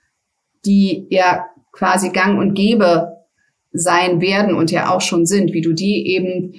die 0.66 1.06
ja 1.10 1.46
quasi 1.72 2.10
gang 2.10 2.38
und 2.38 2.54
gäbe 2.54 3.11
sein 3.72 4.20
werden 4.20 4.54
und 4.54 4.70
ja 4.70 4.94
auch 4.94 5.00
schon 5.00 5.26
sind, 5.26 5.52
wie 5.52 5.62
du 5.62 5.72
die 5.72 6.08
eben 6.08 6.54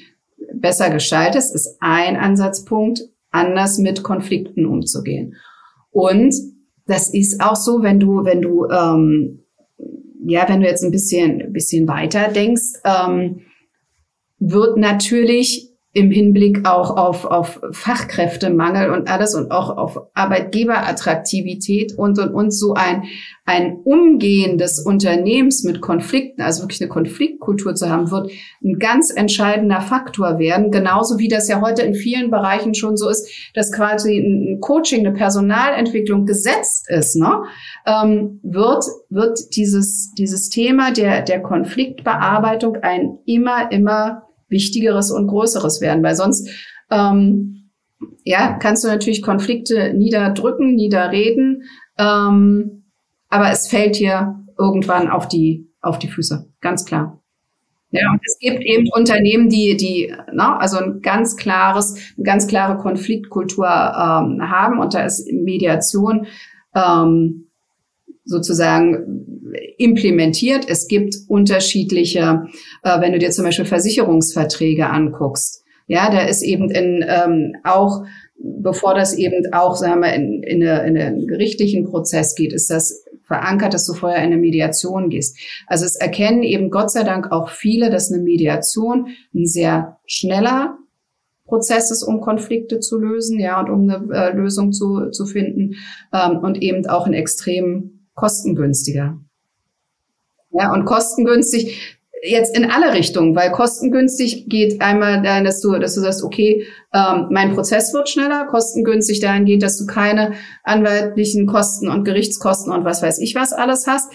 besser 0.55 0.89
gestaltest, 0.89 1.53
ist 1.53 1.77
ein 1.79 2.15
Ansatzpunkt 2.15 3.01
anders 3.31 3.77
mit 3.77 4.03
Konflikten 4.03 4.65
umzugehen. 4.65 5.35
Und 5.91 6.35
das 6.85 7.13
ist 7.13 7.41
auch 7.41 7.55
so, 7.55 7.83
wenn 7.83 7.99
du, 7.99 8.23
wenn 8.23 8.41
du, 8.41 8.65
ähm, 8.65 9.43
ja, 10.25 10.47
wenn 10.47 10.61
du 10.61 10.67
jetzt 10.67 10.83
ein 10.83 10.91
bisschen, 10.91 11.53
bisschen 11.53 11.87
weiter 11.87 12.29
denkst, 12.29 12.81
ähm, 12.85 13.41
wird 14.39 14.77
natürlich 14.77 15.72
im 15.95 16.09
Hinblick 16.09 16.67
auch 16.67 16.97
auf, 16.97 17.25
auf 17.25 17.61
Fachkräftemangel 17.71 18.89
und 18.89 19.07
alles 19.07 19.35
und 19.35 19.51
auch 19.51 19.77
auf 19.77 19.99
Arbeitgeberattraktivität 20.15 21.93
und, 21.95 22.17
und, 22.17 22.33
und 22.33 22.51
so 22.51 22.73
ein, 22.73 23.03
ein 23.45 23.77
Umgehen 23.83 24.57
des 24.57 24.79
Unternehmens 24.79 25.63
mit 25.63 25.81
Konflikten, 25.81 26.41
also 26.41 26.63
wirklich 26.63 26.81
eine 26.81 26.89
Konfliktkultur 26.89 27.75
zu 27.75 27.91
haben, 27.91 28.09
wird 28.09 28.31
ein 28.63 28.79
ganz 28.79 29.11
entscheidender 29.15 29.81
Faktor 29.81 30.39
werden. 30.39 30.71
Genauso 30.71 31.19
wie 31.19 31.27
das 31.27 31.47
ja 31.47 31.61
heute 31.61 31.83
in 31.83 31.93
vielen 31.93 32.31
Bereichen 32.31 32.73
schon 32.73 32.97
so 32.97 33.07
ist, 33.07 33.29
dass 33.53 33.71
quasi 33.71 34.17
ein 34.17 34.61
Coaching, 34.61 35.05
eine 35.05 35.15
Personalentwicklung 35.15 36.25
gesetzt 36.25 36.89
ist, 36.89 37.15
ne? 37.17 37.43
ähm, 37.85 38.39
wird, 38.41 38.83
wird 39.09 39.55
dieses, 39.55 40.11
dieses 40.17 40.49
Thema 40.49 40.91
der, 40.91 41.21
der 41.21 41.43
Konfliktbearbeitung 41.43 42.77
ein 42.81 43.19
immer, 43.25 43.71
immer 43.71 44.23
Wichtigeres 44.53 45.11
und 45.11 45.27
Größeres 45.27 45.81
werden, 45.81 46.01
weil 46.03 46.15
sonst 46.15 46.49
ähm, 46.89 47.69
ja, 48.23 48.53
kannst 48.53 48.83
du 48.83 48.87
natürlich 48.87 49.21
Konflikte 49.21 49.93
niederdrücken, 49.93 50.75
niederreden, 50.75 51.63
ähm, 51.97 52.85
aber 53.29 53.51
es 53.51 53.67
fällt 53.67 53.99
dir 53.99 54.39
irgendwann 54.57 55.09
auf 55.09 55.27
die, 55.27 55.69
auf 55.81 55.99
die 55.99 56.07
Füße, 56.07 56.47
ganz 56.61 56.85
klar. 56.85 57.19
Ja, 57.91 58.09
und 58.11 58.21
es 58.25 58.39
gibt 58.39 58.63
eben 58.63 58.89
Unternehmen, 58.91 59.49
die, 59.49 59.77
die, 59.77 60.11
na, 60.31 60.57
also 60.57 60.77
ein 60.77 61.01
ganz 61.01 61.35
klares, 61.35 62.13
eine 62.17 62.23
ganz 62.23 62.47
klare 62.47 62.77
Konfliktkultur 62.77 63.67
ähm, 63.67 64.41
haben 64.49 64.79
und 64.79 64.95
da 64.95 65.05
ist 65.05 65.31
Mediation 65.31 66.25
ähm, 66.73 67.42
sozusagen 68.25 69.51
implementiert. 69.77 70.65
Es 70.67 70.87
gibt 70.87 71.15
unterschiedliche, 71.27 72.45
äh, 72.83 73.01
wenn 73.01 73.11
du 73.11 73.19
dir 73.19 73.31
zum 73.31 73.45
Beispiel 73.45 73.65
Versicherungsverträge 73.65 74.89
anguckst. 74.89 75.63
Ja, 75.87 76.09
da 76.09 76.21
ist 76.21 76.43
eben 76.43 76.71
in, 76.71 77.05
ähm, 77.07 77.55
auch, 77.63 78.03
bevor 78.37 78.95
das 78.95 79.15
eben 79.15 79.53
auch, 79.53 79.75
sagen 79.75 80.01
wir, 80.01 80.13
in, 80.13 80.41
in, 80.43 80.63
eine, 80.63 80.87
in 80.87 80.97
einen 80.97 81.27
gerichtlichen 81.27 81.85
Prozess 81.85 82.35
geht, 82.35 82.53
ist 82.53 82.69
das 82.69 83.03
verankert, 83.23 83.73
dass 83.73 83.85
du 83.85 83.93
vorher 83.93 84.19
in 84.19 84.31
eine 84.31 84.37
Mediation 84.37 85.09
gehst. 85.09 85.37
Also 85.67 85.85
es 85.85 85.95
erkennen 85.95 86.43
eben 86.43 86.69
Gott 86.69 86.91
sei 86.91 87.03
Dank 87.03 87.31
auch 87.31 87.49
viele, 87.49 87.89
dass 87.89 88.11
eine 88.11 88.21
Mediation 88.21 89.07
ein 89.33 89.45
sehr 89.45 89.97
schneller 90.05 90.77
Prozess 91.45 91.91
ist, 91.91 92.03
um 92.03 92.21
Konflikte 92.21 92.79
zu 92.79 92.97
lösen, 92.97 93.39
ja, 93.39 93.59
und 93.59 93.69
um 93.69 93.89
eine 93.89 94.13
äh, 94.13 94.35
Lösung 94.35 94.71
zu, 94.71 95.09
zu 95.11 95.25
finden 95.25 95.75
ähm, 96.13 96.39
und 96.39 96.61
eben 96.61 96.87
auch 96.87 97.05
ein 97.05 97.13
extrem 97.13 97.92
kostengünstiger. 98.15 99.17
Ja, 100.51 100.71
und 100.71 100.85
kostengünstig 100.85 101.97
jetzt 102.23 102.55
in 102.55 102.71
alle 102.71 102.93
Richtungen, 102.93 103.35
weil 103.35 103.51
kostengünstig 103.51 104.47
geht 104.47 104.81
einmal 104.81 105.21
dahin, 105.21 105.43
dass 105.43 105.59
du, 105.59 105.77
dass 105.77 105.95
du 105.95 106.01
sagst, 106.01 106.23
okay, 106.23 106.65
ähm, 106.93 107.27
mein 107.31 107.53
Prozess 107.53 107.93
wird 107.93 108.07
schneller, 108.09 108.45
kostengünstig 108.45 109.19
dahin 109.19 109.45
geht, 109.45 109.61
dass 109.61 109.77
du 109.77 109.85
keine 109.85 110.33
anwaltlichen 110.63 111.47
Kosten 111.47 111.89
und 111.89 112.05
Gerichtskosten 112.05 112.71
und 112.71 112.85
was 112.85 113.01
weiß 113.01 113.19
ich 113.19 113.35
was 113.35 113.51
alles 113.51 113.87
hast. 113.87 114.11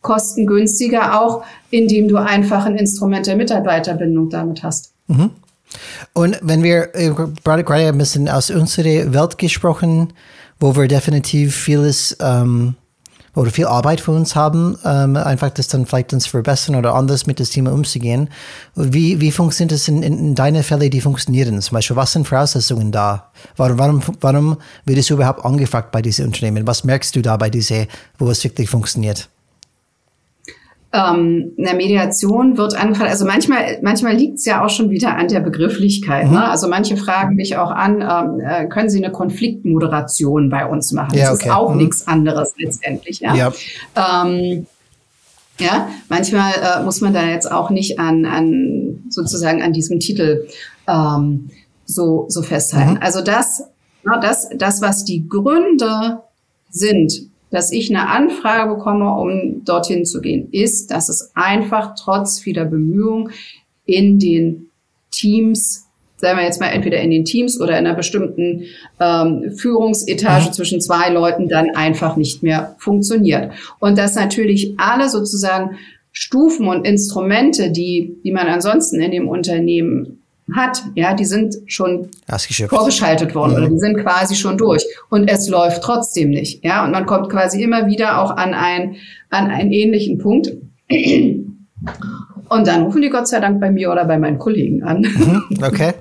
Kostengünstiger 0.00 1.20
auch, 1.20 1.44
indem 1.70 2.08
du 2.08 2.16
einfach 2.16 2.66
ein 2.66 2.76
Instrument 2.76 3.28
der 3.28 3.36
Mitarbeiterbindung 3.36 4.30
damit 4.30 4.64
hast. 4.64 4.92
Mhm. 5.06 5.30
Und 6.12 6.38
wenn 6.42 6.64
wir 6.64 6.94
äh, 6.94 7.10
gerade 7.44 7.62
gerade 7.62 7.86
ein 7.86 7.98
bisschen 7.98 8.28
aus 8.28 8.50
unserer 8.50 9.14
Welt 9.14 9.38
gesprochen, 9.38 10.12
wo 10.58 10.74
wir 10.74 10.88
definitiv 10.88 11.54
vieles 11.54 12.16
ähm, 12.20 12.74
oder 13.34 13.50
viel 13.50 13.66
Arbeit 13.66 14.00
für 14.00 14.12
uns 14.12 14.36
haben, 14.36 14.78
ähm, 14.84 15.16
einfach 15.16 15.50
das 15.50 15.68
dann 15.68 15.86
vielleicht 15.86 16.12
uns 16.12 16.26
verbessern 16.26 16.76
oder 16.76 16.94
anders 16.94 17.26
mit 17.26 17.38
dem 17.38 17.46
Thema 17.46 17.72
umzugehen. 17.72 18.28
Wie, 18.74 19.20
wie 19.20 19.30
funktioniert 19.30 19.72
es 19.72 19.88
in, 19.88 20.02
in, 20.02 20.18
in 20.18 20.34
deinen 20.34 20.62
Fällen, 20.62 20.90
die 20.90 21.00
funktionieren? 21.00 21.60
Zum 21.62 21.74
Beispiel, 21.74 21.96
was 21.96 22.12
sind 22.12 22.28
Voraussetzungen 22.28 22.92
da? 22.92 23.30
Warum, 23.56 23.78
warum, 23.78 24.02
warum 24.20 24.56
wird 24.84 24.98
es 24.98 25.10
überhaupt 25.10 25.44
angefragt 25.44 25.92
bei 25.92 26.02
diesen 26.02 26.26
Unternehmen? 26.26 26.66
Was 26.66 26.84
merkst 26.84 27.16
du 27.16 27.22
da 27.22 27.36
bei 27.36 27.48
diesen, 27.48 27.86
wo 28.18 28.30
es 28.30 28.44
wirklich 28.44 28.68
funktioniert? 28.68 29.28
Ähm, 30.92 31.52
in 31.56 31.64
der 31.64 31.74
Mediation 31.74 32.58
wird 32.58 32.74
angefangen, 32.74 33.10
also 33.10 33.24
manchmal, 33.24 33.78
manchmal 33.82 34.14
liegt 34.14 34.38
es 34.38 34.44
ja 34.44 34.64
auch 34.64 34.68
schon 34.68 34.90
wieder 34.90 35.16
an 35.16 35.28
der 35.28 35.40
Begrifflichkeit. 35.40 36.26
Mhm. 36.26 36.34
Ne? 36.34 36.48
Also 36.48 36.68
manche 36.68 36.96
fragen 36.96 37.34
mich 37.34 37.56
auch 37.56 37.70
an, 37.70 38.02
ähm, 38.02 38.40
äh, 38.40 38.66
können 38.68 38.90
Sie 38.90 39.02
eine 39.02 39.10
Konfliktmoderation 39.10 40.50
bei 40.50 40.66
uns 40.66 40.92
machen? 40.92 41.16
Ja, 41.16 41.30
das 41.30 41.40
okay. 41.40 41.48
ist 41.48 41.54
auch 41.54 41.70
mhm. 41.70 41.78
nichts 41.78 42.06
anderes 42.06 42.52
letztendlich. 42.58 43.20
Ja. 43.20 43.34
ja. 43.34 43.52
Ähm, 43.96 44.66
ja, 45.58 45.88
manchmal 46.08 46.52
äh, 46.54 46.82
muss 46.82 47.00
man 47.00 47.14
da 47.14 47.24
jetzt 47.24 47.50
auch 47.50 47.70
nicht 47.70 47.98
an, 47.98 48.26
an 48.26 49.04
sozusagen 49.08 49.62
an 49.62 49.72
diesem 49.72 49.98
Titel 49.98 50.46
ähm, 50.88 51.50
so, 51.86 52.26
so 52.28 52.42
festhalten. 52.42 52.94
Mhm. 52.94 53.02
Also 53.02 53.22
das, 53.22 53.62
na, 54.04 54.18
das, 54.20 54.48
das, 54.56 54.82
was 54.82 55.04
die 55.04 55.26
Gründe 55.26 56.20
sind, 56.70 57.31
dass 57.52 57.70
ich 57.70 57.94
eine 57.94 58.08
Anfrage 58.08 58.74
bekomme, 58.74 59.14
um 59.14 59.64
dorthin 59.64 60.04
zu 60.04 60.20
gehen, 60.20 60.48
ist, 60.50 60.90
dass 60.90 61.08
es 61.08 61.30
einfach 61.34 61.94
trotz 61.94 62.40
vieler 62.40 62.64
Bemühungen 62.64 63.30
in 63.84 64.18
den 64.18 64.70
Teams 65.10 65.86
sagen 66.22 66.38
wir 66.38 66.44
jetzt 66.44 66.60
mal 66.60 66.68
entweder 66.68 67.00
in 67.00 67.10
den 67.10 67.24
Teams 67.24 67.60
oder 67.60 67.76
in 67.76 67.84
einer 67.84 67.96
bestimmten 67.96 68.62
ähm, 69.00 69.52
Führungsetage 69.56 70.46
mhm. 70.46 70.52
zwischen 70.52 70.80
zwei 70.80 71.10
Leuten 71.10 71.48
dann 71.48 71.70
einfach 71.74 72.16
nicht 72.16 72.44
mehr 72.44 72.76
funktioniert. 72.78 73.52
Und 73.80 73.98
dass 73.98 74.14
natürlich 74.14 74.74
alle 74.78 75.08
sozusagen 75.08 75.78
Stufen 76.12 76.68
und 76.68 76.86
Instrumente, 76.86 77.72
die, 77.72 78.18
die 78.22 78.30
man 78.30 78.46
ansonsten 78.46 79.00
in 79.00 79.10
dem 79.10 79.28
Unternehmen 79.28 80.21
hat, 80.54 80.82
ja, 80.94 81.14
die 81.14 81.24
sind 81.24 81.56
schon 81.66 82.10
vorgeschaltet 82.68 83.34
worden 83.34 83.52
mhm. 83.52 83.56
oder 83.56 83.68
die 83.68 83.78
sind 83.78 83.98
quasi 83.98 84.34
schon 84.34 84.58
durch 84.58 84.84
und 85.10 85.28
es 85.28 85.48
läuft 85.48 85.82
trotzdem 85.82 86.30
nicht, 86.30 86.64
ja, 86.64 86.84
und 86.84 86.90
man 86.92 87.06
kommt 87.06 87.30
quasi 87.30 87.62
immer 87.62 87.86
wieder 87.86 88.20
auch 88.20 88.30
an 88.30 88.54
ein 88.54 88.96
an 89.30 89.50
einen 89.50 89.72
ähnlichen 89.72 90.18
Punkt 90.18 90.52
und 92.48 92.66
dann 92.66 92.82
rufen 92.82 93.02
die 93.02 93.10
Gott 93.10 93.28
sei 93.28 93.40
Dank 93.40 93.60
bei 93.60 93.70
mir 93.70 93.90
oder 93.90 94.04
bei 94.04 94.18
meinen 94.18 94.38
Kollegen 94.38 94.82
an. 94.82 95.00
Mhm. 95.00 95.58
Okay. 95.62 95.92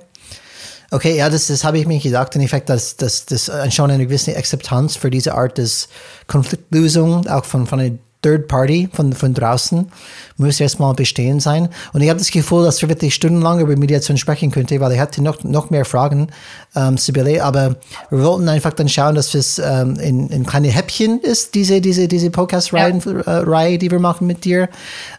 Okay, 0.94 1.16
ja, 1.16 1.30
das, 1.30 1.48
das 1.48 1.64
habe 1.64 1.80
ich 1.80 1.88
mir 1.88 2.00
gesagt, 2.00 2.36
in 2.36 2.42
Effekt, 2.42 2.70
dass 2.70 2.98
das, 2.98 3.26
das 3.26 3.50
schon 3.74 3.90
eine 3.90 4.06
gewisse 4.06 4.36
Akzeptanz 4.36 4.98
für 4.98 5.10
diese 5.10 5.34
Art 5.36 5.58
des 5.58 5.88
Konfliktlösung, 6.28 7.28
auch 7.28 7.46
von, 7.46 7.66
von 7.66 7.80
einer 7.80 7.98
Third 8.22 8.48
Party 8.48 8.90
von, 8.94 9.14
von 9.14 9.34
draußen 9.34 9.92
muss 10.38 10.60
erstmal 10.60 10.94
bestehen 10.94 11.40
sein. 11.40 11.70
Und 11.94 12.02
ich 12.02 12.10
habe 12.10 12.20
das 12.20 12.32
Gefühl, 12.32 12.64
dass 12.64 12.82
wir 12.82 12.90
wirklich 12.90 13.16
stundenlang 13.16 13.60
über 13.60 13.76
Mediation 13.76 14.18
sprechen 14.18 14.52
könnte, 14.52 14.80
weil 14.80 14.92
ich 14.92 15.00
hatte 15.00 15.24
noch, 15.24 15.44
noch 15.44 15.70
mehr 15.70 15.86
Fragen, 15.86 16.28
ähm, 16.76 16.98
Sibylle. 16.98 17.44
Aber 17.44 17.78
wir 18.10 18.24
wollten 18.24 18.48
einfach 18.50 18.74
dann 18.74 18.90
schauen, 18.90 19.16
dass 19.16 19.34
es 19.34 19.60
ähm, 19.60 19.98
in, 20.00 20.30
in 20.30 20.46
kleine 20.46 20.70
Häppchen 20.70 21.20
ist, 21.20 21.56
diese, 21.56 21.82
diese, 21.82 22.08
diese 22.08 22.30
Podcast-Reihe, 22.30 23.00
ja. 23.26 23.64
äh, 23.64 23.78
die 23.78 23.90
wir 23.90 24.00
machen 24.00 24.28
mit 24.28 24.46
dir. 24.46 24.70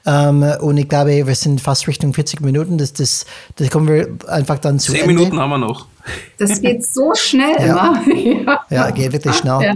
Ähm, 0.06 0.42
und 0.60 0.76
ich 0.76 0.88
glaube, 0.88 1.26
wir 1.26 1.34
sind 1.34 1.60
fast 1.60 1.88
Richtung 1.88 2.14
40 2.14 2.40
Minuten. 2.40 2.78
Das, 2.78 2.92
das, 2.92 3.26
das 3.56 3.70
kommen 3.70 3.88
wir 3.88 4.08
einfach 4.28 4.58
dann 4.58 4.78
zu 4.78 4.92
Zehn. 4.92 5.06
Minuten 5.06 5.38
haben 5.38 5.50
wir 5.50 5.58
noch. 5.58 5.86
Das 6.38 6.60
geht 6.60 6.84
so 6.92 7.14
schnell 7.14 7.56
ja. 7.58 8.02
immer. 8.06 8.16
ja. 8.46 8.60
ja, 8.70 8.90
geht 8.90 9.12
wirklich 9.12 9.36
schnell. 9.36 9.62
Ja. 9.62 9.74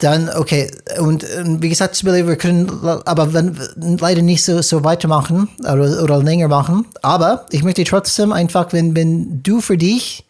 Dann, 0.00 0.30
okay, 0.30 0.70
und, 0.98 1.26
wie 1.60 1.68
gesagt, 1.68 2.02
wir 2.04 2.36
können 2.36 2.70
aber 3.04 3.34
wenn, 3.34 3.56
leider 3.76 4.22
nicht 4.22 4.42
so, 4.42 4.62
so 4.62 4.82
weitermachen 4.82 5.48
oder, 5.60 6.02
oder 6.02 6.22
länger 6.22 6.48
machen. 6.48 6.86
Aber 7.02 7.46
ich 7.50 7.62
möchte 7.62 7.84
trotzdem 7.84 8.32
einfach, 8.32 8.72
wenn, 8.72 8.96
wenn 8.96 9.42
du 9.42 9.60
für 9.60 9.76
dich 9.76 10.24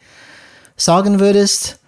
sagen 0.77 1.21
würdest, 1.21 1.79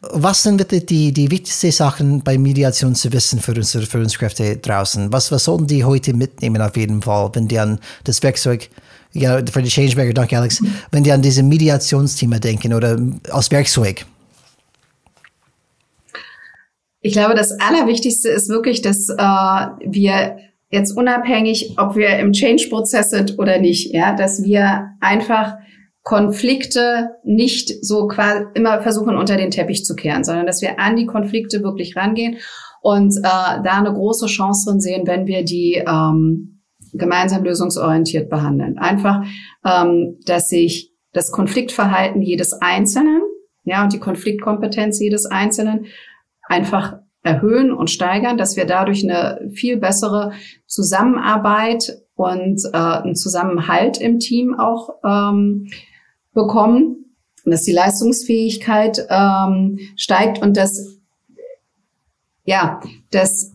was 0.00 0.42
sind 0.42 0.58
bitte 0.58 0.80
die, 0.80 1.12
die 1.12 1.30
wichtigsten 1.30 1.72
Sachen 1.72 2.22
bei 2.22 2.38
Mediation 2.38 2.94
zu 2.94 3.12
wissen 3.12 3.40
für 3.40 3.54
unsere 3.54 3.86
Führungskräfte 3.86 4.58
draußen? 4.58 5.12
Was, 5.12 5.32
was 5.32 5.44
sollten 5.44 5.66
die 5.66 5.84
heute 5.84 6.12
mitnehmen 6.12 6.60
auf 6.62 6.76
jeden 6.76 7.02
Fall, 7.02 7.30
wenn 7.32 7.48
die 7.48 7.58
an 7.58 7.80
das 8.04 8.22
Werkzeug, 8.22 8.68
ja, 9.12 9.40
für 9.50 9.62
die 9.62 9.70
Changemaker, 9.70 10.12
danke 10.12 10.38
Alex, 10.38 10.62
wenn 10.92 11.02
die 11.02 11.10
an 11.10 11.22
diese 11.22 11.42
Mediationsthema 11.42 12.38
denken 12.38 12.74
oder 12.74 12.98
als 13.30 13.50
Werkzeug? 13.50 14.04
Ich 17.00 17.12
glaube, 17.12 17.34
das 17.34 17.58
Allerwichtigste 17.60 18.28
ist 18.28 18.48
wirklich, 18.48 18.82
dass 18.82 19.08
äh, 19.08 19.14
wir 19.14 20.38
jetzt 20.70 20.96
unabhängig, 20.96 21.74
ob 21.78 21.96
wir 21.96 22.18
im 22.18 22.32
Change-Prozess 22.32 23.10
sind 23.10 23.38
oder 23.38 23.58
nicht, 23.58 23.94
ja, 23.94 24.14
dass 24.14 24.42
wir 24.42 24.90
einfach 25.00 25.54
Konflikte 26.02 27.10
nicht 27.24 27.84
so 27.84 28.08
quasi 28.08 28.44
immer 28.54 28.80
versuchen 28.80 29.16
unter 29.16 29.36
den 29.36 29.50
Teppich 29.50 29.84
zu 29.84 29.94
kehren, 29.94 30.24
sondern 30.24 30.46
dass 30.46 30.62
wir 30.62 30.80
an 30.80 30.96
die 30.96 31.06
Konflikte 31.06 31.62
wirklich 31.62 31.96
rangehen 31.96 32.38
und 32.80 33.16
äh, 33.18 33.22
da 33.22 33.78
eine 33.78 33.92
große 33.92 34.26
Chance 34.26 34.70
drin 34.70 34.80
sehen, 34.80 35.06
wenn 35.06 35.26
wir 35.26 35.44
die 35.44 35.82
ähm, 35.86 36.62
gemeinsam 36.92 37.44
lösungsorientiert 37.44 38.30
behandeln. 38.30 38.78
Einfach, 38.78 39.22
ähm, 39.64 40.18
dass 40.24 40.48
sich 40.48 40.92
das 41.12 41.30
Konfliktverhalten 41.30 42.22
jedes 42.22 42.52
Einzelnen, 42.54 43.20
ja, 43.64 43.82
und 43.82 43.92
die 43.92 43.98
Konfliktkompetenz 43.98 44.98
jedes 45.00 45.26
Einzelnen 45.26 45.86
einfach 46.48 46.98
erhöhen 47.22 47.72
und 47.72 47.90
steigern, 47.90 48.38
dass 48.38 48.56
wir 48.56 48.64
dadurch 48.64 49.04
eine 49.04 49.50
viel 49.52 49.76
bessere 49.76 50.32
Zusammenarbeit 50.66 52.02
und 52.14 52.60
äh, 52.72 52.76
einen 52.76 53.14
Zusammenhalt 53.14 54.00
im 54.00 54.18
Team 54.18 54.58
auch 54.58 54.90
ähm, 55.04 55.68
bekommen 56.32 56.98
dass 57.50 57.62
die 57.62 57.72
Leistungsfähigkeit 57.72 59.06
ähm, 59.10 59.78
steigt 59.96 60.42
und 60.42 60.56
dass 60.56 60.98
ja, 62.44 62.80
dass 63.10 63.54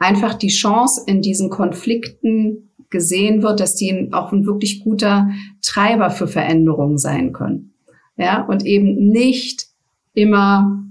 einfach 0.00 0.34
die 0.34 0.48
Chance 0.48 1.02
in 1.06 1.22
diesen 1.22 1.50
Konflikten 1.50 2.72
gesehen 2.90 3.42
wird, 3.42 3.60
dass 3.60 3.76
die 3.76 4.08
auch 4.12 4.32
ein 4.32 4.44
wirklich 4.44 4.82
guter 4.82 5.28
Treiber 5.62 6.10
für 6.10 6.26
Veränderungen 6.26 6.98
sein 6.98 7.32
können. 7.32 7.74
Ja, 8.16 8.42
und 8.42 8.64
eben 8.64 9.08
nicht 9.08 9.66
immer 10.14 10.84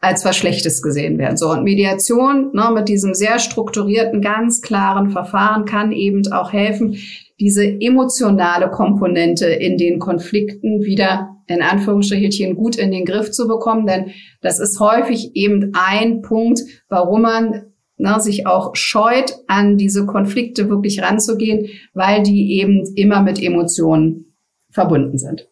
als 0.00 0.24
was 0.24 0.36
Schlechtes 0.36 0.82
gesehen 0.82 1.18
werden. 1.18 1.36
So, 1.36 1.50
und 1.50 1.64
Mediation 1.64 2.52
ne, 2.54 2.70
mit 2.72 2.88
diesem 2.88 3.14
sehr 3.14 3.38
strukturierten, 3.38 4.22
ganz 4.22 4.62
klaren 4.62 5.10
Verfahren 5.10 5.64
kann 5.64 5.92
eben 5.92 6.22
auch 6.32 6.52
helfen, 6.52 6.96
diese 7.40 7.64
emotionale 7.64 8.70
Komponente 8.70 9.46
in 9.46 9.76
den 9.76 9.98
Konflikten 9.98 10.82
wieder 10.82 11.36
in 11.46 11.62
Anführungsstrichelchen 11.62 12.56
gut 12.56 12.76
in 12.76 12.90
den 12.92 13.04
Griff 13.04 13.30
zu 13.30 13.48
bekommen, 13.48 13.86
denn 13.86 14.12
das 14.40 14.60
ist 14.60 14.78
häufig 14.80 15.34
eben 15.34 15.72
ein 15.74 16.20
Punkt, 16.20 16.60
warum 16.88 17.22
man 17.22 17.72
ne, 17.96 18.20
sich 18.20 18.46
auch 18.46 18.76
scheut, 18.76 19.34
an 19.46 19.76
diese 19.78 20.06
Konflikte 20.06 20.68
wirklich 20.68 21.02
ranzugehen, 21.02 21.68
weil 21.94 22.22
die 22.22 22.58
eben 22.60 22.84
immer 22.96 23.22
mit 23.22 23.42
Emotionen 23.42 24.34
verbunden 24.70 25.18
sind. 25.18 25.48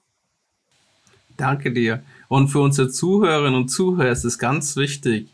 Danke 1.36 1.72
dir. 1.72 2.02
Und 2.28 2.48
für 2.48 2.60
unsere 2.60 2.88
Zuhörerinnen 2.88 3.54
und 3.54 3.68
Zuhörer 3.68 4.10
ist 4.10 4.24
es 4.24 4.38
ganz 4.38 4.76
wichtig, 4.76 5.28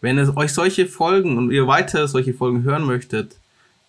wenn 0.00 0.18
es 0.18 0.36
euch 0.36 0.52
solche 0.52 0.86
Folgen 0.86 1.38
und 1.38 1.50
ihr 1.50 1.66
weiter 1.66 2.06
solche 2.08 2.34
Folgen 2.34 2.62
hören 2.62 2.84
möchtet, 2.84 3.36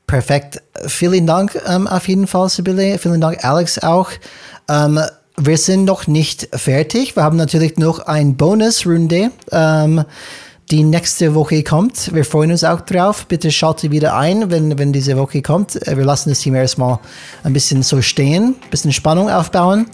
Perfekt. 0.07 0.63
Vielen 0.87 1.27
Dank 1.27 1.61
ähm, 1.67 1.89
auf 1.89 2.07
jeden 2.07 2.27
Fall, 2.27 2.49
Sibylle. 2.49 2.99
Vielen 2.99 3.21
Dank, 3.21 3.45
Alex, 3.45 3.81
auch. 3.81 4.11
Ähm, 4.69 5.01
wir 5.37 5.59
sind 5.59 5.85
noch 5.85 6.07
nicht 6.07 6.49
fertig. 6.53 7.17
Wir 7.17 7.25
haben 7.25 7.37
natürlich 7.37 7.77
noch 7.77 7.99
eine 8.01 8.33
Bonusrunde, 8.33 9.31
ähm, 9.51 10.05
die 10.71 10.83
nächste 10.83 11.35
Woche 11.35 11.63
kommt. 11.63 12.13
Wir 12.15 12.25
freuen 12.25 12.51
uns 12.51 12.65
auch 12.65 12.81
drauf. 12.81 13.27
Bitte 13.27 13.53
schalte 13.53 13.91
wieder 13.91 14.17
ein, 14.17 14.51
wenn, 14.51 14.79
wenn 14.79 14.93
diese 14.93 15.17
Woche 15.17 15.43
kommt. 15.43 15.75
Äh, 15.87 15.97
wir 15.97 16.05
lassen 16.05 16.29
das 16.29 16.41
Team 16.41 16.55
erstmal 16.55 17.01
ein 17.43 17.53
bisschen 17.53 17.83
so 17.83 18.01
stehen, 18.01 18.55
ein 18.63 18.71
bisschen 18.71 18.93
Spannung 18.93 19.29
aufbauen. 19.29 19.87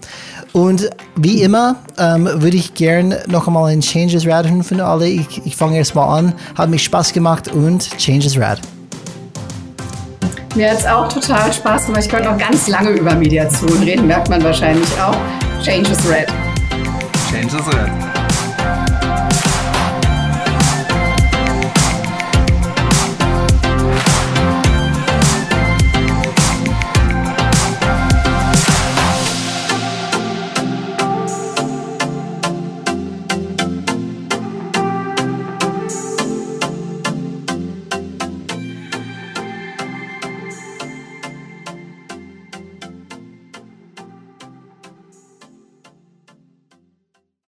Und 0.52 0.90
wie 1.16 1.42
immer 1.42 1.76
ähm, 1.98 2.28
würde 2.34 2.58
ich 2.58 2.74
gern 2.74 3.14
noch 3.28 3.46
einmal 3.46 3.72
ein 3.72 3.80
Changes 3.80 4.26
Rad 4.26 4.46
für 4.62 4.84
alle. 4.84 5.08
Ich, 5.08 5.42
ich 5.46 5.56
fange 5.56 5.78
erstmal 5.78 6.18
an. 6.18 6.34
Hat 6.54 6.68
mich 6.68 6.84
Spaß 6.84 7.14
gemacht 7.14 7.48
und 7.50 7.96
Changes 7.96 8.38
Rad. 8.38 8.60
Mir 10.54 10.70
hat 10.70 10.80
es 10.80 10.86
auch 10.86 11.10
total 11.10 11.50
Spaß 11.50 11.86
gemacht. 11.86 12.02
Ich 12.04 12.10
könnte 12.10 12.28
noch 12.28 12.38
ganz 12.38 12.68
lange 12.68 12.90
über 12.90 13.14
Mediation 13.14 13.82
reden, 13.82 14.06
merkt 14.06 14.28
man 14.28 14.42
wahrscheinlich 14.44 14.88
auch. 15.00 15.16
Change 15.62 15.90
is 15.90 16.06
red. 16.08 16.28
Change 17.30 17.56
is 17.56 17.66
red. 17.68 18.11